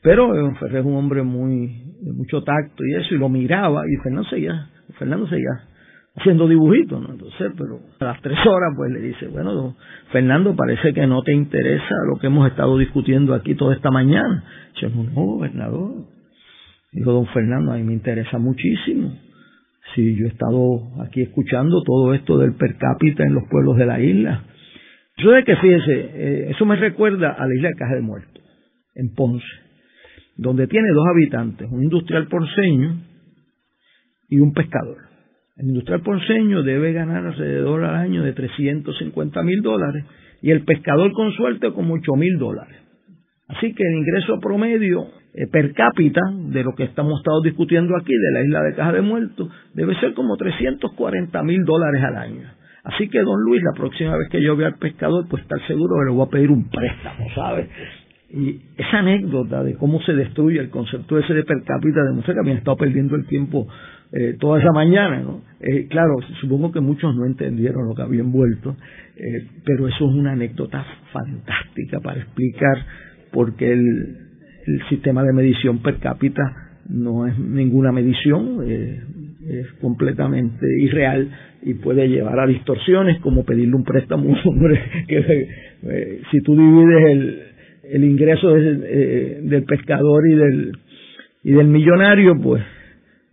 pero 0.02 0.34
don 0.34 0.56
Ferrer 0.56 0.80
es 0.80 0.86
un 0.86 0.96
hombre 0.96 1.22
muy, 1.22 1.84
de 2.00 2.12
mucho 2.12 2.42
tacto 2.42 2.84
y 2.84 2.94
eso, 2.94 3.14
y 3.14 3.18
lo 3.18 3.28
miraba, 3.28 3.82
y 3.86 3.96
Fernando 4.02 4.28
seguía, 4.28 4.68
Fernando 4.98 5.28
seguía 5.28 5.68
haciendo 6.16 6.46
dibujitos, 6.46 7.00
¿no? 7.00 7.12
Entonces, 7.12 7.52
pero 7.56 7.80
a 8.00 8.04
las 8.04 8.20
tres 8.20 8.38
horas, 8.46 8.74
pues 8.76 8.90
le 8.92 9.00
dice, 9.00 9.28
bueno, 9.28 9.54
don 9.54 9.76
Fernando, 10.10 10.54
parece 10.54 10.92
que 10.92 11.06
no 11.06 11.22
te 11.22 11.32
interesa 11.32 11.94
lo 12.12 12.18
que 12.18 12.26
hemos 12.26 12.48
estado 12.48 12.76
discutiendo 12.78 13.34
aquí 13.34 13.54
toda 13.54 13.74
esta 13.74 13.90
mañana. 13.90 14.44
Dice, 14.74 14.94
no, 14.94 15.04
gobernador. 15.14 16.06
Dijo 16.92 17.12
don 17.12 17.26
Fernando, 17.28 17.72
a 17.72 17.76
mí 17.76 17.84
me 17.84 17.94
interesa 17.94 18.38
muchísimo. 18.38 19.16
Sí, 19.94 20.16
yo 20.16 20.26
he 20.26 20.28
estado 20.28 21.02
aquí 21.02 21.22
escuchando 21.22 21.82
todo 21.82 22.14
esto 22.14 22.38
del 22.38 22.54
per 22.54 22.76
cápita 22.76 23.24
en 23.24 23.34
los 23.34 23.44
pueblos 23.48 23.76
de 23.76 23.86
la 23.86 24.00
isla. 24.00 24.44
Yo 25.18 25.30
de 25.32 25.44
que 25.44 25.56
fíjese, 25.56 25.92
eh, 25.92 26.50
eso 26.50 26.64
me 26.64 26.76
recuerda 26.76 27.32
a 27.32 27.46
la 27.46 27.54
isla 27.54 27.68
de 27.68 27.74
Caja 27.74 27.94
de 27.96 28.00
Muertos, 28.00 28.42
en 28.94 29.14
Ponce, 29.14 29.44
donde 30.36 30.66
tiene 30.66 30.88
dos 30.94 31.06
habitantes, 31.08 31.68
un 31.70 31.82
industrial 31.82 32.26
porceño 32.28 32.96
y 34.30 34.40
un 34.40 34.54
pescador. 34.54 34.96
El 35.58 35.68
industrial 35.68 36.00
ponceño 36.00 36.62
debe 36.62 36.94
ganar 36.94 37.26
alrededor 37.26 37.84
al 37.84 37.96
año 37.96 38.22
de 38.22 38.32
350 38.32 39.42
mil 39.42 39.60
dólares 39.60 40.04
y 40.40 40.50
el 40.50 40.64
pescador 40.64 41.12
con 41.12 41.32
suerte 41.32 41.70
como 41.72 41.94
8 41.94 42.12
mil 42.16 42.38
dólares. 42.38 42.76
Así 43.48 43.74
que 43.74 43.82
el 43.86 43.98
ingreso 43.98 44.40
promedio 44.40 45.08
per 45.50 45.72
cápita 45.72 46.20
de 46.30 46.62
lo 46.62 46.74
que 46.74 46.84
estamos 46.84 47.18
estado 47.20 47.40
discutiendo 47.42 47.96
aquí, 47.96 48.12
de 48.12 48.32
la 48.32 48.44
isla 48.44 48.62
de 48.62 48.74
Caja 48.74 48.92
de 48.92 49.00
Muertos, 49.00 49.48
debe 49.74 49.94
ser 50.00 50.14
como 50.14 50.36
340 50.36 51.42
mil 51.42 51.64
dólares 51.64 52.02
al 52.04 52.16
año. 52.16 52.48
Así 52.84 53.08
que, 53.08 53.20
don 53.20 53.40
Luis, 53.44 53.62
la 53.62 53.78
próxima 53.78 54.16
vez 54.16 54.28
que 54.28 54.42
yo 54.42 54.56
vea 54.56 54.68
al 54.68 54.78
pescador, 54.78 55.26
pues 55.28 55.42
estar 55.42 55.60
seguro 55.66 55.96
que 55.98 56.10
le 56.10 56.16
voy 56.16 56.26
a 56.26 56.30
pedir 56.30 56.50
un 56.50 56.68
préstamo, 56.68 57.26
¿sabe? 57.34 57.68
Y 58.30 58.60
esa 58.76 58.98
anécdota 58.98 59.62
de 59.62 59.74
cómo 59.76 60.00
se 60.02 60.14
destruye 60.14 60.58
el 60.58 60.70
concepto 60.70 61.18
ese 61.18 61.34
de 61.34 61.44
per 61.44 61.62
cápita 61.64 62.02
demuestra 62.02 62.34
que 62.34 62.40
habían 62.40 62.56
estado 62.56 62.76
perdiendo 62.76 63.14
el 63.14 63.26
tiempo 63.26 63.68
eh, 64.10 64.36
toda 64.40 64.58
esa 64.58 64.72
mañana, 64.72 65.20
¿no? 65.20 65.42
Eh, 65.60 65.86
claro, 65.88 66.14
supongo 66.40 66.72
que 66.72 66.80
muchos 66.80 67.14
no 67.14 67.24
entendieron 67.24 67.86
lo 67.86 67.94
que 67.94 68.02
había 68.02 68.20
envuelto, 68.20 68.74
eh, 69.16 69.46
pero 69.64 69.86
eso 69.86 70.08
es 70.08 70.14
una 70.14 70.32
anécdota 70.32 70.84
fantástica 71.12 72.00
para 72.00 72.20
explicar 72.20 72.86
por 73.32 73.54
qué 73.54 73.72
el, 73.72 74.31
el 74.66 74.88
sistema 74.88 75.22
de 75.24 75.32
medición 75.32 75.82
per 75.82 75.98
cápita 75.98 76.42
no 76.88 77.26
es 77.26 77.38
ninguna 77.38 77.92
medición, 77.92 78.60
es 79.48 79.72
completamente 79.80 80.66
irreal 80.80 81.28
y 81.62 81.74
puede 81.74 82.08
llevar 82.08 82.40
a 82.40 82.46
distorsiones 82.46 83.20
como 83.20 83.44
pedirle 83.44 83.74
un 83.74 83.84
préstamo 83.84 84.34
hombre 84.44 84.80
que 85.08 85.48
eh, 85.82 86.22
si 86.30 86.40
tú 86.42 86.56
divides 86.56 87.10
el, 87.10 87.42
el 87.84 88.04
ingreso 88.04 88.56
eh, 88.56 89.40
del 89.42 89.64
pescador 89.64 90.26
y 90.28 90.34
del 90.34 90.72
y 91.44 91.52
del 91.52 91.66
millonario 91.66 92.34
pues 92.40 92.62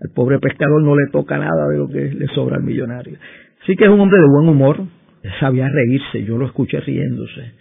al 0.01 0.09
pobre 0.11 0.39
pescador 0.39 0.82
no 0.84 0.95
le 0.95 1.11
toca 1.11 1.38
nada 1.38 1.67
de 1.67 1.77
lo 1.77 1.88
que 1.88 2.11
le 2.11 2.27
sobra 2.27 2.55
al 2.55 2.63
millonario. 2.63 3.17
Sí 3.65 3.75
que 3.75 3.84
es 3.84 3.89
un 3.89 3.99
hombre 3.99 4.19
de 4.19 4.27
buen 4.27 4.49
humor 4.49 4.86
sabía 5.39 5.67
reírse 5.69 6.23
yo 6.23 6.38
lo 6.38 6.45
escuché 6.45 6.80
riéndose 6.80 7.53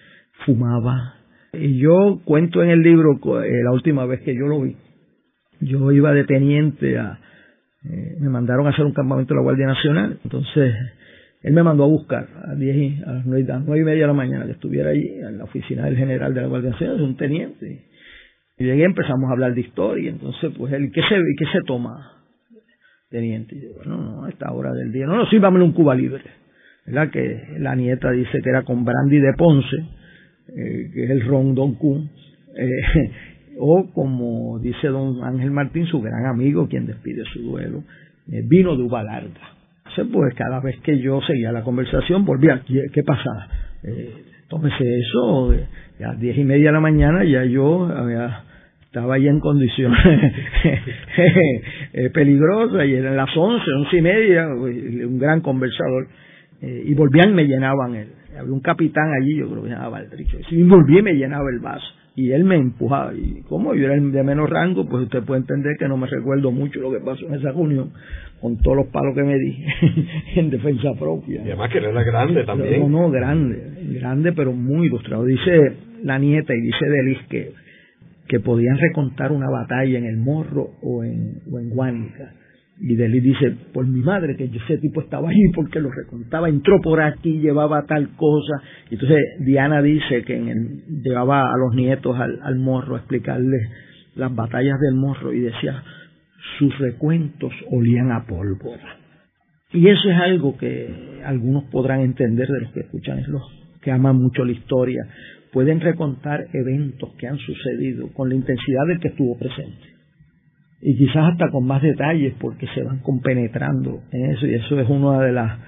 fumaba 0.44 1.17
y 1.60 1.78
yo 1.78 2.20
cuento 2.24 2.62
en 2.62 2.70
el 2.70 2.82
libro 2.82 3.18
eh, 3.42 3.62
la 3.64 3.72
última 3.72 4.06
vez 4.06 4.20
que 4.20 4.34
yo 4.34 4.46
lo 4.46 4.62
vi 4.62 4.76
yo 5.60 5.90
iba 5.92 6.12
de 6.12 6.24
teniente 6.24 6.98
a 6.98 7.18
eh, 7.84 8.16
me 8.20 8.28
mandaron 8.28 8.66
a 8.66 8.70
hacer 8.70 8.84
un 8.84 8.92
campamento 8.92 9.34
de 9.34 9.38
la 9.38 9.42
Guardia 9.42 9.66
Nacional, 9.66 10.18
entonces 10.24 10.74
él 11.42 11.52
me 11.52 11.62
mandó 11.62 11.84
a 11.84 11.86
buscar 11.86 12.26
a, 12.44 12.54
diez, 12.56 13.02
a 13.06 13.12
las 13.12 13.26
nueve, 13.26 13.80
y 13.80 13.84
media 13.84 14.02
de 14.02 14.06
la 14.08 14.12
mañana 14.12 14.46
que 14.46 14.52
estuviera 14.52 14.90
allí 14.90 15.08
en 15.08 15.38
la 15.38 15.44
oficina 15.44 15.84
del 15.84 15.96
general 15.96 16.34
de 16.34 16.40
la 16.40 16.48
Guardia 16.48 16.70
Nacional, 16.70 16.96
es 16.96 17.02
un 17.02 17.16
teniente. 17.16 17.86
Y 18.58 18.64
llegué 18.64 18.84
empezamos 18.84 19.30
a 19.30 19.32
hablar 19.32 19.54
de 19.54 19.60
historia, 19.60 20.10
entonces 20.10 20.52
pues 20.58 20.72
él, 20.72 20.90
¿qué 20.92 21.00
se, 21.02 21.14
qué 21.38 21.44
se 21.52 21.60
toma, 21.66 22.24
teniente? 23.10 23.54
Y 23.54 23.62
yo, 23.62 23.68
bueno, 23.76 23.96
no, 23.96 24.24
a 24.24 24.28
esta 24.28 24.50
hora 24.50 24.72
del 24.72 24.90
día, 24.92 25.06
no, 25.06 25.16
no, 25.16 25.26
sí, 25.26 25.38
vámonos 25.38 25.68
un 25.68 25.74
Cuba 25.74 25.94
libre. 25.94 26.24
¿Verdad? 26.84 27.10
Que 27.10 27.58
la 27.58 27.76
nieta 27.76 28.10
dice 28.10 28.40
que 28.42 28.50
era 28.50 28.64
con 28.64 28.84
brandy 28.84 29.18
de 29.18 29.34
Ponce, 29.34 29.76
eh, 30.56 30.90
que 30.92 31.04
es 31.04 31.10
el 31.10 31.26
ron 31.26 31.54
Don 31.54 31.74
Kun, 31.74 32.10
eh, 32.56 33.10
o 33.58 33.90
como 33.92 34.58
dice 34.58 34.88
don 34.88 35.22
Ángel 35.24 35.50
Martín, 35.50 35.86
su 35.86 36.00
gran 36.00 36.26
amigo, 36.26 36.68
quien 36.68 36.86
despide 36.86 37.24
su 37.32 37.42
duelo, 37.42 37.82
eh, 38.30 38.42
vino 38.44 38.76
de 38.76 38.82
uva 38.82 39.02
larga. 39.02 39.58
Entonces, 39.78 40.06
pues 40.12 40.34
cada 40.34 40.60
vez 40.60 40.78
que 40.80 40.98
yo 40.98 41.20
seguía 41.22 41.50
la 41.50 41.62
conversación, 41.62 42.24
volvía, 42.24 42.62
¿qué 42.66 43.02
pasa? 43.02 43.48
Eh, 43.82 44.12
tómese 44.48 44.98
eso, 44.98 45.52
eh, 45.52 45.66
a 46.04 46.14
diez 46.14 46.36
y 46.36 46.44
media 46.44 46.66
de 46.66 46.72
la 46.72 46.80
mañana 46.80 47.22
ya 47.24 47.44
yo 47.44 47.88
estaba 48.84 49.14
ahí 49.14 49.28
en 49.28 49.38
condiciones 49.38 49.98
eh, 51.92 52.10
peligrosas 52.10 52.86
y 52.86 52.94
eran 52.94 53.16
las 53.16 53.34
once, 53.36 53.64
once 53.70 53.96
y 53.96 54.02
media, 54.02 54.48
un 54.48 55.18
gran 55.18 55.40
conversador, 55.40 56.08
y 56.60 56.92
volvían 56.94 57.34
me 57.34 57.44
llenaban 57.44 57.94
él. 57.94 58.08
Había 58.38 58.52
un 58.52 58.60
capitán 58.60 59.10
allí, 59.20 59.36
yo 59.36 59.48
creo 59.48 59.62
que 59.62 59.68
se 59.68 59.74
llamaba 59.74 59.98
Valdricho, 60.00 60.38
y 60.50 60.62
volví 60.62 60.98
y 60.98 61.02
me 61.02 61.14
llenaba 61.14 61.50
el 61.50 61.60
vaso 61.60 61.98
y 62.18 62.32
él 62.32 62.42
me 62.42 62.56
empujaba. 62.56 63.14
Y 63.14 63.42
como 63.48 63.74
yo 63.74 63.84
era 63.86 63.94
de 63.94 64.22
menos 64.24 64.50
rango, 64.50 64.88
pues 64.88 65.04
usted 65.04 65.22
puede 65.22 65.40
entender 65.42 65.76
que 65.78 65.86
no 65.86 65.96
me 65.96 66.08
recuerdo 66.08 66.50
mucho 66.50 66.80
lo 66.80 66.90
que 66.90 66.98
pasó 66.98 67.24
en 67.26 67.34
esa 67.34 67.52
reunión, 67.52 67.92
con 68.40 68.58
todos 68.58 68.76
los 68.78 68.86
palos 68.88 69.14
que 69.14 69.22
me 69.22 69.38
di 69.38 69.64
en 70.34 70.50
defensa 70.50 70.94
propia. 70.98 71.42
Y 71.42 71.46
además 71.46 71.70
que 71.70 71.78
él 71.78 71.84
era 71.84 72.02
grande 72.02 72.42
también. 72.42 72.90
No, 72.90 73.02
no, 73.02 73.10
grande, 73.12 73.72
grande, 74.00 74.32
pero 74.32 74.52
muy 74.52 74.88
ilustrado. 74.88 75.24
Dice 75.24 75.74
la 76.02 76.18
nieta 76.18 76.52
y 76.56 76.60
dice 76.60 76.86
Delis 76.86 77.18
que, 77.28 77.52
que 78.26 78.40
podían 78.40 78.78
recontar 78.78 79.30
una 79.30 79.48
batalla 79.48 79.96
en 79.96 80.04
el 80.04 80.16
Morro 80.16 80.70
o 80.82 81.04
en, 81.04 81.34
o 81.52 81.60
en 81.60 81.70
Guánica 81.70 82.32
y 82.80 82.94
Deli 82.94 83.20
dice, 83.20 83.56
por 83.72 83.86
mi 83.86 84.00
madre, 84.00 84.36
que 84.36 84.44
ese 84.44 84.78
tipo 84.78 85.00
estaba 85.00 85.30
ahí 85.30 85.50
porque 85.54 85.80
lo 85.80 85.90
recontaba, 85.90 86.48
entró 86.48 86.80
por 86.80 87.02
aquí, 87.02 87.40
llevaba 87.40 87.84
tal 87.86 88.10
cosa. 88.16 88.62
Y 88.88 88.94
entonces 88.94 89.18
Diana 89.40 89.82
dice 89.82 90.22
que 90.22 90.36
en 90.36 91.02
llevaba 91.02 91.40
a 91.40 91.56
los 91.58 91.74
nietos 91.74 92.16
al, 92.18 92.38
al 92.42 92.56
morro 92.56 92.94
a 92.94 92.98
explicarles 92.98 93.68
las 94.14 94.34
batallas 94.34 94.78
del 94.80 94.94
morro 94.94 95.32
y 95.32 95.40
decía, 95.40 95.82
sus 96.58 96.76
recuentos 96.78 97.52
olían 97.70 98.12
a 98.12 98.24
pólvora. 98.26 98.96
Y 99.72 99.88
eso 99.88 100.08
es 100.08 100.16
algo 100.16 100.56
que 100.56 101.20
algunos 101.24 101.64
podrán 101.64 102.00
entender 102.00 102.46
de 102.46 102.60
los 102.60 102.72
que 102.72 102.80
escuchan, 102.80 103.18
es 103.18 103.28
los 103.28 103.42
que 103.82 103.90
aman 103.90 104.16
mucho 104.16 104.44
la 104.44 104.52
historia. 104.52 105.02
Pueden 105.52 105.80
recontar 105.80 106.46
eventos 106.52 107.10
que 107.18 107.26
han 107.26 107.38
sucedido 107.38 108.12
con 108.12 108.28
la 108.28 108.36
intensidad 108.36 108.86
del 108.86 109.00
que 109.00 109.08
estuvo 109.08 109.36
presente 109.36 109.97
y 110.80 110.96
quizás 110.96 111.32
hasta 111.32 111.50
con 111.50 111.66
más 111.66 111.82
detalles 111.82 112.34
porque 112.40 112.66
se 112.74 112.82
van 112.82 112.98
compenetrando 113.00 114.00
en 114.12 114.30
eso 114.30 114.46
y 114.46 114.54
eso 114.54 114.78
es 114.78 114.88
uno 114.88 115.20
de 115.20 115.32
las 115.32 115.58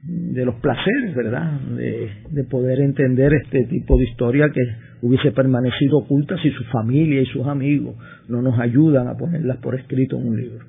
de 0.00 0.44
los 0.44 0.54
placeres, 0.56 1.14
¿verdad? 1.14 1.60
De, 1.76 2.08
de 2.30 2.44
poder 2.44 2.80
entender 2.80 3.32
este 3.34 3.64
tipo 3.64 3.98
de 3.98 4.04
historia 4.04 4.48
que 4.48 4.60
hubiese 5.02 5.32
permanecido 5.32 5.98
oculta 5.98 6.38
si 6.38 6.50
su 6.52 6.64
familia 6.64 7.20
y 7.20 7.26
sus 7.26 7.46
amigos 7.46 7.96
no 8.28 8.40
nos 8.40 8.58
ayudan 8.60 9.08
a 9.08 9.16
ponerlas 9.16 9.58
por 9.58 9.74
escrito 9.74 10.16
en 10.16 10.28
un 10.28 10.36
libro. 10.40 10.64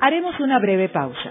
Haremos 0.00 0.40
una 0.40 0.58
breve 0.58 0.88
pausa, 0.88 1.30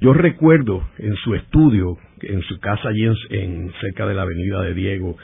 Yo 0.00 0.12
recuerdo 0.12 0.88
en 0.98 1.16
su 1.16 1.34
estudio, 1.34 1.96
en 2.22 2.40
su 2.42 2.60
casa 2.60 2.88
allí 2.88 3.04
en, 3.30 3.72
cerca 3.80 4.06
de 4.06 4.14
la 4.14 4.22
avenida 4.22 4.62
de 4.62 4.74
Diego, 4.74 5.16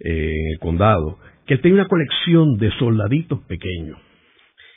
eh, 0.00 0.32
en 0.32 0.52
el 0.54 0.58
condado, 0.58 1.18
que 1.46 1.54
él 1.54 1.60
tenía 1.60 1.82
una 1.82 1.88
colección 1.88 2.56
de 2.56 2.70
soldaditos 2.78 3.40
pequeños. 3.46 3.96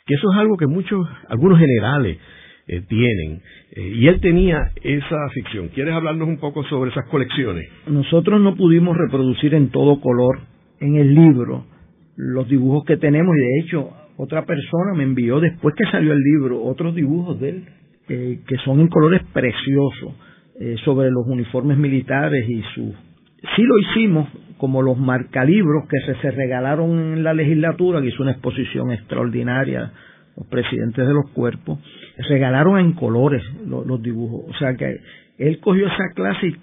Que 0.06 0.14
eso 0.14 0.32
es 0.32 0.38
algo 0.38 0.58
que 0.58 0.68
muchos, 0.68 1.08
algunos 1.28 1.58
generales 1.58 2.20
eh, 2.68 2.82
tienen. 2.88 3.42
Eh, 3.72 3.94
y 3.96 4.08
él 4.08 4.20
tenía 4.22 4.72
esa 4.84 5.30
ficción. 5.34 5.70
¿Quieres 5.70 5.94
hablarnos 5.94 6.28
un 6.28 6.38
poco 6.38 6.64
sobre 6.66 6.92
esas 6.92 7.08
colecciones? 7.10 7.70
Nosotros 7.88 8.40
no 8.42 8.56
pudimos 8.56 8.96
reproducir 8.98 9.54
en 9.54 9.70
todo 9.70 10.00
color 10.00 10.40
en 10.80 10.96
el 10.96 11.14
libro 11.14 11.66
los 12.16 12.48
dibujos 12.48 12.84
que 12.86 12.98
tenemos 12.98 13.36
y 13.36 13.40
de 13.40 13.60
hecho 13.60 13.90
otra 14.18 14.46
persona 14.46 14.94
me 14.96 15.04
envió 15.04 15.40
después 15.40 15.74
que 15.76 15.90
salió 15.92 16.12
el 16.12 16.20
libro 16.20 16.64
otros 16.64 16.94
dibujos 16.94 17.40
de 17.40 17.50
él 17.50 17.66
eh, 18.10 18.40
que 18.48 18.58
son 18.58 18.80
en 18.80 18.88
colores 18.88 19.22
preciosos 19.34 20.14
sobre 20.84 21.10
los 21.10 21.26
uniformes 21.26 21.76
militares 21.76 22.48
y 22.48 22.62
su 22.76 22.94
sí 23.56 23.64
lo 23.64 23.80
hicimos 23.80 24.28
como 24.58 24.84
los 24.84 24.98
marcalibros 24.98 25.88
que 25.90 26.14
se, 26.22 26.30
regalaron 26.30 27.14
en 27.14 27.24
la 27.24 27.34
legislatura 27.34 28.00
que 28.00 28.10
hizo 28.10 28.22
una 28.22 28.34
exposición 28.34 28.92
extraordinaria 28.92 29.92
los 30.38 30.46
presidentes 30.48 31.08
de 31.08 31.14
los 31.14 31.32
cuerpos 31.32 31.80
regalaron 32.18 32.80
en 32.80 32.94
colores 32.94 33.44
los, 33.66 34.02
dibujos 34.02 34.46
o 34.50 34.58
sea 34.58 34.76
que 34.76 35.00
él 35.38 35.60
cogió 35.60 35.88
esa 35.88 36.14
clase 36.16 36.48
y 36.48 36.56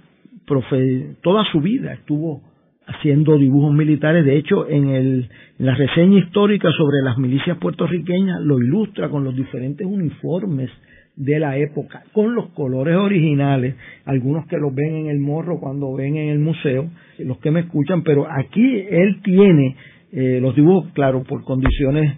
toda 1.22 1.44
su 1.52 1.60
vida 1.60 1.92
estuvo 1.92 2.42
haciendo 2.86 3.36
dibujos 3.36 3.74
militares. 3.74 4.24
De 4.24 4.36
hecho, 4.36 4.68
en, 4.68 4.88
el, 4.88 5.28
en 5.58 5.66
la 5.66 5.74
reseña 5.74 6.18
histórica 6.18 6.68
sobre 6.72 7.02
las 7.02 7.18
milicias 7.18 7.58
puertorriqueñas 7.58 8.40
lo 8.40 8.58
ilustra 8.58 9.10
con 9.10 9.24
los 9.24 9.36
diferentes 9.36 9.86
uniformes 9.86 10.70
de 11.16 11.38
la 11.40 11.58
época, 11.58 12.04
con 12.12 12.34
los 12.34 12.50
colores 12.50 12.96
originales, 12.96 13.74
algunos 14.04 14.46
que 14.46 14.56
los 14.56 14.72
ven 14.72 14.94
en 14.94 15.06
el 15.08 15.18
morro 15.18 15.58
cuando 15.58 15.92
ven 15.94 16.16
en 16.16 16.28
el 16.28 16.38
museo, 16.38 16.88
los 17.18 17.38
que 17.38 17.50
me 17.50 17.60
escuchan, 17.60 18.04
pero 18.04 18.26
aquí 18.30 18.86
él 18.88 19.20
tiene 19.22 19.76
eh, 20.12 20.38
los 20.40 20.54
dibujos, 20.54 20.92
claro, 20.92 21.24
por 21.24 21.42
condiciones 21.42 22.16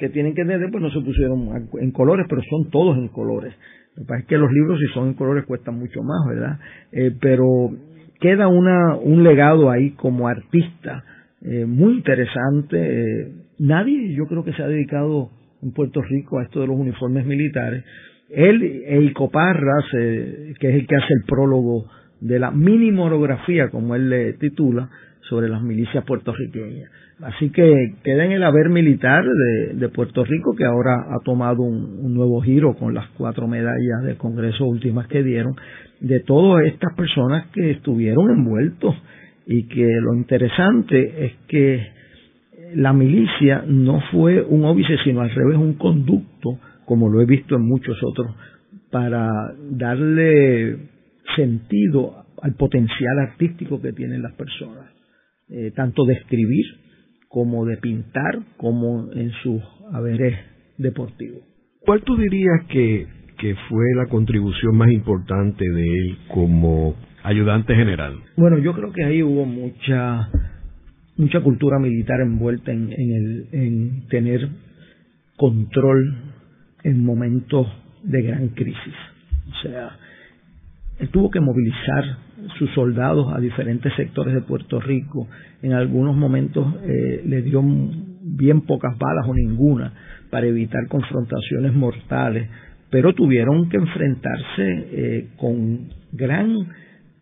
que 0.00 0.08
tienen 0.08 0.34
que 0.34 0.44
tener, 0.46 0.70
pues 0.70 0.82
no 0.82 0.90
se 0.90 1.00
pusieron 1.02 1.68
en 1.78 1.90
colores, 1.92 2.24
pero 2.28 2.40
son 2.48 2.70
todos 2.70 2.96
en 2.96 3.08
colores. 3.08 3.54
Lo 3.94 4.02
que 4.02 4.08
pasa 4.08 4.20
es 4.20 4.26
que 4.26 4.38
los 4.38 4.50
libros, 4.50 4.80
si 4.80 4.86
son 4.94 5.08
en 5.08 5.14
colores, 5.14 5.44
cuestan 5.44 5.78
mucho 5.78 6.02
más, 6.02 6.26
¿verdad? 6.26 6.58
Eh, 6.90 7.14
pero 7.20 7.70
queda 8.18 8.48
una, 8.48 8.96
un 8.96 9.22
legado 9.22 9.70
ahí 9.70 9.90
como 9.90 10.26
artista 10.26 11.04
eh, 11.42 11.66
muy 11.66 11.96
interesante. 11.96 12.78
Eh, 12.78 13.32
nadie 13.58 14.14
yo 14.14 14.24
creo 14.26 14.42
que 14.42 14.54
se 14.54 14.62
ha 14.62 14.68
dedicado 14.68 15.28
en 15.62 15.72
Puerto 15.72 16.00
Rico 16.00 16.38
a 16.38 16.44
esto 16.44 16.60
de 16.62 16.68
los 16.68 16.76
uniformes 16.76 17.26
militares. 17.26 17.84
Él 18.30 18.82
e 18.86 19.02
Icoparras, 19.02 19.84
que 19.92 20.68
es 20.68 20.74
el 20.76 20.86
que 20.86 20.96
hace 20.96 21.12
el 21.12 21.24
prólogo 21.26 21.84
de 22.20 22.38
la 22.38 22.50
mini 22.50 22.90
monografía, 22.90 23.68
como 23.68 23.94
él 23.96 24.08
le 24.08 24.32
titula, 24.34 24.88
sobre 25.30 25.48
las 25.48 25.62
milicias 25.62 26.04
puertorriqueñas. 26.04 26.90
Así 27.22 27.50
que 27.50 27.94
queda 28.02 28.24
en 28.24 28.32
el 28.32 28.42
haber 28.42 28.68
militar 28.68 29.24
de, 29.74 29.88
Puerto 29.90 30.24
Rico, 30.24 30.54
que 30.56 30.64
ahora 30.64 30.94
ha 31.10 31.22
tomado 31.24 31.62
un, 31.62 32.12
nuevo 32.12 32.40
giro 32.42 32.74
con 32.74 32.92
las 32.92 33.08
cuatro 33.10 33.46
medallas 33.46 34.02
del 34.04 34.16
Congreso 34.16 34.66
últimas 34.66 35.06
que 35.06 35.22
dieron, 35.22 35.54
de 36.00 36.20
todas 36.20 36.66
estas 36.66 36.94
personas 36.94 37.46
que 37.52 37.70
estuvieron 37.70 38.30
envueltos 38.30 38.94
y 39.46 39.68
que 39.68 39.86
lo 40.00 40.14
interesante 40.14 41.26
es 41.26 41.32
que 41.46 41.86
la 42.74 42.92
milicia 42.92 43.64
no 43.66 44.00
fue 44.10 44.42
un 44.42 44.64
óbice, 44.64 44.96
sino 45.04 45.20
al 45.20 45.30
revés, 45.30 45.56
un 45.56 45.74
conducto, 45.74 46.58
como 46.86 47.08
lo 47.08 47.20
he 47.20 47.26
visto 47.26 47.56
en 47.56 47.66
muchos 47.66 47.98
otros, 48.02 48.34
para 48.90 49.30
darle 49.70 50.78
sentido 51.36 52.24
al 52.42 52.54
potencial 52.54 53.18
artístico 53.18 53.80
que 53.80 53.92
tienen 53.92 54.22
las 54.22 54.32
personas, 54.32 54.99
eh, 55.50 55.72
tanto 55.74 56.04
de 56.04 56.14
escribir 56.14 56.64
como 57.28 57.64
de 57.64 57.76
pintar, 57.76 58.40
como 58.56 59.12
en 59.12 59.30
sus 59.42 59.62
haberes 59.92 60.38
deportivos. 60.78 61.42
¿Cuál 61.80 62.02
tú 62.02 62.16
dirías 62.16 62.66
que 62.68 63.06
que 63.40 63.54
fue 63.68 63.84
la 63.96 64.06
contribución 64.06 64.76
más 64.76 64.92
importante 64.92 65.64
de 65.64 65.82
él 65.82 66.18
como 66.28 66.94
ayudante 67.24 67.74
general? 67.74 68.18
Bueno, 68.36 68.58
yo 68.58 68.74
creo 68.74 68.92
que 68.92 69.02
ahí 69.02 69.22
hubo 69.22 69.46
mucha 69.46 70.28
mucha 71.16 71.40
cultura 71.40 71.78
militar 71.78 72.20
envuelta 72.20 72.70
en, 72.70 72.92
en, 72.92 73.12
el, 73.12 73.48
en 73.52 74.08
tener 74.08 74.48
control 75.36 76.16
en 76.82 77.04
momentos 77.04 77.66
de 78.02 78.22
gran 78.22 78.48
crisis. 78.48 78.94
O 79.50 79.62
sea, 79.62 79.98
él 80.98 81.08
tuvo 81.10 81.30
que 81.30 81.40
movilizar 81.40 82.04
sus 82.58 82.70
soldados 82.74 83.32
a 83.34 83.40
diferentes 83.40 83.92
sectores 83.94 84.34
de 84.34 84.40
Puerto 84.42 84.80
Rico. 84.80 85.28
En 85.62 85.72
algunos 85.72 86.16
momentos 86.16 86.66
eh, 86.84 87.22
le 87.26 87.42
dio 87.42 87.62
bien 88.22 88.62
pocas 88.62 88.96
balas 88.98 89.26
o 89.28 89.34
ninguna 89.34 89.92
para 90.30 90.46
evitar 90.46 90.86
confrontaciones 90.88 91.74
mortales 91.74 92.48
pero 92.90 93.14
tuvieron 93.14 93.68
que 93.68 93.76
enfrentarse 93.76 94.44
eh, 94.58 95.28
con 95.36 95.88
gran 96.12 96.54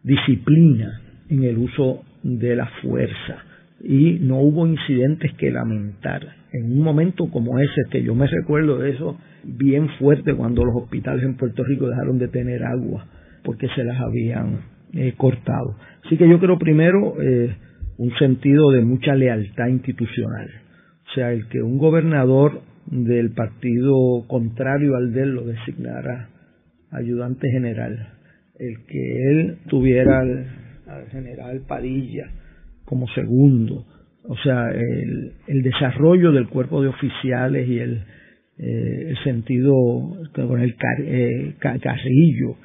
disciplina 0.02 1.00
en 1.28 1.44
el 1.44 1.58
uso 1.58 2.02
de 2.22 2.56
la 2.56 2.66
fuerza 2.82 3.44
y 3.84 4.18
no 4.20 4.40
hubo 4.40 4.66
incidentes 4.66 5.32
que 5.34 5.50
lamentar. 5.50 6.26
En 6.52 6.72
un 6.72 6.80
momento 6.80 7.30
como 7.30 7.58
ese, 7.58 7.82
que 7.90 8.02
yo 8.02 8.14
me 8.14 8.26
recuerdo 8.26 8.78
de 8.78 8.90
eso 8.90 9.18
bien 9.44 9.88
fuerte 9.98 10.34
cuando 10.34 10.64
los 10.64 10.74
hospitales 10.82 11.22
en 11.22 11.36
Puerto 11.36 11.62
Rico 11.62 11.86
dejaron 11.86 12.18
de 12.18 12.28
tener 12.28 12.64
agua 12.64 13.06
porque 13.44 13.68
se 13.76 13.84
las 13.84 14.00
habían 14.00 14.60
eh, 14.94 15.14
cortado. 15.16 15.76
Así 16.04 16.16
que 16.16 16.28
yo 16.28 16.38
creo 16.38 16.58
primero 16.58 17.20
eh, 17.20 17.54
un 17.98 18.10
sentido 18.18 18.70
de 18.70 18.82
mucha 18.82 19.14
lealtad 19.14 19.68
institucional. 19.68 20.48
O 21.10 21.14
sea, 21.14 21.32
el 21.32 21.48
que 21.48 21.62
un 21.62 21.78
gobernador 21.78 22.62
del 22.86 23.30
partido 23.30 24.24
contrario 24.26 24.96
al 24.96 25.12
de 25.12 25.22
él 25.22 25.30
lo 25.30 25.44
designara 25.44 26.28
ayudante 26.90 27.50
general. 27.50 28.14
El 28.58 28.84
que 28.86 29.30
él 29.30 29.58
tuviera 29.68 30.20
al, 30.20 30.46
general 31.10 31.62
Padilla 31.66 32.28
como 32.84 33.06
segundo. 33.08 33.84
O 34.24 34.36
sea, 34.38 34.70
el, 34.70 35.32
el, 35.46 35.62
desarrollo 35.62 36.32
del 36.32 36.48
cuerpo 36.48 36.82
de 36.82 36.88
oficiales 36.88 37.68
y 37.68 37.78
el, 37.78 38.02
eh, 38.58 39.10
el 39.10 39.18
sentido 39.22 39.72
con 40.34 40.60
el 40.60 40.74
eh, 40.98 41.54
carrillo. 41.60 42.56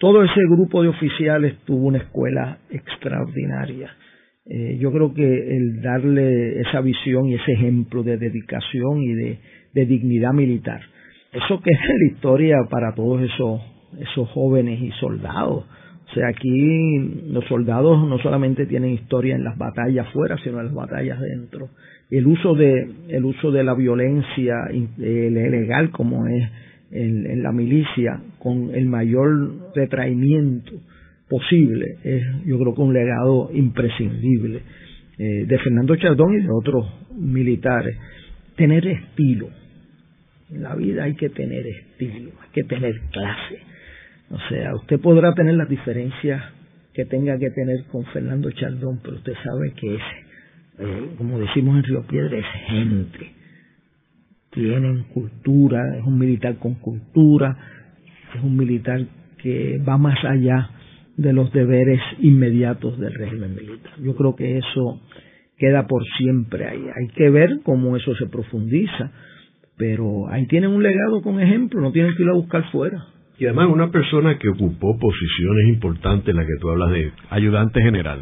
Todo 0.00 0.24
ese 0.24 0.40
grupo 0.48 0.82
de 0.82 0.88
oficiales 0.88 1.58
tuvo 1.66 1.88
una 1.88 1.98
escuela 1.98 2.58
extraordinaria. 2.70 3.94
Eh, 4.46 4.78
yo 4.80 4.90
creo 4.90 5.12
que 5.12 5.56
el 5.56 5.82
darle 5.82 6.60
esa 6.60 6.80
visión 6.80 7.26
y 7.26 7.34
ese 7.34 7.52
ejemplo 7.52 8.02
de 8.02 8.16
dedicación 8.16 9.02
y 9.02 9.12
de 9.12 9.86
dignidad 9.86 10.32
militar. 10.32 10.80
Eso 11.32 11.60
que 11.60 11.70
es 11.70 11.80
la 11.80 12.12
historia 12.12 12.56
para 12.70 12.94
todos 12.94 13.20
esos, 13.22 13.60
esos 14.00 14.28
jóvenes 14.30 14.80
y 14.80 14.90
soldados. 14.92 15.64
O 16.10 16.14
sea, 16.14 16.28
aquí 16.28 16.98
los 17.28 17.44
soldados 17.44 18.08
no 18.08 18.18
solamente 18.18 18.66
tienen 18.66 18.90
historia 18.90 19.36
en 19.36 19.44
las 19.44 19.56
batallas 19.56 20.08
fuera, 20.12 20.36
sino 20.38 20.58
en 20.58 20.66
las 20.66 20.74
batallas 20.74 21.20
dentro. 21.20 21.68
El 22.10 22.26
uso 22.26 22.54
de, 22.54 22.90
el 23.08 23.24
uso 23.24 23.52
de 23.52 23.62
la 23.62 23.74
violencia 23.74 24.56
legal 24.96 25.90
como 25.90 26.26
es 26.26 26.50
en, 26.90 27.42
la 27.42 27.52
milicia, 27.52 28.20
con 28.38 28.74
el 28.74 28.86
mayor 28.86 29.72
retraimiento 29.74 30.72
posible, 31.28 31.98
es 32.02 32.22
yo 32.44 32.58
creo 32.58 32.74
que 32.74 32.80
un 32.80 32.92
legado 32.92 33.50
imprescindible 33.54 34.62
eh, 35.18 35.44
de 35.46 35.58
Fernando 35.58 35.94
Chardón 35.96 36.34
y 36.34 36.42
de 36.42 36.50
otros 36.50 36.86
militares. 37.16 37.96
Tener 38.56 38.86
estilo, 38.86 39.48
en 40.50 40.62
la 40.62 40.74
vida 40.74 41.04
hay 41.04 41.14
que 41.14 41.28
tener 41.28 41.66
estilo, 41.66 42.32
hay 42.42 42.48
que 42.52 42.64
tener 42.64 43.00
clase. 43.12 43.58
O 44.30 44.38
sea, 44.48 44.74
usted 44.74 45.00
podrá 45.00 45.32
tener 45.34 45.54
las 45.54 45.68
diferencias 45.68 46.42
que 46.92 47.04
tenga 47.04 47.38
que 47.38 47.50
tener 47.50 47.84
con 47.84 48.04
Fernando 48.06 48.50
Chaldón, 48.50 49.00
pero 49.02 49.16
usted 49.16 49.34
sabe 49.44 49.72
que 49.74 49.94
es, 49.94 50.02
eh, 50.78 51.08
como 51.16 51.38
decimos 51.38 51.76
en 51.76 51.84
Río 51.84 52.02
Piedra, 52.06 52.38
es 52.38 52.46
gente. 52.66 53.39
Tienen 54.50 55.04
cultura, 55.14 55.96
es 55.96 56.04
un 56.04 56.18
militar 56.18 56.58
con 56.58 56.74
cultura, 56.74 57.56
es 58.34 58.42
un 58.42 58.56
militar 58.56 59.06
que 59.38 59.78
va 59.78 59.96
más 59.96 60.18
allá 60.24 60.70
de 61.16 61.32
los 61.32 61.52
deberes 61.52 62.00
inmediatos 62.18 62.98
del 62.98 63.14
régimen 63.14 63.54
militar. 63.54 63.92
Yo 64.02 64.14
creo 64.16 64.34
que 64.34 64.58
eso 64.58 65.00
queda 65.56 65.86
por 65.86 66.04
siempre 66.18 66.66
ahí. 66.66 66.82
Hay 66.96 67.08
que 67.14 67.30
ver 67.30 67.60
cómo 67.62 67.96
eso 67.96 68.14
se 68.16 68.26
profundiza 68.26 69.12
pero 69.80 70.28
ahí 70.28 70.46
tienen 70.46 70.72
un 70.72 70.82
legado 70.82 71.22
con 71.22 71.40
ejemplo, 71.40 71.80
no 71.80 71.90
tienen 71.90 72.14
que 72.14 72.22
ir 72.22 72.28
a 72.28 72.34
buscar 72.34 72.70
fuera. 72.70 73.02
Y 73.38 73.46
además 73.46 73.70
una 73.72 73.90
persona 73.90 74.38
que 74.38 74.50
ocupó 74.50 74.98
posiciones 74.98 75.68
importantes, 75.68 76.28
en 76.28 76.36
las 76.36 76.44
que 76.44 76.60
tú 76.60 76.68
hablas 76.68 76.90
de 76.90 77.10
ayudante 77.30 77.80
general. 77.80 78.20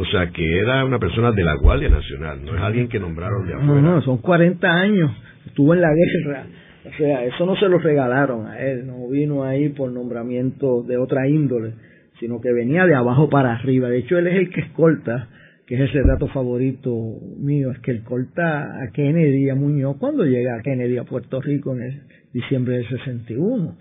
O 0.00 0.04
sea, 0.06 0.30
que 0.30 0.58
era 0.60 0.82
una 0.86 0.98
persona 0.98 1.30
de 1.30 1.44
la 1.44 1.56
Guardia 1.56 1.90
Nacional, 1.90 2.42
no 2.42 2.56
es 2.56 2.62
alguien 2.62 2.88
que 2.88 2.98
nombraron 2.98 3.46
de 3.46 3.52
afuera. 3.52 3.82
No, 3.82 3.96
no, 3.96 4.00
son 4.00 4.16
40 4.16 4.66
años, 4.66 5.10
estuvo 5.44 5.74
en 5.74 5.82
la 5.82 5.90
guerra, 5.92 6.46
O 6.86 6.96
sea, 6.96 7.24
eso 7.26 7.44
no 7.44 7.54
se 7.56 7.68
lo 7.68 7.78
regalaron 7.78 8.46
a 8.46 8.58
él, 8.60 8.86
no 8.86 9.08
vino 9.08 9.44
ahí 9.44 9.68
por 9.68 9.92
nombramiento 9.92 10.82
de 10.84 10.96
otra 10.96 11.28
índole, 11.28 11.74
sino 12.18 12.40
que 12.40 12.50
venía 12.50 12.86
de 12.86 12.94
abajo 12.94 13.28
para 13.28 13.52
arriba. 13.52 13.90
De 13.90 13.98
hecho, 13.98 14.16
él 14.16 14.28
es 14.28 14.36
el 14.36 14.48
que 14.48 14.62
escolta, 14.62 15.28
que 15.66 15.74
es 15.74 15.94
el 15.94 16.06
dato 16.06 16.28
favorito 16.28 16.90
mío, 17.36 17.70
es 17.70 17.78
que 17.80 17.92
escolta 17.92 18.82
a 18.82 18.90
Kennedy, 18.92 19.50
a 19.50 19.54
Muñoz, 19.54 19.98
cuando 19.98 20.24
llega 20.24 20.54
a 20.54 20.62
Kennedy 20.62 20.96
a 20.96 21.04
Puerto 21.04 21.42
Rico 21.42 21.74
en 21.74 21.82
el 21.82 22.02
diciembre 22.32 22.78
del 22.78 22.88
61 22.88 23.76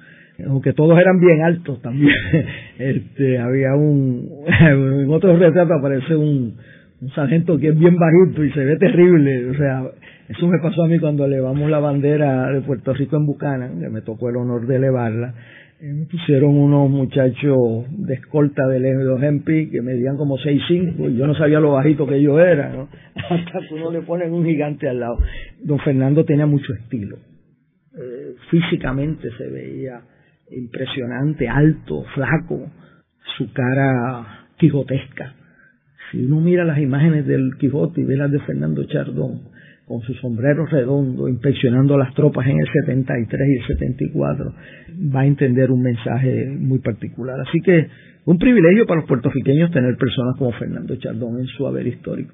aunque 0.47 0.73
todos 0.73 0.99
eran 0.99 1.19
bien 1.19 1.41
altos 1.41 1.81
también. 1.81 2.13
este, 2.79 3.39
había 3.39 3.75
un, 3.75 4.29
en 4.61 5.09
otros 5.09 5.39
retratos 5.39 5.77
aparece 5.77 6.15
un, 6.15 6.55
un 7.01 7.09
sargento 7.11 7.57
que 7.57 7.69
es 7.69 7.79
bien 7.79 7.95
bajito 7.95 8.43
y 8.43 8.51
se 8.51 8.65
ve 8.65 8.77
terrible, 8.77 9.49
o 9.49 9.53
sea, 9.55 9.83
eso 10.29 10.47
me 10.47 10.59
pasó 10.59 10.83
a 10.83 10.87
mí 10.87 10.99
cuando 10.99 11.25
elevamos 11.25 11.69
la 11.69 11.79
bandera 11.79 12.51
de 12.51 12.61
Puerto 12.61 12.93
Rico 12.93 13.17
en 13.17 13.25
Buchanan, 13.25 13.79
que 13.79 13.89
me 13.89 14.01
tocó 14.01 14.29
el 14.29 14.35
honor 14.35 14.67
de 14.67 14.75
elevarla. 14.75 15.33
Eh, 15.81 15.93
me 15.93 16.05
pusieron 16.05 16.55
unos 16.55 16.89
muchachos 16.89 17.85
de 17.89 18.13
escolta 18.13 18.67
del 18.67 18.83
M2MP 18.83 19.71
que 19.71 19.81
medían 19.81 20.17
como 20.17 20.37
6'5 20.37 21.09
y 21.09 21.17
yo 21.17 21.25
no 21.25 21.33
sabía 21.33 21.59
lo 21.59 21.71
bajito 21.71 22.05
que 22.05 22.21
yo 22.21 22.39
era. 22.39 22.69
Hasta 23.15 23.59
que 23.67 23.73
uno 23.73 23.91
le 23.91 24.01
ponen 24.01 24.33
un 24.33 24.45
gigante 24.45 24.87
al 24.87 24.99
lado. 24.99 25.17
Don 25.63 25.79
Fernando 25.79 26.23
tenía 26.25 26.45
mucho 26.45 26.73
estilo. 26.73 27.17
Eh, 27.97 28.35
físicamente 28.51 29.29
se 29.35 29.47
veía 29.47 30.01
impresionante, 30.51 31.47
alto, 31.47 32.03
flaco, 32.15 32.71
su 33.37 33.51
cara 33.53 34.47
quijotesca. 34.57 35.33
Si 36.11 36.25
uno 36.25 36.41
mira 36.41 36.65
las 36.65 36.79
imágenes 36.79 37.25
del 37.27 37.55
Quijote 37.59 38.01
y 38.01 38.03
ve 38.03 38.17
las 38.17 38.31
de 38.31 38.39
Fernando 38.39 38.83
Chardón, 38.85 39.41
con 39.89 40.01
su 40.01 40.13
sombrero 40.15 40.67
redondo, 40.67 41.27
inspeccionando 41.27 41.97
las 41.97 42.13
tropas 42.13 42.45
en 42.47 42.59
el 42.59 42.67
73 42.85 43.47
y 43.47 43.55
el 43.55 43.67
74, 43.67 44.53
va 45.15 45.21
a 45.21 45.25
entender 45.25 45.71
un 45.71 45.81
mensaje 45.81 46.45
muy 46.59 46.77
particular. 46.77 47.39
Así 47.41 47.59
que 47.61 47.87
un 48.25 48.37
privilegio 48.37 48.85
para 48.85 48.99
los 49.01 49.09
puertorriqueños 49.09 49.71
tener 49.71 49.97
personas 49.97 50.37
como 50.37 50.51
Fernando 50.51 50.95
Chardón 50.97 51.39
en 51.39 51.47
su 51.47 51.65
haber 51.65 51.87
histórico. 51.87 52.33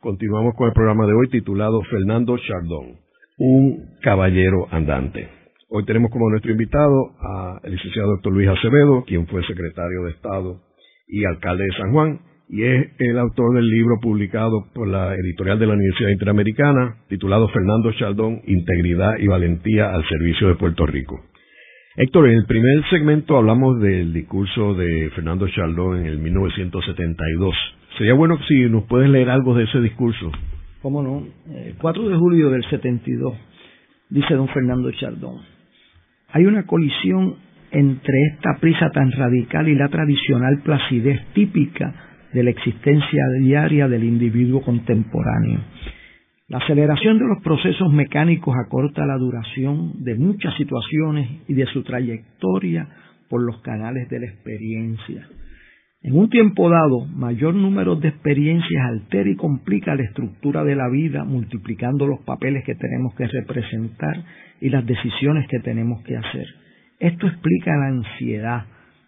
Continuamos 0.00 0.54
con 0.56 0.66
el 0.66 0.72
programa 0.72 1.04
de 1.04 1.12
hoy 1.12 1.28
titulado 1.28 1.82
Fernando 1.82 2.34
Chardón, 2.38 2.96
un 3.36 3.98
caballero 4.00 4.66
andante. 4.70 5.28
Hoy 5.68 5.84
tenemos 5.84 6.10
como 6.10 6.30
nuestro 6.30 6.52
invitado 6.52 7.10
al 7.20 7.70
licenciado 7.70 8.12
doctor 8.12 8.32
Luis 8.32 8.48
Acevedo, 8.48 9.04
quien 9.06 9.26
fue 9.26 9.44
secretario 9.44 10.04
de 10.04 10.12
Estado 10.12 10.62
y 11.06 11.26
alcalde 11.26 11.64
de 11.64 11.76
San 11.76 11.92
Juan, 11.92 12.20
y 12.48 12.62
es 12.62 12.88
el 12.98 13.18
autor 13.18 13.54
del 13.54 13.68
libro 13.68 13.96
publicado 14.00 14.64
por 14.72 14.88
la 14.88 15.14
editorial 15.14 15.58
de 15.58 15.66
la 15.66 15.74
Universidad 15.74 16.08
Interamericana, 16.08 16.96
titulado 17.10 17.48
Fernando 17.48 17.92
Chardón, 17.92 18.40
Integridad 18.46 19.18
y 19.18 19.26
Valentía 19.26 19.90
al 19.90 20.08
Servicio 20.08 20.48
de 20.48 20.54
Puerto 20.54 20.86
Rico. 20.86 21.20
Héctor, 21.96 22.28
en 22.28 22.36
el 22.36 22.44
primer 22.46 22.88
segmento 22.88 23.36
hablamos 23.36 23.80
del 23.80 24.12
discurso 24.12 24.74
de 24.74 25.10
Fernando 25.12 25.48
Chardón 25.48 25.98
en 25.98 26.06
el 26.06 26.18
1972. 26.18 27.52
Sería 27.98 28.14
bueno 28.14 28.38
si 28.46 28.60
nos 28.70 28.84
puedes 28.84 29.10
leer 29.10 29.28
algo 29.28 29.56
de 29.56 29.64
ese 29.64 29.80
discurso. 29.80 30.30
¿Cómo 30.82 31.02
no? 31.02 31.26
El 31.52 31.74
4 31.74 32.08
de 32.08 32.16
julio 32.16 32.50
del 32.50 32.64
72, 32.70 33.34
dice 34.08 34.34
don 34.34 34.46
Fernando 34.50 34.92
Chardón, 34.92 35.40
hay 36.28 36.46
una 36.46 36.64
colisión 36.64 37.34
entre 37.72 38.14
esta 38.34 38.58
prisa 38.60 38.90
tan 38.90 39.10
radical 39.10 39.68
y 39.68 39.74
la 39.74 39.88
tradicional 39.88 40.60
placidez 40.62 41.20
típica 41.34 41.92
de 42.32 42.44
la 42.44 42.50
existencia 42.50 43.24
diaria 43.40 43.88
del 43.88 44.04
individuo 44.04 44.62
contemporáneo. 44.62 45.58
La 46.50 46.58
aceleración 46.58 47.16
de 47.20 47.26
los 47.26 47.40
procesos 47.44 47.92
mecánicos 47.92 48.52
acorta 48.66 49.06
la 49.06 49.16
duración 49.18 50.02
de 50.02 50.16
muchas 50.16 50.52
situaciones 50.56 51.42
y 51.46 51.54
de 51.54 51.64
su 51.66 51.84
trayectoria 51.84 52.88
por 53.28 53.40
los 53.40 53.60
canales 53.62 54.08
de 54.08 54.18
la 54.18 54.26
experiencia. 54.26 55.28
En 56.02 56.18
un 56.18 56.28
tiempo 56.28 56.68
dado, 56.68 57.06
mayor 57.06 57.54
número 57.54 57.94
de 57.94 58.08
experiencias 58.08 58.84
altera 58.84 59.30
y 59.30 59.36
complica 59.36 59.94
la 59.94 60.02
estructura 60.02 60.64
de 60.64 60.74
la 60.74 60.88
vida, 60.88 61.22
multiplicando 61.22 62.08
los 62.08 62.18
papeles 62.24 62.64
que 62.64 62.74
tenemos 62.74 63.14
que 63.14 63.28
representar 63.28 64.24
y 64.60 64.70
las 64.70 64.84
decisiones 64.84 65.46
que 65.46 65.60
tenemos 65.60 66.02
que 66.02 66.16
hacer. 66.16 66.46
Esto 66.98 67.28
explica 67.28 67.70
la 67.76 67.86
ansiedad, 67.90 68.64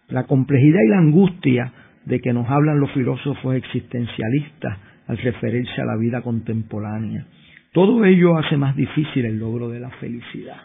la 0.07 0.23
complejidad 0.27 0.79
y 0.81 0.89
la 0.91 0.99
angustia 0.99 1.73
de 2.05 2.21
que 2.21 2.31
nos 2.31 2.49
hablan 2.49 2.79
los 2.79 2.91
filósofos 2.93 3.53
existencialistas 3.55 4.92
al 5.07 5.17
referirse 5.17 5.81
a 5.81 5.85
la 5.85 5.97
vida 5.97 6.21
contemporánea. 6.21 7.25
Todo 7.71 8.05
ello 8.05 8.37
hace 8.37 8.57
más 8.57 8.75
difícil 8.75 9.25
el 9.25 9.39
logro 9.39 9.69
de 9.69 9.79
la 9.79 9.89
felicidad. 9.91 10.57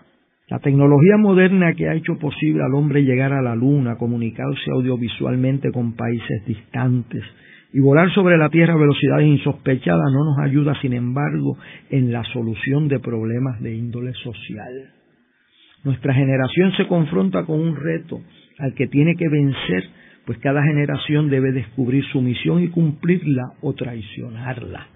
La 0.49 0.59
tecnología 0.61 1.17
moderna 1.19 1.75
que 1.75 1.89
ha 1.89 1.95
hecho 1.95 2.19
posible 2.19 2.63
al 2.63 2.75
hombre 2.75 3.03
llegar 3.03 3.33
a 3.33 3.43
la 3.43 3.55
luna, 3.55 3.97
comunicarse 3.97 4.71
audiovisualmente 4.73 5.71
con 5.73 5.95
países 5.95 6.47
distantes 6.47 7.23
y 7.73 7.81
volar 7.81 8.11
sobre 8.15 8.39
la 8.39 8.49
Tierra 8.49 8.73
a 8.73 8.79
velocidades 8.79 9.27
insospechadas 9.27 10.11
no 10.13 10.25
nos 10.25 10.39
ayuda, 10.39 10.75
sin 10.81 10.95
embargo, 10.95 11.59
en 11.91 12.13
la 12.13 12.25
solución 12.33 12.89
de 12.89 12.99
problemas 12.99 13.61
de 13.61 13.75
índole 13.75 14.15
social. 14.15 14.91
Nuestra 15.85 16.15
generación 16.15 16.73
se 16.77 16.87
confronta 16.87 17.45
con 17.45 17.61
un 17.61 17.77
reto 17.77 18.21
al 18.59 18.75
que 18.75 18.87
tiene 18.87 19.15
que 19.17 19.29
vencer 19.29 19.85
pues 20.29 20.41
cada 20.41 20.63
generación 20.63 21.31
debe 21.31 21.53
descubrir 21.53 22.05
su 22.13 22.21
misión 22.21 22.63
y 22.63 22.69
cumplirla 22.69 23.55
o 23.63 23.73
traicionarla. 23.73 24.87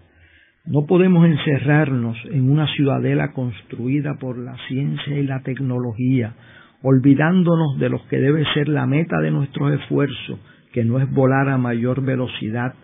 No 0.67 0.85
podemos 0.87 1.27
encerrarnos 1.27 2.19
en 2.31 2.51
una 2.51 2.67
ciudadela 2.75 3.33
construida 3.33 4.19
por 4.21 4.37
la 4.37 4.55
ciencia 4.69 5.19
y 5.19 5.27
la 5.27 5.41
tecnología, 5.41 6.35
olvidándonos 6.83 7.79
de 7.79 7.89
lo 7.89 8.07
que 8.09 8.19
debe 8.19 8.45
ser 8.53 8.69
la 8.69 8.87
meta 8.87 9.21
de 9.23 9.31
nuestros 9.31 9.73
esfuerzos, 9.81 10.39
que 10.71 10.85
no 10.85 11.01
es 11.01 11.11
volar 11.11 11.49
a 11.49 11.57
mayor 11.57 12.05
velocidad, 12.05 12.75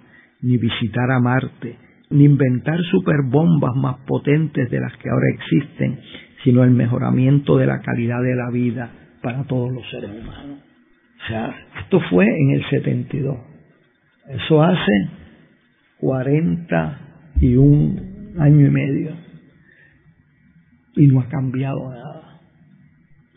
ni 0.41 0.57
visitar 0.57 1.11
a 1.11 1.21
Marte, 1.21 1.77
ni 2.09 2.25
inventar 2.25 2.81
superbombas 2.91 3.77
más 3.77 3.97
potentes 4.07 4.71
de 4.71 4.81
las 4.81 4.97
que 4.97 5.11
ahora 5.11 5.27
existen, 5.35 6.01
sino 6.45 6.65
el 6.65 6.71
mejoramiento 6.71 7.59
de 7.59 7.67
la 7.67 7.83
calidad 7.83 8.23
de 8.23 8.37
la 8.37 8.51
vida 8.51 8.91
para 9.21 9.45
todos 9.45 9.71
los 9.71 9.87
seres 9.91 10.13
humanos. 10.13 10.68
O 11.23 11.27
sea, 11.29 11.55
esto 11.81 12.01
fue 12.11 12.27
en 12.27 12.51
el 12.51 12.69
72. 12.71 13.39
Eso 14.29 14.63
hace 14.63 15.09
41 16.01 18.09
año 18.39 18.67
y 18.67 18.71
medio. 18.71 19.11
Y 20.97 21.07
no 21.07 21.21
ha 21.21 21.29
cambiado 21.29 21.91
nada. 21.91 22.41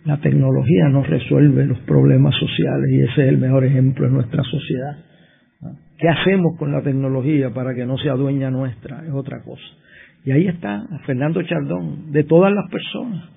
La 0.06 0.20
tecnología 0.20 0.90
no 0.90 1.04
resuelve 1.04 1.66
los 1.66 1.80
problemas 1.80 2.34
sociales 2.36 2.90
y 2.92 3.02
ese 3.02 3.24
es 3.24 3.30
el 3.30 3.38
mejor 3.38 3.66
ejemplo 3.66 4.08
en 4.08 4.14
nuestra 4.14 4.42
sociedad. 4.44 4.98
¿Qué 5.98 6.10
hacemos 6.10 6.58
con 6.58 6.72
la 6.72 6.82
tecnología 6.82 7.54
para 7.54 7.76
que 7.76 7.86
no 7.86 7.98
sea 8.00 8.14
dueña 8.14 8.50
nuestra? 8.50 9.06
Es 9.06 9.14
otra 9.14 9.44
cosa. 9.44 9.62
Y 10.26 10.32
ahí 10.32 10.48
está 10.48 10.88
Fernando 11.06 11.44
Chardón, 11.44 12.12
de 12.12 12.24
todas 12.24 12.52
las 12.52 12.70
personas, 12.72 13.30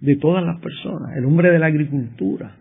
de 0.00 0.16
todas 0.16 0.44
las 0.44 0.60
personas, 0.60 1.16
el 1.16 1.24
hombre 1.24 1.50
de 1.50 1.58
la 1.58 1.66
agricultura, 1.66 2.56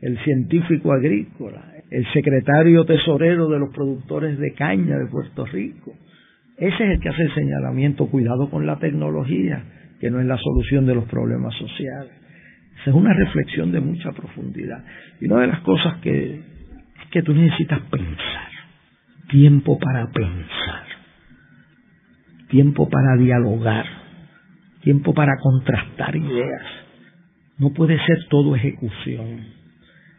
el 0.00 0.18
científico 0.24 0.92
agrícola, 0.92 1.72
el 1.90 2.06
secretario 2.12 2.84
tesorero 2.84 3.48
de 3.48 3.58
los 3.58 3.70
productores 3.74 4.38
de 4.38 4.52
caña 4.52 4.96
de 4.98 5.06
Puerto 5.06 5.44
Rico. 5.46 5.94
Ese 6.56 6.74
es 6.74 6.90
el 6.90 7.00
que 7.00 7.08
hace 7.08 7.22
el 7.22 7.34
señalamiento, 7.34 8.06
cuidado 8.06 8.50
con 8.50 8.66
la 8.66 8.78
tecnología, 8.78 9.62
que 10.00 10.10
no 10.10 10.20
es 10.20 10.26
la 10.26 10.36
solución 10.36 10.86
de 10.86 10.94
los 10.94 11.04
problemas 11.04 11.54
sociales. 11.54 12.12
Esa 12.80 12.90
es 12.90 12.96
una 12.96 13.12
reflexión 13.12 13.72
de 13.72 13.80
mucha 13.80 14.12
profundidad. 14.12 14.84
Y 15.20 15.26
una 15.26 15.40
de 15.40 15.46
las 15.48 15.60
cosas 15.60 15.98
que 16.00 16.34
es 16.34 17.10
que 17.10 17.22
tú 17.22 17.34
necesitas 17.34 17.80
pensar, 17.90 18.48
tiempo 19.30 19.78
para 19.78 20.06
pensar, 20.12 20.84
tiempo 22.48 22.88
para 22.88 23.16
dialogar, 23.16 23.86
tiempo 24.82 25.12
para 25.14 25.32
contrastar 25.40 26.14
ideas. 26.14 26.62
No 27.58 27.72
puede 27.72 27.98
ser 28.04 28.18
todo 28.30 28.54
ejecución 28.54 29.57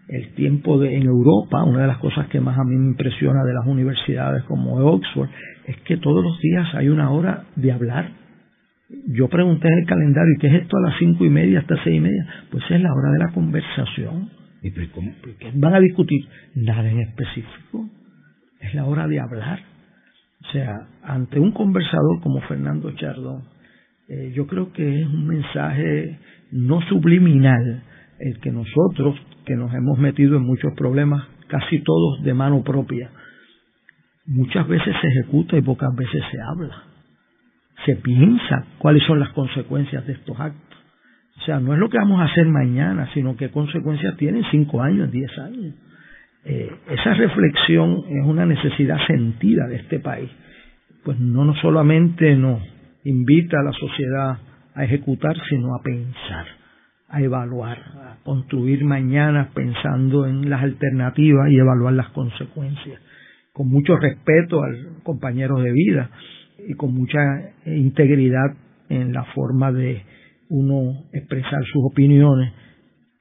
el 0.10 0.34
tiempo 0.34 0.80
de, 0.80 0.96
en 0.96 1.04
Europa, 1.04 1.64
una 1.64 1.82
de 1.82 1.88
las 1.88 2.00
cosas 2.00 2.28
que 2.28 2.40
más 2.40 2.58
a 2.58 2.64
mí 2.64 2.76
me 2.76 2.88
impresiona 2.88 3.44
de 3.44 3.54
las 3.54 3.68
universidades 3.68 4.44
como 4.44 4.76
Oxford, 4.76 5.30
es 5.68 5.78
que 5.82 5.98
todos 5.98 6.24
los 6.24 6.40
días 6.42 6.68
hay 6.74 6.90
una 6.90 7.12
hora 7.12 7.46
de 7.56 7.72
hablar, 7.72 8.12
Yo 9.08 9.28
pregunté 9.28 9.68
en 9.68 9.80
el 9.80 9.86
calendario, 9.86 10.34
¿qué 10.42 10.48
es 10.48 10.64
esto 10.64 10.78
a 10.78 10.90
las 10.90 10.98
cinco 10.98 11.24
y 11.24 11.30
media 11.30 11.60
hasta 11.60 11.76
seis 11.84 11.98
y 11.98 12.00
media? 12.00 12.26
Pues 12.50 12.64
es 12.72 12.82
la 12.82 12.92
hora 12.92 13.12
de 13.12 13.20
la 13.20 13.32
conversación. 13.34 14.30
¿Y 14.64 14.72
qué 14.72 15.52
van 15.54 15.76
a 15.76 15.80
discutir? 15.80 16.26
Nada 16.56 16.90
en 16.90 17.00
específico. 17.02 17.88
Es 18.60 18.74
la 18.74 18.86
hora 18.86 19.08
de 19.08 19.20
hablar. 19.20 19.60
O 20.42 20.52
sea, 20.52 20.74
ante 21.04 21.40
un 21.40 21.52
conversador 21.52 22.20
como 22.22 22.42
Fernando 22.42 22.92
Chardón, 22.96 23.44
eh, 24.08 24.32
yo 24.36 24.48
creo 24.48 24.74
que 24.74 25.02
es 25.02 25.06
un 25.06 25.28
mensaje 25.28 26.18
no 26.52 26.82
subliminal 26.90 27.84
el 28.20 28.40
que 28.40 28.52
nosotros, 28.52 29.16
que 29.46 29.56
nos 29.56 29.74
hemos 29.74 29.98
metido 29.98 30.38
en 30.38 30.44
muchos 30.44 30.74
problemas, 30.76 31.28
casi 31.48 31.80
todos 31.80 32.24
de 32.24 32.34
mano 32.34 32.64
propia, 32.64 33.10
muchas 34.26 34.68
veces 34.68 34.96
se 35.02 35.08
ejecuta 35.08 35.58
y 35.58 35.62
pocas 35.62 35.94
veces 35.96 36.24
se 36.32 36.38
habla. 36.42 36.84
Se 37.86 37.96
piensa 37.96 38.66
cuáles 38.78 39.04
son 39.04 39.20
las 39.20 39.30
consecuencias 39.30 40.06
de 40.06 40.14
estos 40.14 40.40
actos. 40.40 40.78
O 41.38 41.46
sea, 41.46 41.60
no 41.60 41.74
es 41.74 41.80
lo 41.80 41.90
que 41.90 41.98
vamos 41.98 42.20
a 42.20 42.26
hacer 42.26 42.46
mañana, 42.48 43.10
sino 43.14 43.38
qué 43.38 43.50
consecuencias 43.50 44.18
tienen 44.18 44.44
cinco 44.52 44.82
años, 44.82 45.12
diez 45.12 45.32
años. 45.40 45.74
Eh, 46.46 46.70
esa 46.90 47.14
reflexión 47.14 48.04
es 48.10 48.26
una 48.26 48.46
necesidad 48.46 48.98
sentida 49.08 49.68
de 49.68 49.78
este 49.78 50.00
país. 50.00 50.30
Pues 51.04 51.20
no, 51.20 51.46
no 51.46 51.56
solamente 51.56 52.36
nos 52.36 52.62
invita 53.04 53.60
a 53.60 53.64
la 53.64 53.72
sociedad 53.72 54.38
a 54.76 54.84
ejecutar, 54.84 55.36
sino 55.50 55.76
a 55.76 55.82
pensar, 55.82 56.46
a 57.10 57.22
evaluar, 57.22 57.78
a 57.78 58.18
construir 58.24 58.84
mañana 58.86 59.50
pensando 59.54 60.26
en 60.26 60.50
las 60.50 60.62
alternativas 60.62 61.50
y 61.50 61.58
evaluar 61.58 61.94
las 61.94 62.10
consecuencias 62.10 63.02
con 63.60 63.68
mucho 63.68 63.98
respeto 63.98 64.64
al 64.64 65.04
compañero 65.04 65.60
de 65.60 65.72
vida 65.74 66.10
y 66.68 66.76
con 66.76 66.94
mucha 66.94 67.20
integridad 67.66 68.56
en 68.88 69.12
la 69.12 69.26
forma 69.36 69.72
de 69.72 70.02
uno 70.50 71.04
expresar 71.12 71.64
sus 71.66 71.84
opiniones. 71.92 72.54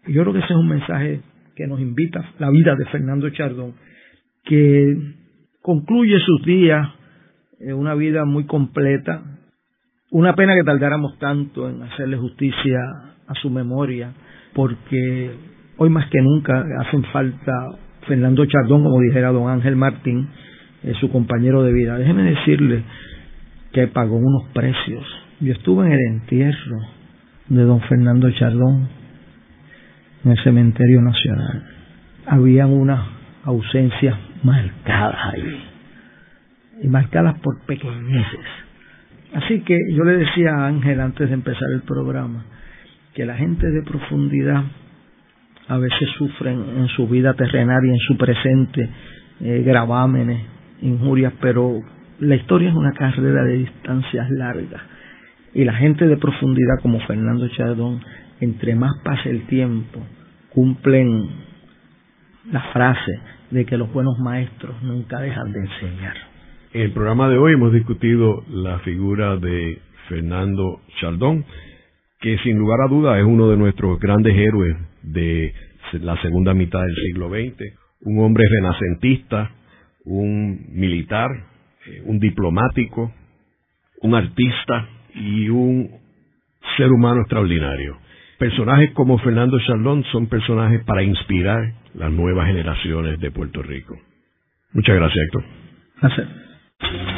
Yo 0.06 0.22
creo 0.22 0.32
que 0.32 0.38
ese 0.38 0.52
es 0.52 0.58
un 0.58 0.68
mensaje 0.68 1.20
que 1.56 1.66
nos 1.66 1.80
invita 1.80 2.24
la 2.38 2.50
vida 2.50 2.76
de 2.76 2.84
Fernando 2.86 3.28
Chardón, 3.30 3.74
que 4.44 4.96
concluye 5.60 6.18
sus 6.20 6.44
días 6.46 6.88
en 7.58 7.74
una 7.74 7.94
vida 7.94 8.24
muy 8.24 8.46
completa. 8.46 9.22
Una 10.12 10.34
pena 10.36 10.54
que 10.54 10.62
tardáramos 10.62 11.18
tanto 11.18 11.68
en 11.68 11.82
hacerle 11.82 12.16
justicia 12.16 12.78
a 13.28 13.34
su 13.34 13.50
memoria, 13.50 14.12
porque 14.54 15.30
hoy 15.76 15.90
más 15.90 16.08
que 16.08 16.20
nunca 16.20 16.64
hacen 16.80 17.04
falta 17.04 17.52
Fernando 18.06 18.44
Chardón, 18.46 18.82
como 18.84 19.00
dijera 19.00 19.30
don 19.30 19.50
Ángel 19.50 19.76
Martín, 19.76 20.28
eh, 20.82 20.94
su 21.00 21.10
compañero 21.10 21.62
de 21.62 21.72
vida. 21.72 21.98
Déjeme 21.98 22.22
decirle 22.22 22.82
que 23.72 23.86
pagó 23.88 24.16
unos 24.16 24.44
precios. 24.54 25.04
Yo 25.40 25.52
estuve 25.52 25.86
en 25.86 25.92
el 25.92 26.00
entierro 26.08 26.78
de 27.48 27.62
don 27.62 27.80
Fernando 27.82 28.30
Chardón 28.32 28.88
en 30.24 30.30
el 30.30 30.42
cementerio 30.42 31.02
nacional. 31.02 31.64
Habían 32.26 32.70
unas 32.70 33.06
ausencias 33.44 34.16
marcadas 34.42 35.16
ahí, 35.32 35.64
y 36.82 36.88
marcadas 36.88 37.38
por 37.40 37.60
pequeñeces. 37.66 38.46
Así 39.34 39.60
que 39.60 39.76
yo 39.94 40.04
le 40.04 40.18
decía 40.18 40.50
a 40.54 40.66
Ángel 40.66 41.00
antes 41.00 41.28
de 41.28 41.34
empezar 41.34 41.68
el 41.74 41.82
programa 41.82 42.44
que 43.18 43.26
la 43.26 43.34
gente 43.34 43.68
de 43.68 43.82
profundidad 43.82 44.62
a 45.66 45.76
veces 45.76 46.08
sufren 46.18 46.62
en 46.76 46.86
su 46.86 47.08
vida 47.08 47.34
terrenal 47.34 47.80
y 47.84 47.90
en 47.90 47.98
su 47.98 48.16
presente 48.16 48.88
eh, 49.40 49.62
gravámenes, 49.66 50.40
injurias, 50.82 51.32
pero 51.40 51.80
la 52.20 52.36
historia 52.36 52.68
es 52.68 52.76
una 52.76 52.92
carrera 52.92 53.42
de 53.42 53.54
distancias 53.54 54.30
largas. 54.30 54.80
Y 55.52 55.64
la 55.64 55.74
gente 55.74 56.06
de 56.06 56.16
profundidad 56.16 56.78
como 56.80 57.00
Fernando 57.08 57.48
Chardón, 57.48 58.00
entre 58.38 58.76
más 58.76 58.92
pase 59.02 59.30
el 59.30 59.48
tiempo, 59.48 60.00
cumplen 60.50 61.28
la 62.52 62.60
frase 62.72 63.18
de 63.50 63.66
que 63.66 63.76
los 63.76 63.92
buenos 63.92 64.16
maestros 64.20 64.80
nunca 64.84 65.18
dejan 65.18 65.50
de 65.50 65.58
enseñar. 65.58 66.14
En 66.72 66.82
el 66.82 66.92
programa 66.92 67.28
de 67.28 67.36
hoy 67.36 67.54
hemos 67.54 67.72
discutido 67.72 68.44
la 68.48 68.78
figura 68.78 69.36
de 69.38 69.80
Fernando 70.08 70.82
Chardón, 71.00 71.44
que 72.20 72.38
sin 72.38 72.58
lugar 72.58 72.80
a 72.80 72.88
duda 72.88 73.18
es 73.18 73.24
uno 73.24 73.48
de 73.48 73.56
nuestros 73.56 73.98
grandes 74.00 74.34
héroes 74.36 74.76
de 75.02 75.52
la 76.00 76.20
segunda 76.20 76.54
mitad 76.54 76.80
del 76.80 76.94
siglo 77.06 77.28
XX, 77.28 77.62
un 78.02 78.20
hombre 78.20 78.44
renacentista, 78.48 79.50
un 80.04 80.66
militar, 80.70 81.30
eh, 81.86 82.02
un 82.04 82.18
diplomático, 82.18 83.12
un 84.02 84.14
artista 84.14 84.88
y 85.14 85.48
un 85.48 85.90
ser 86.76 86.90
humano 86.90 87.20
extraordinario. 87.20 87.98
Personajes 88.38 88.92
como 88.92 89.18
Fernando 89.18 89.58
Charlón 89.66 90.04
son 90.12 90.28
personajes 90.28 90.84
para 90.84 91.02
inspirar 91.02 91.74
las 91.94 92.12
nuevas 92.12 92.46
generaciones 92.46 93.18
de 93.18 93.30
Puerto 93.30 93.62
Rico. 93.62 93.96
Muchas 94.72 94.96
gracias, 94.96 95.24
Héctor. 95.24 95.44
Gracias. 96.00 97.17